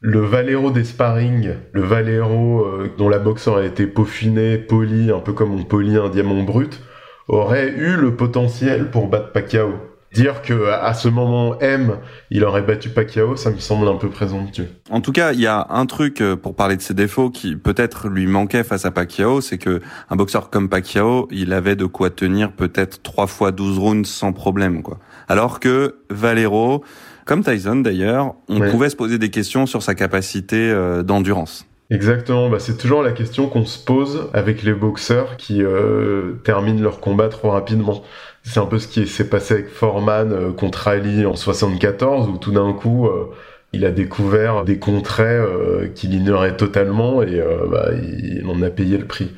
Le 0.00 0.20
Valero 0.20 0.70
des 0.70 0.84
sparring, 0.84 1.50
le 1.72 1.82
Valero 1.82 2.64
euh, 2.64 2.90
dont 2.96 3.10
la 3.10 3.18
boxe 3.18 3.46
aurait 3.46 3.66
été 3.66 3.86
peaufinée, 3.86 4.56
polie, 4.56 5.10
un 5.10 5.20
peu 5.20 5.34
comme 5.34 5.54
on 5.54 5.64
polie 5.64 5.98
un 5.98 6.08
diamant 6.08 6.42
brut, 6.42 6.80
aurait 7.28 7.68
eu 7.68 7.96
le 7.96 8.16
potentiel 8.16 8.90
pour 8.90 9.08
battre 9.08 9.32
Pacquiao. 9.32 9.89
Dire 10.12 10.42
que 10.42 10.68
à 10.68 10.92
ce 10.94 11.08
moment 11.08 11.56
M, 11.60 11.98
il 12.30 12.42
aurait 12.44 12.62
battu 12.62 12.88
Pacquiao, 12.88 13.36
ça 13.36 13.50
me 13.50 13.58
semble 13.58 13.86
un 13.86 13.94
peu 13.94 14.08
présomptueux. 14.08 14.68
En 14.90 15.00
tout 15.00 15.12
cas, 15.12 15.32
il 15.32 15.40
y 15.40 15.46
a 15.46 15.68
un 15.70 15.86
truc 15.86 16.20
euh, 16.20 16.34
pour 16.34 16.56
parler 16.56 16.76
de 16.76 16.82
ses 16.82 16.94
défauts 16.94 17.30
qui 17.30 17.54
peut-être 17.54 18.08
lui 18.08 18.26
manquait 18.26 18.64
face 18.64 18.84
à 18.84 18.90
Pacquiao, 18.90 19.40
c'est 19.40 19.58
que 19.58 19.80
un 20.08 20.16
boxeur 20.16 20.50
comme 20.50 20.68
Pacquiao, 20.68 21.28
il 21.30 21.52
avait 21.52 21.76
de 21.76 21.86
quoi 21.86 22.10
tenir 22.10 22.50
peut-être 22.50 23.02
3 23.02 23.28
fois 23.28 23.52
12 23.52 23.78
rounds 23.78 24.08
sans 24.08 24.32
problème, 24.32 24.82
quoi. 24.82 24.98
Alors 25.28 25.60
que 25.60 26.00
Valero, 26.10 26.82
comme 27.24 27.44
Tyson 27.44 27.76
d'ailleurs, 27.76 28.34
on 28.48 28.60
ouais. 28.60 28.70
pouvait 28.70 28.90
se 28.90 28.96
poser 28.96 29.18
des 29.18 29.30
questions 29.30 29.66
sur 29.66 29.82
sa 29.82 29.94
capacité 29.94 30.72
euh, 30.72 31.04
d'endurance. 31.04 31.66
Exactement, 31.90 32.48
bah 32.48 32.60
c'est 32.60 32.76
toujours 32.76 33.02
la 33.02 33.10
question 33.10 33.48
qu'on 33.48 33.64
se 33.64 33.76
pose 33.84 34.30
avec 34.32 34.62
les 34.62 34.72
boxeurs 34.72 35.36
qui 35.36 35.60
euh, 35.60 36.34
terminent 36.44 36.80
leur 36.80 37.00
combat 37.00 37.28
trop 37.28 37.50
rapidement. 37.50 38.04
C'est 38.42 38.60
un 38.60 38.66
peu 38.66 38.78
ce 38.78 38.88
qui 38.88 39.06
s'est 39.06 39.28
passé 39.28 39.54
avec 39.54 39.68
Foreman 39.68 40.32
euh, 40.32 40.52
contre 40.52 40.88
Ali 40.88 41.26
en 41.26 41.36
74, 41.36 42.28
où 42.28 42.38
tout 42.38 42.52
d'un 42.52 42.72
coup, 42.72 43.06
euh, 43.06 43.26
il 43.72 43.84
a 43.84 43.90
découvert 43.90 44.64
des 44.64 44.78
contrées 44.78 45.24
euh, 45.24 45.88
qu'il 45.94 46.14
ignorait 46.14 46.56
totalement 46.56 47.22
et 47.22 47.40
bah, 47.70 47.90
il 47.92 48.44
en 48.48 48.62
a 48.62 48.70
payé 48.70 48.98
le 48.98 49.04
prix. 49.04 49.30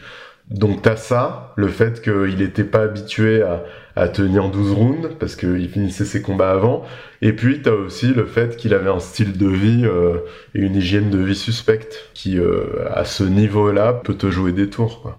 Donc 0.50 0.82
t'as 0.82 0.96
ça, 0.96 1.52
le 1.56 1.68
fait 1.68 2.02
qu'il 2.02 2.36
n'était 2.38 2.64
pas 2.64 2.82
habitué 2.82 3.42
à, 3.42 3.64
à, 3.96 4.08
tenir 4.08 4.48
12 4.50 4.72
rounds, 4.72 5.08
parce 5.18 5.36
qu'il 5.36 5.68
finissait 5.68 6.04
ses 6.04 6.20
combats 6.20 6.50
avant, 6.50 6.84
et 7.22 7.32
puis 7.32 7.62
t'as 7.62 7.72
aussi 7.72 8.08
le 8.08 8.26
fait 8.26 8.56
qu'il 8.56 8.74
avait 8.74 8.90
un 8.90 8.98
style 8.98 9.36
de 9.38 9.48
vie 9.48 9.86
et 10.54 10.58
une 10.58 10.76
hygiène 10.76 11.10
de 11.10 11.18
vie 11.18 11.36
suspecte, 11.36 12.10
qui 12.12 12.38
à 12.94 13.04
ce 13.04 13.24
niveau-là 13.24 13.94
peut 13.94 14.14
te 14.14 14.30
jouer 14.30 14.52
des 14.52 14.68
tours. 14.68 15.00
Quoi. 15.00 15.18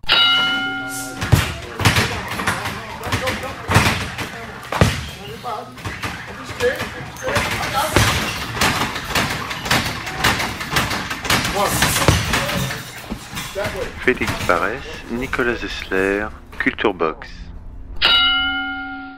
Félix 14.06 14.34
Parès, 14.46 14.82
Nicolas 15.14 15.56
Zessler, 15.56 16.28
Culture 16.60 16.94
Box. 16.94 17.30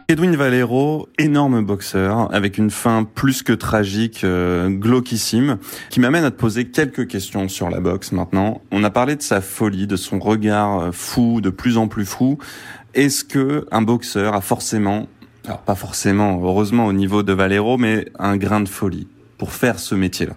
Edwin 0.07 0.35
Valero, 0.35 1.09
énorme 1.17 1.65
boxeur, 1.65 2.31
avec 2.31 2.59
une 2.59 2.69
fin 2.69 3.03
plus 3.03 3.41
que 3.41 3.51
tragique, 3.51 4.23
euh, 4.23 4.69
glauquissime, 4.69 5.57
qui 5.89 5.99
m'amène 5.99 6.23
à 6.23 6.29
te 6.29 6.35
poser 6.35 6.65
quelques 6.65 7.07
questions 7.07 7.47
sur 7.47 7.71
la 7.71 7.79
boxe 7.79 8.11
maintenant. 8.11 8.61
On 8.71 8.83
a 8.83 8.91
parlé 8.91 9.15
de 9.15 9.23
sa 9.23 9.41
folie, 9.41 9.87
de 9.87 9.95
son 9.95 10.19
regard 10.19 10.93
fou, 10.93 11.41
de 11.41 11.49
plus 11.49 11.79
en 11.79 11.87
plus 11.87 12.05
fou. 12.05 12.37
Est-ce 12.93 13.23
que 13.23 13.65
un 13.71 13.81
boxeur 13.81 14.35
a 14.35 14.41
forcément, 14.41 15.07
alors 15.45 15.61
pas 15.61 15.73
forcément, 15.73 16.39
heureusement 16.43 16.85
au 16.85 16.93
niveau 16.93 17.23
de 17.23 17.33
Valero, 17.33 17.79
mais 17.79 18.05
un 18.19 18.37
grain 18.37 18.61
de 18.61 18.69
folie 18.69 19.07
pour 19.39 19.51
faire 19.51 19.79
ce 19.79 19.95
métier-là? 19.95 20.33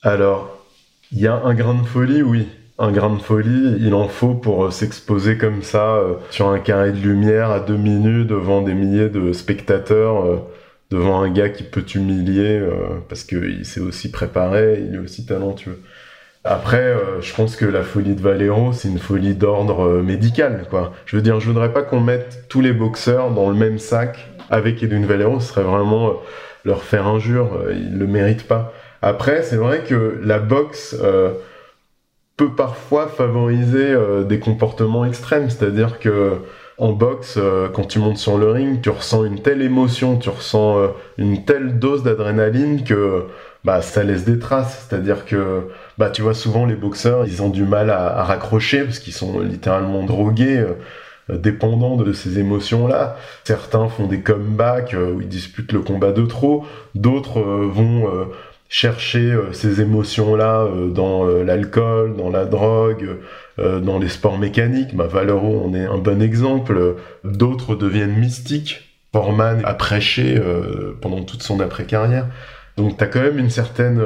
Alors, 0.00 0.56
il 1.12 1.18
y 1.18 1.26
a 1.26 1.34
un 1.34 1.52
grain 1.52 1.74
de 1.74 1.86
folie, 1.86 2.22
oui 2.22 2.48
un 2.80 2.92
grain 2.92 3.14
de 3.14 3.20
folie, 3.20 3.76
il 3.78 3.92
en 3.94 4.08
faut 4.08 4.34
pour 4.34 4.64
euh, 4.64 4.70
s'exposer 4.70 5.36
comme 5.36 5.62
ça 5.62 5.96
euh, 5.96 6.14
sur 6.30 6.48
un 6.48 6.58
carré 6.58 6.92
de 6.92 6.96
lumière 6.96 7.50
à 7.50 7.60
deux 7.60 7.76
minutes 7.76 8.26
devant 8.26 8.62
des 8.62 8.72
milliers 8.72 9.10
de 9.10 9.34
spectateurs, 9.34 10.24
euh, 10.24 10.36
devant 10.90 11.20
un 11.20 11.30
gars 11.30 11.50
qui 11.50 11.62
peut 11.62 11.82
t'humilier 11.82 12.60
parce 13.08 13.22
qu'il 13.22 13.64
s'est 13.64 13.80
aussi 13.80 14.10
préparé, 14.10 14.82
il 14.84 14.96
est 14.96 14.98
aussi 14.98 15.24
talentueux. 15.24 15.78
Après, 16.42 16.96
je 17.20 17.32
pense 17.32 17.54
que 17.54 17.64
la 17.64 17.82
folie 17.82 18.16
de 18.16 18.20
Valero, 18.20 18.72
c'est 18.72 18.88
une 18.88 18.98
folie 18.98 19.36
d'ordre 19.36 20.02
médical, 20.02 20.66
quoi. 20.68 20.92
Je 21.06 21.14
veux 21.14 21.22
dire, 21.22 21.38
je 21.38 21.46
voudrais 21.46 21.72
pas 21.72 21.82
qu'on 21.82 22.00
mette 22.00 22.46
tous 22.48 22.60
les 22.60 22.72
boxeurs 22.72 23.30
dans 23.30 23.48
le 23.48 23.54
même 23.54 23.78
sac 23.78 24.18
avec 24.50 24.82
Edwin 24.82 25.06
Valero, 25.06 25.38
ce 25.38 25.50
serait 25.50 25.62
vraiment 25.62 26.14
leur 26.64 26.82
faire 26.82 27.06
injure, 27.06 27.62
ils 27.70 27.96
le 27.96 28.08
méritent 28.08 28.48
pas. 28.48 28.72
Après, 29.00 29.44
c'est 29.44 29.56
vrai 29.56 29.84
que 29.86 30.18
la 30.24 30.40
boxe, 30.40 30.96
parfois 32.44 33.06
favoriser 33.08 33.90
euh, 33.90 34.24
des 34.24 34.38
comportements 34.38 35.04
extrêmes, 35.04 35.50
c'est-à-dire 35.50 35.98
que 35.98 36.38
en 36.78 36.92
boxe, 36.92 37.34
euh, 37.36 37.68
quand 37.68 37.84
tu 37.86 37.98
montes 37.98 38.16
sur 38.16 38.38
le 38.38 38.50
ring, 38.50 38.80
tu 38.80 38.88
ressens 38.88 39.24
une 39.24 39.40
telle 39.40 39.60
émotion, 39.60 40.16
tu 40.16 40.30
ressens 40.30 40.78
euh, 40.78 40.86
une 41.18 41.44
telle 41.44 41.78
dose 41.78 42.02
d'adrénaline 42.02 42.84
que 42.84 43.24
bah 43.64 43.82
ça 43.82 44.02
laisse 44.02 44.24
des 44.24 44.38
traces, 44.38 44.86
c'est-à-dire 44.88 45.26
que 45.26 45.68
bah 45.98 46.08
tu 46.08 46.22
vois 46.22 46.32
souvent 46.32 46.64
les 46.64 46.76
boxeurs, 46.76 47.26
ils 47.26 47.42
ont 47.42 47.50
du 47.50 47.64
mal 47.64 47.90
à, 47.90 48.18
à 48.18 48.24
raccrocher 48.24 48.84
parce 48.84 48.98
qu'ils 48.98 49.12
sont 49.12 49.40
littéralement 49.40 50.02
drogués 50.04 50.64
dépendants 51.28 51.96
de 51.96 52.12
ces 52.14 52.38
émotions-là. 52.38 53.16
Certains 53.44 53.88
font 53.88 54.06
des 54.06 54.20
comebacks 54.22 54.96
où 54.96 55.20
ils 55.20 55.28
disputent 55.28 55.72
le 55.72 55.80
combat 55.80 56.12
de 56.12 56.24
trop, 56.24 56.64
d'autres 56.94 57.40
vont 57.40 58.08
chercher 58.70 59.32
euh, 59.32 59.52
ces 59.52 59.82
émotions-là 59.82 60.62
euh, 60.62 60.88
dans 60.88 61.26
euh, 61.26 61.42
l'alcool, 61.42 62.16
dans 62.16 62.30
la 62.30 62.46
drogue, 62.46 63.18
dans 63.58 63.98
les 63.98 64.08
sports 64.08 64.38
mécaniques. 64.38 64.96
Bah, 64.96 65.06
Valero 65.06 65.62
en 65.66 65.74
est 65.74 65.84
un 65.84 65.98
bon 65.98 66.22
exemple. 66.22 66.96
D'autres 67.24 67.74
deviennent 67.74 68.16
mystiques. 68.16 68.96
Forman 69.12 69.60
a 69.64 69.74
prêché 69.74 70.40
pendant 71.02 71.24
toute 71.24 71.42
son 71.42 71.60
après-carrière. 71.60 72.26
Donc 72.78 72.96
tu 72.96 73.04
as 73.04 73.06
quand 73.06 73.20
même 73.20 73.38
une 73.38 73.50
certaine 73.50 74.02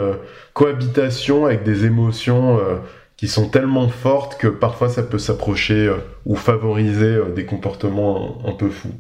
cohabitation 0.55 1.47
avec 1.47 1.62
des 1.62 1.84
émotions 1.84 2.59
qui 3.16 3.28
sont 3.28 3.49
tellement 3.49 3.89
fortes 3.89 4.39
que 4.39 4.49
parfois 4.49 4.89
ça 4.89 5.05
peut 5.05 5.18
s'approcher 5.18 5.89
ou 6.26 6.34
favoriser 6.34 7.16
des 7.36 7.45
comportements 7.45 8.39
un, 8.45 8.53
peu 8.53 8.70
fous. 8.70 8.95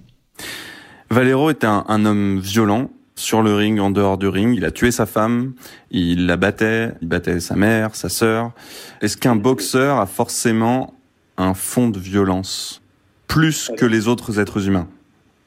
Valero 1.10 1.50
est 1.50 1.64
un, 1.64 1.84
un 1.88 2.04
homme 2.04 2.38
violent, 2.38 2.90
sur 3.14 3.42
le 3.42 3.54
ring, 3.54 3.78
en 3.80 3.90
dehors 3.90 4.18
du 4.18 4.28
ring. 4.28 4.54
Il 4.56 4.64
a 4.64 4.70
tué 4.70 4.90
sa 4.90 5.06
femme, 5.06 5.52
il 5.90 6.26
la 6.26 6.36
battait, 6.36 6.92
il 7.00 7.08
battait 7.08 7.40
sa 7.40 7.54
mère, 7.54 7.94
sa 7.94 8.08
sœur. 8.08 8.52
Est-ce 9.00 9.16
qu'un 9.16 9.36
boxeur 9.36 9.98
a 9.98 10.06
forcément 10.06 10.94
un 11.36 11.54
fond 11.54 11.88
de 11.88 11.98
violence 11.98 12.82
plus 13.28 13.70
que 13.76 13.86
les 13.86 14.08
autres 14.08 14.40
êtres 14.40 14.66
humains? 14.66 14.88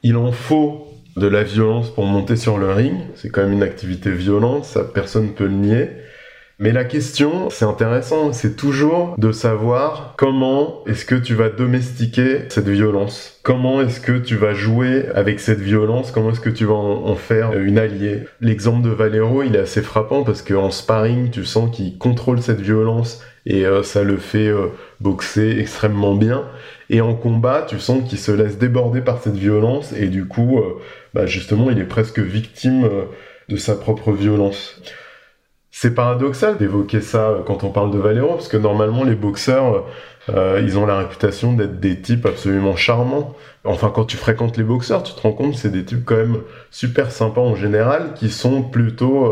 Il 0.03 0.15
en 0.15 0.31
faut 0.31 0.87
de 1.15 1.27
la 1.27 1.43
violence 1.43 1.89
pour 1.89 2.05
monter 2.05 2.35
sur 2.35 2.57
le 2.57 2.71
ring. 2.71 2.95
C'est 3.15 3.29
quand 3.29 3.41
même 3.41 3.53
une 3.53 3.63
activité 3.63 4.11
violente, 4.11 4.65
ça 4.65 4.83
personne 4.83 5.33
peut 5.33 5.47
le 5.47 5.55
nier. 5.55 5.89
Mais 6.59 6.71
la 6.71 6.85
question, 6.85 7.51
c'est 7.51 7.65
intéressant, 7.65 8.33
c'est 8.33 8.55
toujours 8.55 9.13
de 9.19 9.31
savoir 9.31 10.15
comment 10.17 10.83
est-ce 10.87 11.05
que 11.05 11.13
tu 11.13 11.35
vas 11.35 11.49
domestiquer 11.49 12.45
cette 12.49 12.67
violence. 12.67 13.39
Comment 13.43 13.79
est-ce 13.81 14.01
que 14.01 14.17
tu 14.17 14.37
vas 14.37 14.55
jouer 14.55 15.05
avec 15.13 15.39
cette 15.39 15.59
violence? 15.59 16.09
Comment 16.09 16.31
est-ce 16.31 16.39
que 16.39 16.49
tu 16.49 16.65
vas 16.65 16.73
en, 16.73 17.13
faire 17.13 17.53
une 17.53 17.77
alliée? 17.77 18.21
L'exemple 18.41 18.81
de 18.81 18.89
Valero, 18.89 19.43
il 19.43 19.55
est 19.55 19.59
assez 19.59 19.83
frappant 19.83 20.23
parce 20.23 20.41
qu'en 20.41 20.71
sparring, 20.71 21.29
tu 21.29 21.45
sens 21.45 21.69
qu'il 21.75 21.99
contrôle 21.99 22.41
cette 22.41 22.61
violence 22.61 23.21
et 23.45 23.67
euh, 23.67 23.83
ça 23.83 24.01
le 24.01 24.17
fait 24.17 24.47
euh, 24.47 24.69
boxer 24.99 25.59
extrêmement 25.59 26.15
bien. 26.15 26.43
Et 26.89 27.01
en 27.01 27.13
combat, 27.13 27.67
tu 27.69 27.77
sens 27.77 28.09
qu'il 28.09 28.17
se 28.17 28.31
laisse 28.31 28.57
déborder 28.57 29.01
par 29.01 29.21
cette 29.21 29.37
violence 29.37 29.93
et 29.93 30.07
du 30.07 30.25
coup, 30.25 30.57
euh, 30.57 30.81
bah 31.13 31.27
justement, 31.27 31.69
il 31.69 31.77
est 31.77 31.83
presque 31.83 32.17
victime 32.17 32.89
de 33.47 33.57
sa 33.57 33.75
propre 33.75 34.11
violence. 34.11 34.81
C'est 35.71 35.93
paradoxal 35.93 36.57
d'évoquer 36.57 37.01
ça 37.01 37.29
euh, 37.29 37.43
quand 37.45 37.63
on 37.63 37.69
parle 37.69 37.91
de 37.91 37.97
Valero, 37.97 38.33
parce 38.33 38.47
que 38.47 38.57
normalement 38.57 39.03
les 39.03 39.15
boxeurs, 39.15 39.85
euh, 40.29 40.61
ils 40.63 40.77
ont 40.77 40.85
la 40.85 40.97
réputation 40.97 41.53
d'être 41.53 41.79
des 41.79 42.01
types 42.01 42.25
absolument 42.25 42.75
charmants. 42.75 43.35
Enfin, 43.63 43.91
quand 43.93 44.05
tu 44.05 44.17
fréquentes 44.17 44.57
les 44.57 44.63
boxeurs, 44.63 45.03
tu 45.03 45.13
te 45.13 45.21
rends 45.21 45.33
compte 45.33 45.55
c'est 45.55 45.71
des 45.71 45.83
types 45.83 46.05
quand 46.05 46.15
même 46.15 46.37
super 46.71 47.11
sympas 47.11 47.41
en 47.41 47.55
général, 47.55 48.13
qui 48.15 48.29
sont 48.29 48.63
plutôt 48.63 49.25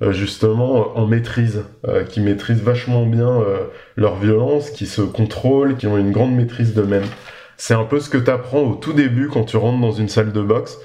euh, 0.00 0.12
justement 0.12 0.96
en 0.96 1.06
maîtrise, 1.06 1.64
qui 2.08 2.20
maîtrisent 2.20 2.62
vachement 2.62 3.06
bien 3.06 3.40
leur 3.94 4.16
violence, 4.16 4.70
qui 4.70 4.86
se 4.86 5.00
contrôlent, 5.00 5.76
qui 5.76 5.86
ont 5.86 5.96
une 5.96 6.10
grande 6.10 6.34
maîtrise 6.34 6.74
d'eux-mêmes. 6.74 7.06
C'est 7.56 7.74
un 7.74 7.84
peu 7.84 8.00
ce 8.00 8.10
que 8.10 8.18
tu 8.18 8.28
apprends 8.28 8.62
au 8.62 8.74
tout 8.74 8.94
début 8.94 9.28
quand 9.28 9.44
tu 9.44 9.56
rentres 9.56 9.80
dans 9.80 9.92
une 9.92 10.08
salle 10.08 10.32
de 10.32 10.42
boxe. 10.42 10.76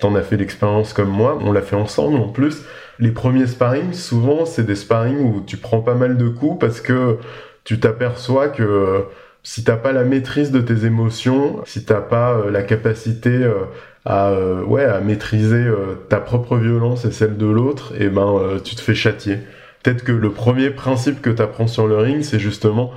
T'en 0.00 0.16
as 0.16 0.22
fait 0.22 0.36
l'expérience 0.36 0.92
comme 0.92 1.10
moi, 1.10 1.38
on 1.40 1.52
l'a 1.52 1.62
fait 1.62 1.76
ensemble 1.76 2.16
en 2.16 2.28
plus 2.28 2.64
les 2.98 3.10
premiers 3.10 3.46
sparring, 3.46 3.92
souvent, 3.92 4.46
c'est 4.46 4.64
des 4.64 4.76
sparring 4.76 5.18
où 5.18 5.42
tu 5.46 5.56
prends 5.56 5.80
pas 5.80 5.94
mal 5.94 6.16
de 6.16 6.28
coups 6.28 6.58
parce 6.60 6.80
que 6.80 7.18
tu 7.64 7.80
t'aperçois 7.80 8.48
que 8.48 9.06
si 9.44 9.62
t'as 9.62 9.76
pas 9.76 9.92
la 9.92 10.04
maîtrise 10.04 10.50
de 10.50 10.60
tes 10.60 10.86
émotions, 10.86 11.62
si 11.66 11.84
t'as 11.84 12.00
pas 12.00 12.32
euh, 12.32 12.50
la 12.50 12.62
capacité 12.62 13.30
euh, 13.30 13.64
à 14.04 14.30
euh, 14.30 14.94
à 14.94 15.00
maîtriser 15.00 15.64
ta 16.08 16.18
propre 16.18 16.56
violence 16.56 17.04
et 17.04 17.12
celle 17.12 17.36
de 17.36 17.46
l'autre, 17.46 17.92
et 17.94 18.04
eh 18.04 18.08
ben 18.08 18.58
tu 18.62 18.74
te 18.74 18.80
fais 18.80 18.94
châtier. 18.94 19.38
Peut-être 19.82 20.04
que 20.04 20.12
le 20.12 20.30
premier 20.30 20.70
principe 20.70 21.22
que 21.22 21.30
t'apprends 21.30 21.66
sur 21.66 21.86
le 21.86 21.98
ring, 21.98 22.22
c'est 22.22 22.38
justement 22.38 22.92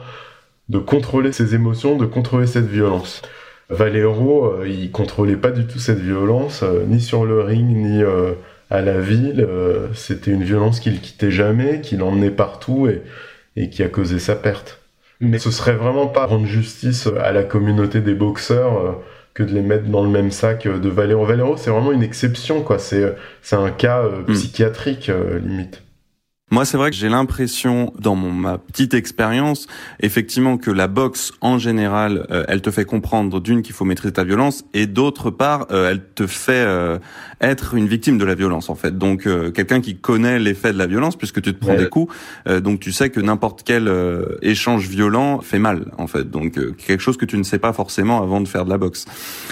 de 0.70 0.80
contrôler 0.80 1.32
ses 1.32 1.56
émotions, 1.56 1.98
de 1.98 2.06
contrôler 2.06 2.48
cette 2.48 2.68
violence. 2.68 3.22
Valero, 3.70 4.64
il 4.66 4.92
contrôlait 4.92 5.36
pas 5.38 5.52
du 5.52 5.66
tout 5.66 5.80
cette 5.80 6.00
violence, 6.00 6.64
ni 6.88 7.02
sur 7.02 7.26
le 7.26 7.42
ring, 7.42 7.68
ni 7.68 8.02
à 8.70 8.82
la 8.82 9.00
ville, 9.00 9.46
euh, 9.48 9.88
c'était 9.94 10.32
une 10.32 10.44
violence 10.44 10.80
qui 10.80 10.92
le 10.92 10.98
quittait 10.98 11.32
jamais, 11.32 11.82
qui 11.82 11.96
l'emmenait 11.96 12.32
partout 12.32 12.88
et, 12.88 13.02
et 13.56 13.70
qui 13.70 13.84
a 13.84 13.90
causé 13.90 14.20
sa 14.20 14.36
perte. 14.36 14.80
Mais 15.20 15.40
ce 15.40 15.52
serait 15.52 15.74
vraiment 15.74 16.08
pas 16.08 16.26
rendre 16.26 16.46
justice 16.46 17.10
à 17.20 17.32
la 17.32 17.44
communauté 17.44 18.02
des 18.02 18.14
boxeurs 18.14 18.78
euh, 18.78 18.92
que 19.34 19.44
de 19.44 19.54
les 19.54 19.62
mettre 19.62 19.86
dans 19.86 20.04
le 20.04 20.10
même 20.10 20.32
sac 20.32 20.68
de 20.68 20.90
Valero. 20.90 21.26
Valero, 21.26 21.58
c'est 21.58 21.70
vraiment 21.70 21.92
une 21.92 22.04
exception, 22.04 22.62
quoi. 22.62 22.78
C'est, 22.78 23.16
un 23.52 23.72
cas 23.72 24.04
euh, 24.04 24.22
hmm. 24.28 24.34
psychiatrique, 24.34 25.12
limite. 25.44 25.82
Moi, 26.50 26.64
c'est 26.64 26.78
vrai 26.78 26.92
que 26.92 26.96
j'ai 26.96 27.10
l'impression, 27.10 27.92
dans 28.00 28.16
mon, 28.16 28.32
ma 28.32 28.58
petite 28.58 28.94
expérience, 28.94 29.68
effectivement, 30.00 30.58
que 30.58 30.72
la 30.72 30.88
boxe, 30.88 31.34
en 31.42 31.60
général, 31.60 32.26
euh, 32.32 32.46
elle 32.48 32.62
te 32.62 32.72
fait 32.72 32.86
comprendre 32.86 33.42
d'une 33.42 33.62
qu'il 33.62 33.76
faut 33.76 33.84
maîtriser 33.84 34.14
ta 34.14 34.24
violence, 34.24 34.64
et 34.74 34.88
d'autre 34.88 35.30
part, 35.30 35.68
euh, 35.72 35.92
elle 35.92 36.02
te 36.02 36.26
fait 36.26 36.54
euh, 36.54 37.00
être 37.42 37.74
une 37.74 37.90
victime 37.90 38.18
de 38.18 38.24
la 38.24 38.34
violence, 38.34 38.70
en 38.70 38.76
fait. 38.76 38.98
Donc, 38.98 39.28
quelqu'un 39.54 39.82
qui 39.82 39.98
connaît 39.98 40.40
l'effet 40.40 40.72
de 40.72 40.78
la 40.78 40.88
violence, 40.88 41.18
puisque 41.18 41.42
tu 41.42 41.54
te 41.54 41.60
prends 41.60 41.76
des 41.76 41.90
coups, 41.90 42.16
donc 42.64 42.80
tu 42.80 42.92
sais 42.92 43.10
que 43.10 43.20
n'importe 43.20 43.64
quel 43.64 43.92
échange 44.42 44.88
violent 44.88 45.42
fait 45.42 45.60
mal, 45.60 45.92
en 45.98 46.08
fait. 46.08 46.32
Donc, 46.32 46.54
quelque 46.78 47.02
chose 47.02 47.18
que 47.18 47.26
tu 47.26 47.38
ne 47.38 47.44
sais 47.44 47.60
pas 47.60 47.74
forcément 47.74 48.24
avant 48.24 48.42
de 48.42 48.48
faire 48.48 48.66
de 48.66 48.70
la 48.70 48.78
boxe. 48.78 49.06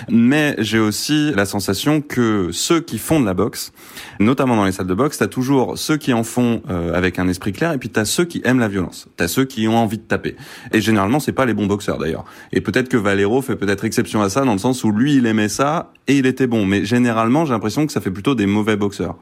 Mais 0.10 0.56
j'ai 0.58 0.80
aussi 0.80 1.32
la 1.36 1.46
sensation 1.46 2.02
que 2.02 2.50
ceux 2.52 2.80
qui 2.80 2.98
font 2.98 3.20
de 3.20 3.26
la 3.26 3.34
boxe, 3.34 3.72
notamment 4.20 4.56
dans 4.56 4.66
les 4.66 4.72
salles 4.72 4.88
de 4.88 4.94
boxe, 4.94 5.20
t'as 5.20 5.28
toujours 5.28 5.78
ceux 5.78 5.98
qui 5.98 6.14
en 6.14 6.24
font 6.24 6.64
euh, 6.85 6.85
avec 6.94 7.20
un 7.20 7.28
esprit 7.28 7.54
clair, 7.54 7.72
et 7.74 7.78
puis 7.78 7.90
t'as 7.90 8.06
ceux 8.06 8.26
qui 8.26 8.42
aiment 8.46 8.60
la 8.60 8.68
violence, 8.68 9.08
t'as 9.18 9.28
ceux 9.28 9.46
qui 9.46 9.68
ont 9.68 9.78
envie 9.78 9.98
de 9.98 10.04
taper. 10.04 10.36
Et 10.72 10.82
généralement, 10.82 11.20
c'est 11.20 11.32
pas 11.32 11.46
les 11.46 11.54
bons 11.54 11.68
boxeurs 11.68 11.98
d'ailleurs. 11.98 12.26
Et 12.52 12.62
peut-être 12.62 12.90
que 12.90 12.98
Valero 12.98 13.42
fait 13.42 13.56
peut-être 13.56 13.86
exception 13.86 14.22
à 14.22 14.30
ça 14.30 14.44
dans 14.44 14.54
le 14.54 14.60
sens 14.60 14.84
où 14.84 14.92
lui, 14.92 15.16
il 15.16 15.26
aimait 15.26 15.50
ça 15.50 15.92
et 16.08 16.18
il 16.18 16.26
était 16.26 16.48
bon. 16.48 16.66
Mais 16.66 16.86
généralement, 16.86 17.46
j'ai 17.46 17.54
l'impression 17.54 17.86
que 17.86 17.92
ça 17.92 18.02
fait 18.02 18.12
plutôt 18.12 18.36
des 18.36 18.46
mauvais 18.46 18.76
boxeurs. 18.76 19.18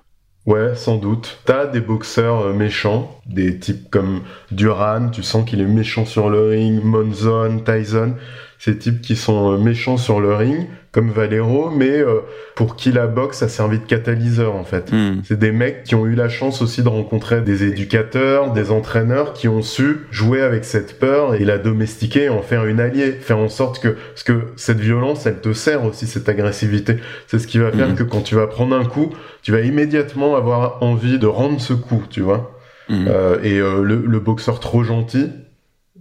Ouais, 0.46 0.76
sans 0.76 0.98
doute. 0.98 1.40
T'as 1.46 1.68
des 1.68 1.80
boxeurs 1.80 2.42
euh, 2.42 2.54
méchants, 2.54 3.18
des 3.26 3.60
types 3.60 3.90
comme 3.90 4.24
Duran, 4.52 5.10
tu 5.10 5.24
sens 5.24 5.50
qu'il 5.50 5.62
est 5.62 5.66
méchant 5.66 6.06
sur 6.06 6.30
le 6.30 6.50
ring, 6.50 6.84
Monzon, 6.84 7.62
Tyson, 7.66 8.16
ces 8.64 8.78
types 8.78 9.02
qui 9.02 9.18
sont 9.18 9.52
euh, 9.52 9.58
méchants 9.58 9.98
sur 9.98 10.22
le 10.22 10.34
ring, 10.34 10.68
comme 10.94 11.10
Valero, 11.10 11.70
mais 11.70 12.00
euh, 12.00 12.22
pour 12.56 12.78
qui 12.78 12.94
la 12.94 13.08
boxe 13.08 13.44
a 13.44 13.50
servi 13.50 13.78
de 13.78 13.84
catalyseur 13.84 14.56
en 14.56 14.64
fait. 14.64 14.90
Hmm. 14.90 15.20
C'est 15.26 15.38
des 15.38 15.52
mecs 15.52 15.84
qui 15.84 15.96
ont 15.96 16.06
eu 16.06 16.16
la 16.16 16.30
chance 16.30 16.62
aussi 16.62 16.82
de 16.82 16.88
rencontrer 16.88 17.42
des 17.42 17.66
éducateurs, 17.66 18.54
des 18.54 18.72
entraîneurs 18.72 19.34
qui 19.34 19.50
ont 19.50 19.62
su 19.62 20.08
jouer 20.12 20.42
avec 20.42 20.64
cette 20.64 20.98
peur 20.98 21.36
et 21.36 21.44
la 21.44 21.58
domestiquer, 21.58 22.30
en 22.30 22.42
faire 22.42 22.66
une 22.66 22.80
alliée, 22.80 23.12
faire 23.12 23.38
en 23.38 23.50
sorte 23.50 23.80
que 23.80 23.90
parce 23.90 24.24
que 24.24 24.54
cette 24.56 24.80
violence, 24.80 25.26
elle 25.26 25.42
te 25.42 25.52
sert 25.52 25.84
aussi 25.84 26.08
cette 26.08 26.30
agressivité. 26.30 27.00
C'est 27.28 27.40
ce 27.40 27.48
qui 27.48 27.58
va 27.58 27.70
faire 27.70 27.90
hmm. 27.90 27.96
que 27.96 28.04
quand 28.04 28.22
tu 28.22 28.36
vas 28.36 28.48
prendre 28.48 28.78
un 28.78 28.86
coup, 28.86 29.10
tu 29.42 29.52
vas 29.52 29.60
immédiatement 29.60 30.38
avoir 30.38 30.82
envie 30.82 31.20
de 31.20 31.28
rendre 31.28 31.60
ce 31.60 31.74
coup, 31.74 32.04
tu 32.10 32.22
vois. 32.22 32.58
Hmm. 32.90 33.08
Euh, 33.08 33.40
et 33.44 33.60
euh, 33.60 33.82
le, 33.82 34.04
le, 34.06 34.20
boxeur 34.20 34.60
trop 34.60 34.84
gentil, 34.84 35.30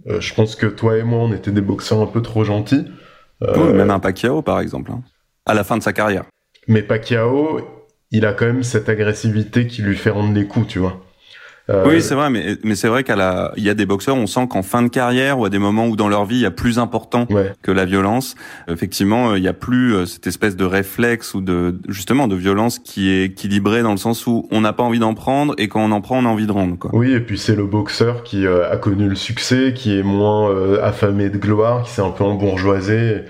je 0.05 0.33
pense 0.33 0.55
que 0.55 0.65
toi 0.65 0.97
et 0.97 1.03
moi, 1.03 1.19
on 1.19 1.33
était 1.33 1.51
des 1.51 1.61
boxeurs 1.61 2.01
un 2.01 2.07
peu 2.07 2.21
trop 2.21 2.43
gentils. 2.43 2.85
Euh, 3.41 3.73
même 3.73 3.91
un 3.91 3.99
Pacquiao, 3.99 4.41
par 4.41 4.59
exemple, 4.59 4.91
hein, 4.91 5.01
à 5.45 5.53
la 5.53 5.63
fin 5.63 5.77
de 5.77 5.83
sa 5.83 5.93
carrière. 5.93 6.25
Mais 6.67 6.81
Pacquiao, 6.81 7.61
il 8.11 8.25
a 8.25 8.33
quand 8.33 8.45
même 8.45 8.63
cette 8.63 8.89
agressivité 8.89 9.67
qui 9.67 9.81
lui 9.81 9.95
fait 9.95 10.09
rendre 10.09 10.33
les 10.33 10.45
coups, 10.45 10.67
tu 10.67 10.79
vois. 10.79 11.01
Euh, 11.69 11.85
oui, 11.87 12.01
c'est 12.01 12.15
vrai, 12.15 12.29
mais, 12.29 12.57
mais 12.63 12.75
c'est 12.75 12.89
vrai 12.89 13.05
qu'à 13.05 13.15
la, 13.15 13.53
il 13.55 13.63
y 13.63 13.69
a 13.69 13.73
des 13.73 13.85
boxeurs, 13.85 14.17
on 14.17 14.27
sent 14.27 14.47
qu'en 14.49 14.63
fin 14.63 14.81
de 14.81 14.89
carrière 14.89 15.39
ou 15.39 15.45
à 15.45 15.49
des 15.49 15.59
moments 15.59 15.87
où 15.87 15.95
dans 15.95 16.09
leur 16.09 16.25
vie 16.25 16.35
il 16.35 16.41
y 16.41 16.45
a 16.45 16.51
plus 16.51 16.77
important 16.77 17.25
que 17.61 17.71
la 17.71 17.85
violence, 17.85 18.35
effectivement, 18.67 19.31
euh, 19.31 19.37
il 19.37 19.43
y 19.43 19.47
a 19.47 19.53
plus 19.53 20.05
cette 20.05 20.27
espèce 20.27 20.57
de 20.57 20.65
réflexe 20.65 21.33
ou 21.33 21.41
de 21.41 21.79
justement 21.87 22.27
de 22.27 22.35
violence 22.35 22.79
qui 22.79 23.09
est 23.09 23.25
équilibrée 23.25 23.81
dans 23.81 23.91
le 23.91 23.97
sens 23.97 24.27
où 24.27 24.47
on 24.51 24.59
n'a 24.59 24.73
pas 24.73 24.83
envie 24.83 24.99
d'en 24.99 25.13
prendre 25.13 25.53
et 25.57 25.69
quand 25.69 25.81
on 25.81 25.91
en 25.91 26.01
prend, 26.01 26.19
on 26.19 26.25
a 26.25 26.29
envie 26.29 26.47
de 26.47 26.51
rendre. 26.51 26.77
Quoi. 26.77 26.89
Oui, 26.93 27.13
et 27.13 27.21
puis 27.21 27.37
c'est 27.37 27.55
le 27.55 27.65
boxeur 27.65 28.23
qui 28.23 28.45
a 28.45 28.75
connu 28.75 29.07
le 29.07 29.15
succès, 29.15 29.73
qui 29.73 29.97
est 29.97 30.03
moins 30.03 30.53
affamé 30.81 31.29
de 31.29 31.37
gloire, 31.37 31.83
qui 31.83 31.91
s'est 31.91 32.01
un 32.01 32.11
peu 32.11 32.25
embourgeoisé 32.25 33.23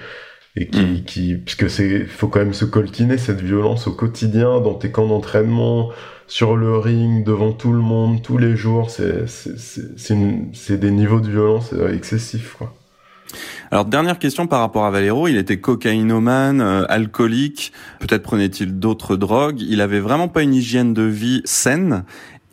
et 0.55 0.67
qui, 0.67 0.81
mm. 0.81 1.03
qui 1.03 1.35
puisque 1.35 1.69
c'est 1.69 2.05
faut 2.05 2.27
quand 2.27 2.39
même 2.39 2.53
se 2.53 2.65
coltiner 2.65 3.17
cette 3.17 3.41
violence 3.41 3.87
au 3.87 3.91
quotidien 3.91 4.59
dans 4.61 4.75
tes 4.75 4.91
camps 4.91 5.07
d'entraînement 5.07 5.89
sur 6.27 6.55
le 6.55 6.77
ring 6.77 7.25
devant 7.25 7.51
tout 7.51 7.73
le 7.73 7.79
monde 7.79 8.21
tous 8.21 8.37
les 8.37 8.55
jours 8.55 8.89
c'est 8.89 10.79
des 10.79 10.91
niveaux 10.91 11.19
de 11.19 11.29
violence 11.29 11.73
euh, 11.73 11.93
excessifs 11.93 12.55
quoi. 12.57 12.73
Alors 13.71 13.85
dernière 13.85 14.19
question 14.19 14.45
par 14.45 14.59
rapport 14.59 14.85
à 14.85 14.91
Valero, 14.91 15.27
il 15.27 15.37
était 15.37 15.59
cocaïnomane, 15.59 16.61
euh, 16.61 16.85
alcoolique, 16.87 17.73
peut-être 17.99 18.21
prenait-il 18.21 18.77
d'autres 18.77 19.15
drogues, 19.15 19.59
il 19.61 19.81
avait 19.81 19.99
vraiment 19.99 20.27
pas 20.27 20.43
une 20.43 20.53
hygiène 20.53 20.93
de 20.93 21.03
vie 21.03 21.41
saine. 21.45 22.03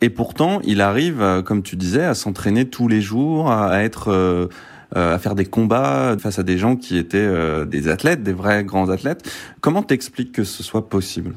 Et 0.03 0.09
pourtant 0.09 0.59
il 0.63 0.81
arrive, 0.81 1.21
euh, 1.21 1.43
comme 1.43 1.61
tu 1.61 1.75
disais, 1.75 2.03
à 2.03 2.15
s'entraîner 2.15 2.65
tous 2.65 2.87
les 2.87 3.01
jours, 3.01 3.51
à 3.51 3.83
être 3.83 4.49
euh, 4.97 5.15
à 5.15 5.19
faire 5.19 5.35
des 5.35 5.45
combats 5.45 6.17
face 6.19 6.37
à 6.37 6.43
des 6.43 6.57
gens 6.57 6.75
qui 6.75 6.97
étaient 6.97 7.17
euh, 7.17 7.63
des 7.63 7.87
athlètes, 7.87 8.23
des 8.23 8.33
vrais 8.33 8.65
grands 8.65 8.89
athlètes. 8.89 9.31
Comment 9.61 9.83
t'expliques 9.83 10.33
que 10.33 10.43
ce 10.43 10.63
soit 10.63 10.89
possible? 10.89 11.33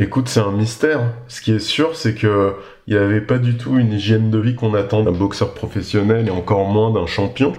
Écoute, 0.00 0.28
c'est 0.28 0.40
un 0.40 0.52
mystère. 0.52 1.00
Ce 1.26 1.40
qui 1.40 1.52
est 1.52 1.58
sûr, 1.58 1.96
c'est 1.96 2.14
que 2.14 2.54
il 2.86 2.94
n'avait 2.94 3.20
pas 3.20 3.38
du 3.38 3.56
tout 3.56 3.78
une 3.78 3.92
hygiène 3.92 4.30
de 4.30 4.38
vie 4.38 4.54
qu'on 4.54 4.74
attend 4.74 5.02
d'un 5.02 5.12
boxeur 5.12 5.54
professionnel 5.54 6.28
et 6.28 6.30
encore 6.30 6.66
moins 6.66 6.92
d'un 6.92 7.06
champion. 7.06 7.52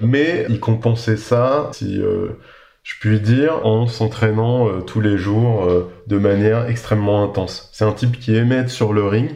Mais 0.00 0.46
il 0.48 0.60
compensait 0.60 1.16
ça, 1.18 1.70
si 1.72 2.00
euh, 2.00 2.38
je 2.82 2.94
puis 3.00 3.20
dire, 3.20 3.66
en 3.66 3.86
s'entraînant 3.86 4.80
tous 4.82 5.00
les 5.00 5.18
jours 5.18 5.68
de 6.06 6.18
manière 6.18 6.68
extrêmement 6.68 7.22
intense. 7.22 7.70
C'est 7.72 7.84
un 7.84 7.92
type 7.92 8.18
qui 8.18 8.34
aimait 8.34 8.56
être 8.56 8.70
sur 8.70 8.92
le 8.92 9.04
ring, 9.06 9.30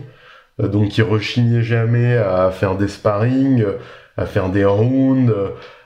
donc 0.58 0.98
il 0.98 1.02
rechignait 1.02 1.62
jamais 1.62 2.16
à 2.16 2.50
faire 2.50 2.76
des 2.76 2.88
sparring, 2.88 3.64
à 4.16 4.26
faire 4.26 4.48
des 4.50 4.64
rounds, 4.64 5.32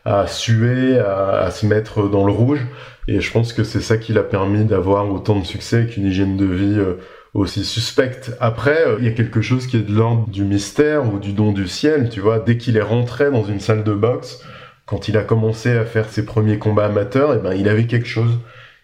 à 0.05 0.27
suer, 0.27 0.99
à, 0.99 1.51
se 1.51 1.67
mettre 1.67 2.09
dans 2.09 2.27
le 2.27 2.33
rouge. 2.33 2.67
Et 3.09 3.21
je 3.21 3.33
pense 3.33 3.53
que 3.53 3.65
c'est 3.65 3.81
ça 3.81 3.97
qui 3.97 4.13
l'a 4.13 4.23
permis 4.23 4.65
d'avoir 4.65 5.11
autant 5.13 5.39
de 5.39 5.45
succès 5.45 5.77
avec 5.77 5.97
une 5.97 6.07
hygiène 6.07 6.37
de 6.37 6.47
vie 6.47 6.79
euh, 6.79 6.95
aussi 7.35 7.65
suspecte. 7.65 8.33
Après, 8.41 8.87
euh, 8.87 8.97
il 9.01 9.05
y 9.05 9.09
a 9.09 9.13
quelque 9.13 9.41
chose 9.41 9.67
qui 9.67 9.77
est 9.77 9.81
de 9.81 9.93
l'ordre 9.93 10.29
du 10.29 10.45
mystère 10.45 11.13
ou 11.13 11.19
du 11.19 11.33
don 11.33 11.53
du 11.53 11.67
ciel, 11.67 12.09
tu 12.11 12.21
vois. 12.21 12.39
Dès 12.39 12.57
qu'il 12.57 12.77
est 12.77 12.83
rentré 12.83 13.31
dans 13.31 13.45
une 13.45 13.61
salle 13.61 13.83
de 13.85 13.93
boxe, 13.93 14.45
quand 14.87 15.09
il 15.09 15.17
a 15.17 15.23
commencé 15.25 15.71
à 15.71 15.85
faire 15.85 16.09
ses 16.09 16.25
premiers 16.25 16.59
combats 16.59 16.87
amateurs, 16.87 17.33
et 17.33 17.39
eh 17.41 17.43
ben, 17.43 17.55
il 17.55 17.69
avait 17.69 17.87
quelque 17.87 18.07
chose. 18.07 18.39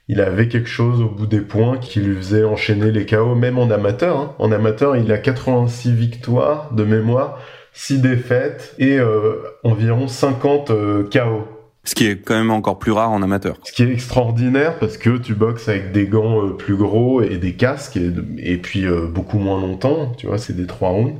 il 0.08 0.20
avait 0.20 0.48
quelque 0.48 0.68
chose 0.68 1.00
au 1.02 1.08
bout 1.08 1.26
des 1.26 1.40
poings 1.40 1.78
qui 1.78 2.00
lui 2.00 2.16
faisait 2.16 2.44
enchaîner 2.44 2.90
les 2.90 3.06
KO, 3.06 3.34
même 3.34 3.58
en 3.58 3.70
amateur. 3.70 4.16
hein. 4.18 4.34
En 4.38 4.50
amateur, 4.52 4.96
il 4.96 5.12
a 5.12 5.18
86 5.18 5.92
victoires 5.92 6.72
de 6.72 6.82
mémoire, 6.84 7.40
6 7.74 8.00
défaites 8.00 8.74
et 8.78 8.98
euh, 8.98 9.42
environ 9.64 10.08
50 10.08 10.70
euh, 10.70 11.04
KO. 11.12 11.57
Ce 11.89 11.95
qui 11.95 12.07
est 12.07 12.16
quand 12.16 12.36
même 12.36 12.51
encore 12.51 12.78
plus 12.78 12.93
rare 12.93 13.11
en 13.11 13.22
amateur. 13.22 13.57
Ce 13.64 13.72
qui 13.72 13.82
est 13.82 13.91
extraordinaire 13.91 14.78
parce 14.78 14.99
que 14.99 15.16
tu 15.16 15.32
boxes 15.32 15.70
avec 15.70 15.91
des 15.91 16.07
gants 16.07 16.45
euh, 16.45 16.51
plus 16.51 16.76
gros 16.76 17.22
et 17.22 17.39
des 17.39 17.55
casques 17.55 17.97
et, 17.97 18.12
et 18.36 18.59
puis 18.59 18.84
euh, 18.84 19.07
beaucoup 19.07 19.39
moins 19.39 19.59
longtemps, 19.59 20.12
tu 20.18 20.26
vois, 20.26 20.36
c'est 20.36 20.53
des 20.53 20.66
3 20.66 20.91
rounds. 20.91 21.18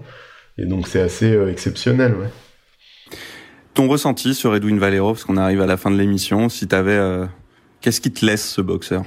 Et 0.59 0.67
donc 0.67 0.87
c'est 0.87 1.01
assez 1.01 1.33
euh, 1.33 1.51
exceptionnel, 1.51 2.15
ouais. 2.17 3.17
Ton 3.73 3.89
ressenti 3.89 4.35
sur 4.35 4.55
Edwin 4.55 4.79
Valero, 4.79 5.13
parce 5.13 5.25
qu'on 5.25 5.39
arrive 5.39 5.63
à 5.63 5.67
la 5.67 5.79
fin 5.79 5.91
de 5.91 5.97
l'émission, 5.97 6.51
si 6.51 6.69
t'avais... 6.69 7.01
Qu'est-ce 7.81 8.03
qui 8.03 8.13
te 8.13 8.27
laisse 8.27 8.47
ce 8.47 8.61
boxeur? 8.61 9.05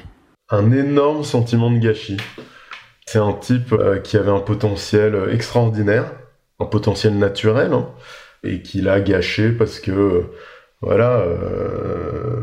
Un 0.50 0.72
énorme 0.72 1.24
sentiment 1.24 1.70
de 1.70 1.78
gâchis. 1.78 2.18
C'est 3.06 3.20
un 3.20 3.34
type 3.34 3.76
qui 4.04 4.18
avait 4.18 4.32
un 4.32 4.40
potentiel 4.40 5.30
extraordinaire, 5.32 6.12
un 6.60 6.66
potentiel 6.66 7.20
naturel, 7.20 7.74
hein, 7.74 7.90
et 8.44 8.64
qui 8.64 8.82
l'a 8.82 9.00
gâché 9.02 9.52
parce 9.52 9.80
que, 9.80 10.24
voilà, 10.82 11.20
euh, 11.20 12.42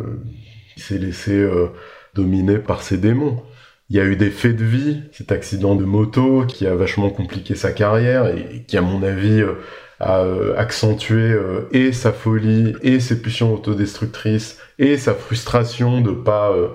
il 0.77 0.83
s'est 0.83 0.99
laissé 0.99 1.33
euh, 1.33 1.69
dominer 2.15 2.59
par 2.59 2.83
ses 2.83 2.99
démons. 2.99 3.43
Il 3.91 3.97
y 3.97 4.01
a 4.01 4.05
eu 4.05 4.17
des 4.17 4.31
faits 4.31 4.57
de 4.57 4.65
vie, 4.65 5.03
cet 5.13 5.33
accident 5.33 5.75
de 5.75 5.85
moto 5.85 6.45
qui 6.47 6.67
a 6.67 6.75
vachement 6.75 7.11
compliqué 7.11 7.55
sa 7.55 7.73
carrière 7.73 8.27
et 8.29 8.65
qui, 8.67 8.77
à 8.77 8.83
mon 8.83 9.03
avis, 9.03 9.41
euh, 9.41 9.55
a 10.01 10.21
euh, 10.21 10.55
accentué 10.57 11.33
euh, 11.33 11.69
et 11.73 11.93
sa 11.93 12.13
folie 12.13 12.75
et 12.83 13.01
ses 13.01 13.21
pulsions 13.21 13.53
autodestructrices 13.55 14.59
et 14.79 14.97
sa 14.97 15.15
frustration 15.15 16.01
de 16.01 16.13
pas 16.13 16.53
euh, 16.53 16.69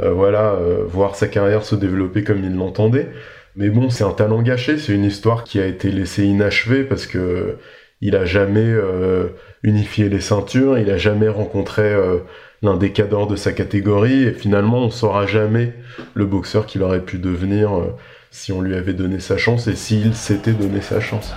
euh, 0.00 0.12
voilà 0.12 0.52
euh, 0.54 0.84
voir 0.86 1.16
sa 1.16 1.28
carrière 1.28 1.64
se 1.64 1.74
développer 1.74 2.24
comme 2.24 2.44
il 2.44 2.54
l'entendait. 2.56 3.10
Mais 3.56 3.68
bon, 3.68 3.90
c'est 3.90 4.04
un 4.04 4.12
talent 4.12 4.42
gâché, 4.42 4.78
c'est 4.78 4.94
une 4.94 5.04
histoire 5.04 5.44
qui 5.44 5.60
a 5.60 5.66
été 5.66 5.90
laissée 5.90 6.24
inachevée 6.24 6.84
parce 6.84 7.06
que 7.06 7.56
il 8.00 8.16
a 8.16 8.24
jamais 8.24 8.60
euh, 8.64 9.28
unifié 9.62 10.08
les 10.08 10.20
ceintures, 10.20 10.78
il 10.78 10.90
a 10.90 10.96
jamais 10.96 11.28
rencontré 11.28 11.82
euh, 11.82 12.18
l'un 12.62 12.76
des 12.76 12.92
cadors 12.92 13.26
de 13.26 13.36
sa 13.36 13.52
catégorie 13.52 14.24
et 14.24 14.32
finalement 14.32 14.78
on 14.78 14.90
saura 14.90 15.26
jamais 15.26 15.74
le 16.14 16.26
boxeur 16.26 16.66
qu'il 16.66 16.82
aurait 16.82 17.00
pu 17.00 17.18
devenir 17.18 17.76
euh, 17.76 17.96
si 18.30 18.52
on 18.52 18.60
lui 18.60 18.76
avait 18.76 18.92
donné 18.92 19.18
sa 19.18 19.36
chance 19.36 19.66
et 19.66 19.74
s'il 19.74 20.14
s'était 20.14 20.52
donné 20.52 20.80
sa 20.80 21.00
chance. 21.00 21.34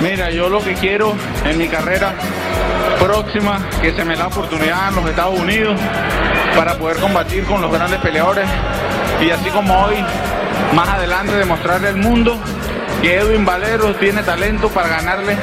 Mira, 0.00 0.30
yo 0.30 0.48
lo 0.48 0.60
que 0.60 0.72
quiero 0.74 1.14
en 1.44 1.58
mi 1.58 1.68
carrera 1.68 2.14
próxima, 2.98 3.58
que 3.82 3.92
se 3.92 4.04
me 4.04 4.16
da 4.16 4.28
oportunidad 4.28 4.88
en 4.90 4.96
los 4.96 5.10
Estados 5.10 5.38
Unidos 5.38 5.78
para 6.56 6.78
poder 6.78 6.98
combatir 6.98 7.44
con 7.44 7.60
los 7.60 7.72
grandes 7.72 7.98
peleadores 8.00 8.48
y 9.20 9.30
así 9.30 9.50
como 9.50 9.74
hoy, 9.84 9.96
más 10.74 10.88
adelante 10.88 11.34
demostrarle 11.34 11.88
al 11.88 11.96
mundo 11.96 12.38
que 13.02 13.16
Edwin 13.16 13.44
Valero 13.44 13.94
tiene 13.96 14.22
talento 14.22 14.68
para 14.68 14.88
ganarle 14.88 15.36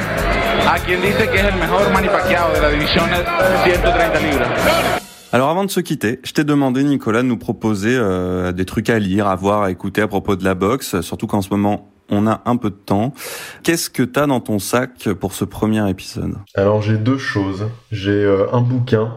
a 0.66 0.78
quien 0.78 1.00
dice 1.00 1.28
que 1.30 1.36
es 1.36 1.44
el 1.44 1.56
mejor 1.58 1.92
manipaqueado 1.92 2.54
de 2.54 2.60
la 2.60 2.70
división 2.70 3.04
130 3.10 4.22
libras. 4.22 4.48
Alors 5.32 5.50
avant 5.50 5.64
de 5.64 5.70
se 5.70 5.80
quitter, 5.80 6.20
je 6.22 6.32
t'ai 6.32 6.44
demandé, 6.44 6.84
Nicolas, 6.84 7.22
de 7.22 7.26
nous 7.26 7.36
proposer 7.36 7.96
euh, 7.96 8.52
des 8.52 8.64
trucs 8.64 8.88
à 8.88 8.98
lire, 8.98 9.26
à 9.26 9.34
voir, 9.34 9.62
à 9.62 9.70
écouter 9.70 10.00
à 10.00 10.08
propos 10.08 10.36
de 10.36 10.44
la 10.44 10.54
boxe, 10.54 11.00
surtout 11.00 11.26
qu'en 11.26 11.42
ce 11.42 11.50
moment, 11.50 11.90
on 12.08 12.26
a 12.26 12.42
un 12.44 12.56
peu 12.56 12.70
de 12.70 12.76
temps. 12.76 13.12
Qu'est-ce 13.62 13.90
que 13.90 14.02
t'as 14.02 14.26
dans 14.26 14.40
ton 14.40 14.58
sac 14.58 15.08
pour 15.20 15.32
ce 15.32 15.44
premier 15.44 15.88
épisode? 15.90 16.36
Alors 16.54 16.82
j'ai 16.82 16.96
deux 16.96 17.18
choses. 17.18 17.68
J'ai 17.90 18.12
euh, 18.24 18.46
un 18.52 18.60
bouquin 18.60 19.14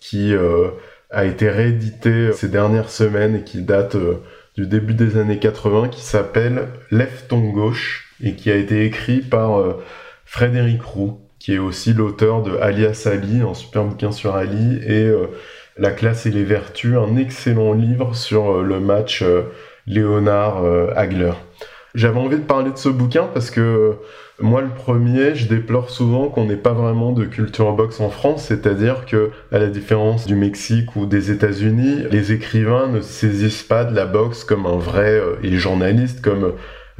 qui 0.00 0.34
euh, 0.34 0.68
a 1.10 1.24
été 1.24 1.48
réédité 1.48 2.32
ces 2.32 2.48
dernières 2.48 2.90
semaines 2.90 3.36
et 3.36 3.44
qui 3.44 3.62
date 3.62 3.94
euh, 3.94 4.22
du 4.56 4.66
début 4.66 4.94
des 4.94 5.16
années 5.16 5.38
80 5.38 5.88
qui 5.88 6.02
s'appelle 6.02 6.68
Lève 6.90 7.26
ton 7.28 7.40
gauche 7.50 8.14
et 8.22 8.34
qui 8.34 8.50
a 8.50 8.56
été 8.56 8.84
écrit 8.84 9.20
par 9.20 9.58
euh, 9.58 9.82
Frédéric 10.28 10.82
Roux 10.82 11.18
qui 11.38 11.54
est 11.54 11.58
aussi 11.58 11.94
l'auteur 11.94 12.42
de 12.42 12.56
Alias 12.58 13.08
Ali, 13.10 13.40
un 13.40 13.54
super 13.54 13.84
bouquin 13.84 14.12
sur 14.12 14.34
Ali 14.34 14.78
et 14.86 15.04
euh, 15.04 15.26
La 15.78 15.90
classe 15.90 16.26
et 16.26 16.30
les 16.30 16.44
vertus, 16.44 16.96
un 16.96 17.16
excellent 17.16 17.72
livre 17.72 18.14
sur 18.14 18.56
euh, 18.56 18.62
le 18.62 18.80
match 18.80 19.22
euh, 19.22 19.42
Léonard 19.86 20.62
Hagler. 20.96 21.32
J'avais 21.94 22.18
envie 22.18 22.36
de 22.36 22.42
parler 22.42 22.70
de 22.70 22.76
ce 22.76 22.90
bouquin 22.90 23.28
parce 23.32 23.50
que 23.50 23.96
moi, 24.38 24.60
le 24.60 24.68
premier, 24.68 25.34
je 25.34 25.48
déplore 25.48 25.88
souvent 25.88 26.28
qu'on 26.28 26.44
n'ait 26.44 26.56
pas 26.56 26.74
vraiment 26.74 27.12
de 27.12 27.24
culture 27.24 27.72
box 27.72 27.98
en 28.00 28.10
France, 28.10 28.44
c'est-à-dire 28.44 29.06
que, 29.06 29.30
à 29.50 29.58
la 29.58 29.68
différence 29.68 30.26
du 30.26 30.36
Mexique 30.36 30.94
ou 30.94 31.06
des 31.06 31.30
États-Unis, 31.30 32.04
les 32.10 32.32
écrivains 32.32 32.88
ne 32.88 33.00
saisissent 33.00 33.62
pas 33.62 33.84
de 33.84 33.96
la 33.96 34.04
boxe 34.04 34.44
comme 34.44 34.66
un 34.66 34.76
vrai, 34.76 35.22
et 35.42 35.48
les 35.48 35.56
journalistes 35.56 36.20
comme 36.20 36.52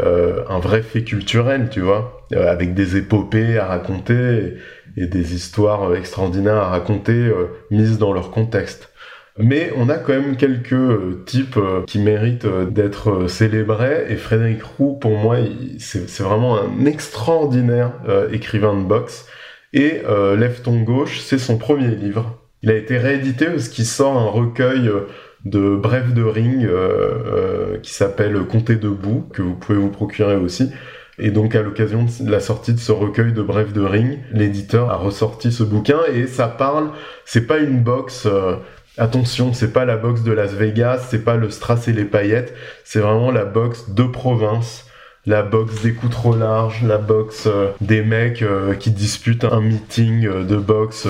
un 0.03 0.59
vrai 0.59 0.81
fait 0.81 1.05
culturel, 1.05 1.69
tu 1.71 1.83
vois, 1.83 2.18
avec 2.37 2.75
des 2.75 2.97
épopées 2.97 3.59
à 3.59 3.67
raconter 3.67 4.55
et, 4.97 5.07
des 5.07 5.35
histoires 5.35 5.91
euh, 5.91 5.97
extraordinaires 5.97 6.57
à 6.57 6.69
raconter 6.69 7.13
euh, 7.13 7.47
mises 7.71 7.99
dans 7.99 8.13
leur 8.13 8.31
contexte. 8.31 8.91
Mais 9.39 9.73
on 9.77 9.89
a 9.89 9.99
quand 9.99 10.15
même 10.15 10.37
quelques 10.37 10.73
euh, 10.73 11.23
types 11.25 11.57
euh, 11.57 11.85
qui 11.87 12.01
méritent 12.01 12.45
euh, 12.45 12.67
d'être 12.67 13.11
euh, 13.11 13.29
célébrés 13.29 14.07
et 14.09 14.17
Frédéric 14.17 14.63
Roux, 14.65 14.95
pour 14.95 15.17
moi, 15.17 15.37
c'est 15.79 16.21
vraiment 16.21 16.61
un 16.61 16.85
extraordinaire 16.87 17.93
euh, 18.09 18.29
écrivain 18.33 18.75
de 18.77 18.85
boxe. 18.85 19.27
Et 19.73 20.03
euh, 20.09 20.35
Lève 20.37 20.61
gauche, 20.85 21.21
c'est 21.21 21.39
son 21.39 21.57
premier 21.57 21.95
livre. 21.95 22.43
Il 22.63 22.71
a 22.71 22.75
été 22.75 22.99
réédité 22.99 23.47
parce 23.47 23.69
qu'il 23.69 23.87
sort 23.87 24.17
un 24.17 24.27
recueil 24.29 24.89
euh, 24.89 25.07
de 25.45 25.77
brefs 25.77 26.15
de 26.15 26.23
ring 26.23 26.65
euh, 26.65 26.69
euh, 26.75 27.79
qui 27.79 27.93
s'appelle 27.95 28.37
Compter 28.41 28.75
debout, 28.75 29.29
que 29.33 29.43
vous 29.43 29.55
pouvez 29.55 29.79
vous 29.79 29.91
procurer 29.91 30.35
aussi. 30.35 30.73
Et 31.19 31.31
donc 31.31 31.55
à 31.55 31.63
l'occasion 31.63 32.07
de 32.21 32.31
la 32.31 32.41
sortie 32.41 32.73
de 32.73 32.79
ce 32.79 32.93
recueil 32.93 33.33
de 33.33 33.43
brefs 33.43 33.73
de 33.73 33.81
ring, 33.81 34.19
l'éditeur 34.33 34.91
a 34.91 34.97
ressorti 34.97 35.51
ce 35.51 35.63
bouquin 35.63 35.99
et 36.13 36.27
ça 36.27 36.47
parle, 36.47 36.91
c'est 37.25 37.47
pas 37.47 37.59
une 37.59 37.81
boxe, 37.81 38.27
euh, 38.27 38.55
attention, 38.99 39.53
c'est 39.53 39.73
pas 39.73 39.85
la 39.85 39.97
boxe 39.97 40.23
de 40.23 40.33
Las 40.33 40.53
Vegas, 40.53 41.07
c'est 41.11 41.25
pas 41.25 41.37
le 41.37 41.51
strass 41.51 41.89
et 41.89 41.93
les 41.93 42.05
paillettes, 42.05 42.55
c'est 42.85 43.01
vraiment 43.01 43.31
la 43.31 43.45
boxe 43.45 43.91
de 43.91 44.05
province, 44.05 44.89
la 45.29 45.43
boxe 45.43 45.83
des 45.83 45.93
coups 45.93 46.13
trop 46.13 46.35
larges, 46.35 46.83
la 46.83 46.97
boxe 46.97 47.45
euh, 47.47 47.69
des 47.83 48.03
mecs 48.03 48.41
euh, 48.41 48.75
qui 48.75 48.91
disputent 48.91 49.45
un 49.45 49.61
meeting 49.61 50.27
euh, 50.27 50.43
de 50.43 50.57
boxe 50.57 51.07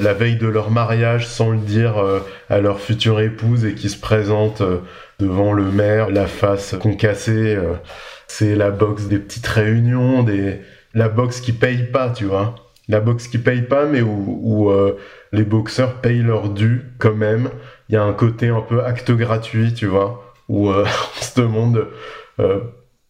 la 0.00 0.14
veille 0.14 0.36
de 0.36 0.48
leur 0.48 0.70
mariage 0.70 1.26
sans 1.26 1.50
le 1.50 1.58
dire 1.58 2.02
à 2.48 2.60
leur 2.60 2.80
future 2.80 3.20
épouse 3.20 3.66
et 3.66 3.74
qui 3.74 3.90
se 3.90 4.00
présentent 4.00 4.62
devant 5.20 5.52
le 5.52 5.64
maire, 5.64 6.08
la 6.08 6.26
face 6.26 6.74
concassée. 6.80 7.58
C'est 8.34 8.54
la 8.54 8.70
boxe 8.70 9.08
des 9.08 9.18
petites 9.18 9.46
réunions, 9.46 10.22
des 10.22 10.60
la 10.94 11.10
boxe 11.10 11.40
qui 11.40 11.52
paye 11.52 11.84
pas, 11.84 12.08
tu 12.08 12.24
vois. 12.24 12.54
La 12.88 13.00
boxe 13.00 13.28
qui 13.28 13.36
paye 13.36 13.60
pas, 13.62 13.84
mais 13.84 14.00
où, 14.00 14.70
euh, 14.70 14.98
les 15.32 15.44
boxeurs 15.44 16.00
payent 16.00 16.22
leur 16.22 16.48
dû 16.48 16.82
quand 16.98 17.14
même. 17.14 17.50
Il 17.88 17.94
y 17.94 17.98
a 17.98 18.02
un 18.02 18.12
côté 18.14 18.48
un 18.48 18.62
peu 18.62 18.82
acte 18.84 19.10
gratuit, 19.10 19.74
tu 19.74 19.86
vois, 19.86 20.34
où 20.48 20.70
euh, 20.70 20.84
on 21.20 21.22
se 21.22 21.40
demande 21.40 21.88
euh, 22.40 22.60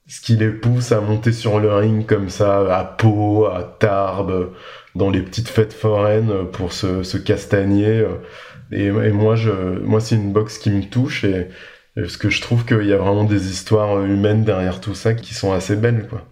ce 0.08 0.20
qui 0.20 0.36
les 0.36 0.50
pousse 0.50 0.90
à 0.90 1.00
monter 1.00 1.30
sur 1.30 1.60
le 1.60 1.72
ring 1.72 2.04
comme 2.04 2.28
ça, 2.28 2.76
à 2.76 2.84
Pau, 2.84 3.46
à 3.46 3.62
Tarbes, 3.62 4.50
dans 4.96 5.10
les 5.10 5.22
petites 5.22 5.48
fêtes 5.48 5.72
foraines 5.72 6.48
pour 6.50 6.72
se, 6.72 7.16
castagner. 7.16 8.04
Et, 8.72 8.90
moi, 8.90 9.36
moi, 9.82 10.00
c'est 10.00 10.16
une 10.16 10.32
boxe 10.32 10.58
qui 10.58 10.70
me 10.70 10.82
touche 10.82 11.24
parce 11.94 12.16
que 12.16 12.30
je 12.30 12.40
trouve 12.40 12.64
qu'il 12.64 12.86
y 12.86 12.92
a 12.92 12.96
vraiment 12.96 13.24
des 13.24 13.50
histoires 13.50 14.04
humaines 14.04 14.44
derrière 14.44 14.80
tout 14.80 14.94
ça 14.94 15.14
qui 15.14 15.34
sont 15.34 15.52
assez 15.52 15.76
belles, 15.76 16.06
quoi. 16.08 16.26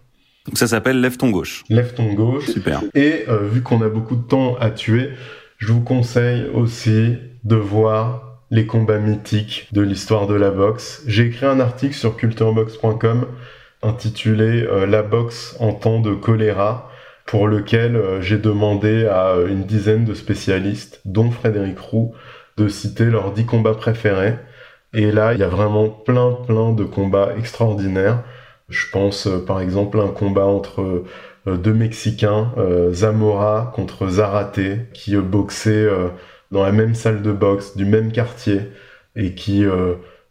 Donc 0.46 0.56
ça 0.56 0.66
s'appelle 0.66 1.00
Lève 1.00 1.16
ton 1.16 1.30
gauche. 1.30 1.64
Lève 1.68 1.94
ton 1.94 2.12
gauche. 2.14 2.46
Super. 2.46 2.82
Et 2.94 3.24
euh, 3.28 3.46
vu 3.46 3.62
qu'on 3.62 3.82
a 3.82 3.88
beaucoup 3.88 4.16
de 4.16 4.26
temps 4.26 4.56
à 4.56 4.70
tuer, 4.70 5.10
je 5.58 5.72
vous 5.72 5.82
conseille 5.82 6.48
aussi 6.54 7.18
de 7.44 7.56
voir 7.56 8.40
les 8.50 8.66
combats 8.66 8.98
mythiques 8.98 9.68
de 9.72 9.82
l'histoire 9.82 10.26
de 10.26 10.34
la 10.34 10.50
boxe. 10.50 11.02
J'ai 11.06 11.26
écrit 11.26 11.46
un 11.46 11.60
article 11.60 11.94
sur 11.94 12.16
culturebox.com 12.16 13.26
intitulé 13.82 14.62
euh, 14.62 14.86
La 14.86 15.02
boxe 15.02 15.56
en 15.60 15.72
temps 15.72 16.00
de 16.00 16.14
choléra, 16.14 16.90
pour 17.26 17.46
lequel 17.46 17.96
euh, 17.96 18.20
j'ai 18.20 18.38
demandé 18.38 19.06
à 19.06 19.36
une 19.48 19.64
dizaine 19.64 20.04
de 20.04 20.14
spécialistes, 20.14 21.00
dont 21.04 21.30
Frédéric 21.30 21.78
Roux, 21.78 22.14
de 22.56 22.68
citer 22.68 23.04
leurs 23.04 23.32
dix 23.32 23.46
combats 23.46 23.74
préférés. 23.74 24.36
Et 24.92 25.12
là, 25.12 25.34
il 25.34 25.40
y 25.40 25.42
a 25.44 25.48
vraiment 25.48 25.88
plein, 25.88 26.32
plein 26.46 26.72
de 26.72 26.84
combats 26.84 27.32
extraordinaires. 27.38 28.22
Je 28.68 28.86
pense 28.90 29.26
euh, 29.26 29.44
par 29.44 29.60
exemple 29.60 30.00
à 30.00 30.04
un 30.04 30.08
combat 30.08 30.46
entre 30.46 31.04
euh, 31.46 31.56
deux 31.56 31.72
Mexicains, 31.74 32.52
euh, 32.58 32.92
Zamora 32.92 33.72
contre 33.74 34.08
Zarate, 34.08 34.60
qui 34.92 35.16
boxaient 35.16 35.88
dans 36.50 36.62
la 36.62 36.72
même 36.72 36.94
salle 36.94 37.22
de 37.22 37.32
boxe, 37.32 37.76
du 37.76 37.84
même 37.84 38.12
quartier, 38.12 38.60
et 39.16 39.34
qui 39.34 39.64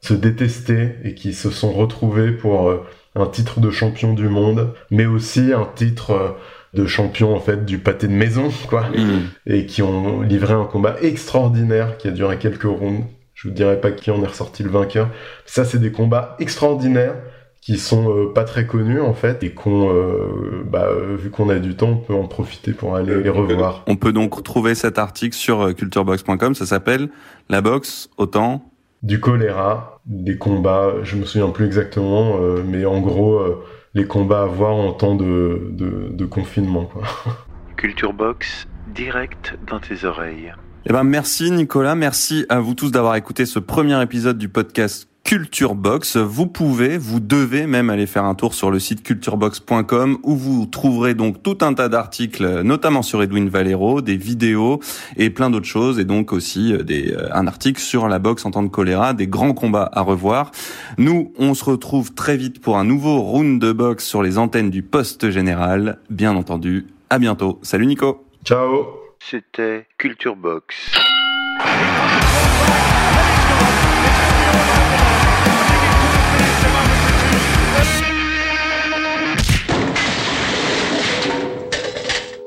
se 0.02 0.14
détestaient 0.14 0.98
et 1.04 1.14
qui 1.16 1.34
se 1.34 1.50
sont 1.50 1.72
retrouvés 1.72 2.32
pour 2.32 2.72
un 3.16 3.26
titre 3.26 3.60
de 3.60 3.72
champion 3.72 4.14
du 4.14 4.30
monde, 4.30 4.74
mais 4.92 5.06
aussi 5.06 5.52
un 5.54 5.68
titre 5.76 6.36
de 6.74 6.86
champion 6.86 7.36
en 7.36 7.40
fait 7.40 7.66
du 7.66 7.80
pâté 7.80 8.08
de 8.08 8.14
maison, 8.14 8.50
quoi, 8.70 8.84
Mmh. 8.90 9.20
et 9.48 9.66
qui 9.66 9.82
ont 9.82 10.22
livré 10.22 10.54
un 10.54 10.66
combat 10.66 10.96
extraordinaire 11.02 11.98
qui 11.98 12.08
a 12.08 12.12
duré 12.12 12.38
quelques 12.38 12.64
rounds. 12.64 13.06
Je 13.40 13.48
vous 13.48 13.54
dirai 13.54 13.80
pas 13.80 13.92
qui 13.92 14.12
en 14.12 14.22
est 14.22 14.28
ressorti 14.28 14.64
le 14.64 14.70
vainqueur. 14.70 15.08
Ça, 15.46 15.64
c'est 15.64 15.78
des 15.78 15.94
combats 15.94 16.36
extraordinaires 16.40 17.16
qui 17.62 17.78
sont 17.78 18.14
euh, 18.14 18.34
pas 18.34 18.44
très 18.44 18.68
connus 18.68 19.00
en 19.00 19.14
fait 19.14 19.44
et 19.44 19.54
qu'on, 19.54 19.94
euh, 19.94 20.66
bah, 20.66 20.88
euh, 20.90 21.16
vu 21.18 21.30
qu'on 21.30 21.48
a 21.48 21.60
du 21.60 21.76
temps, 21.78 21.92
on 21.92 21.98
peut 21.98 22.14
en 22.14 22.28
profiter 22.28 22.74
pour 22.74 22.98
aller 22.98 23.24
les 23.24 23.30
revoir. 23.30 23.86
On 23.88 23.96
peut 23.96 24.12
donc 24.12 24.44
trouver 24.44 24.76
cet 24.76 24.98
article 24.98 25.38
sur 25.38 25.74
culturebox.com. 25.74 26.54
Ça 26.54 26.66
s'appelle 26.66 27.08
La 27.48 27.62
boxe 27.62 28.10
autant 28.18 28.74
du 29.04 29.22
choléra, 29.22 30.02
des 30.06 30.38
combats. 30.38 30.96
Je 31.04 31.16
me 31.16 31.24
souviens 31.24 31.48
plus 31.48 31.66
exactement, 31.66 32.38
mais 32.66 32.84
en 32.84 33.00
gros, 33.00 33.42
les 33.94 34.06
combats 34.06 34.42
à 34.42 34.48
voir 34.48 34.76
en 34.76 34.92
temps 34.92 35.16
de, 35.16 35.70
de, 35.72 36.10
de 36.12 36.26
confinement. 36.26 36.84
Quoi. 36.84 37.04
Culture 37.78 38.12
Box, 38.12 38.68
direct 38.94 39.58
dans 39.66 39.80
tes 39.80 40.04
oreilles. 40.04 40.52
Eh 40.86 40.94
ben 40.94 41.04
merci 41.04 41.52
Nicolas, 41.52 41.94
merci 41.96 42.46
à 42.50 42.60
vous 42.60 42.74
tous 42.74 42.90
d'avoir 42.90 43.16
écouté 43.16 43.46
ce 43.46 43.60
premier 43.60 44.02
épisode 44.02 44.38
du 44.38 44.48
podcast 44.48 45.10
Culture 45.26 45.76
Box. 45.76 46.18
Vous 46.18 46.48
pouvez, 46.48 46.98
vous 46.98 47.20
devez 47.20 47.68
même 47.68 47.90
aller 47.90 48.08
faire 48.08 48.24
un 48.24 48.34
tour 48.34 48.54
sur 48.54 48.72
le 48.72 48.80
site 48.80 49.04
culturebox.com 49.04 50.18
où 50.24 50.36
vous 50.36 50.66
trouverez 50.66 51.14
donc 51.14 51.44
tout 51.44 51.58
un 51.62 51.74
tas 51.74 51.90
d'articles, 51.90 52.62
notamment 52.62 53.02
sur 53.02 53.22
Edwin 53.22 53.50
Valero, 53.50 54.02
des 54.02 54.18
vidéos 54.18 54.80
et 55.18 55.30
plein 55.30 55.50
d'autres 55.50 55.68
choses, 55.68 56.00
et 56.00 56.06
donc 56.06 56.34
aussi 56.34 56.74
euh, 56.74 56.82
des, 56.82 57.12
euh, 57.12 57.28
un 57.34 57.46
article 57.46 57.82
sur 57.82 58.08
la 58.08 58.18
boxe 58.18 58.46
en 58.46 58.52
temps 58.52 58.64
de 58.64 58.70
choléra, 58.70 59.14
des 59.14 59.28
grands 59.28 59.54
combats 59.54 59.92
à 59.94 60.02
revoir. 60.02 60.52
Nous, 60.98 61.34
on 61.38 61.54
se 61.54 61.66
retrouve 61.66 62.14
très 62.14 62.38
vite 62.38 62.62
pour 62.62 62.78
un 62.78 62.86
nouveau 62.86 63.20
round 63.22 63.62
de 63.62 63.72
boxe 63.72 64.06
sur 64.06 64.24
les 64.24 64.38
antennes 64.38 64.70
du 64.70 64.82
poste 64.82 65.30
général. 65.30 66.00
Bien 66.10 66.36
entendu, 66.36 66.88
à 67.10 67.20
bientôt. 67.20 67.60
Salut 67.62 67.86
Nico. 67.86 68.26
Ciao. 68.46 68.99
C'était 69.22 69.86
Culture 69.98 70.36
Box. 70.36 70.76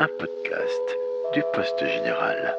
Un 0.00 0.08
podcast 0.18 0.96
du 1.34 1.42
poste 1.52 1.86
général. 1.86 2.56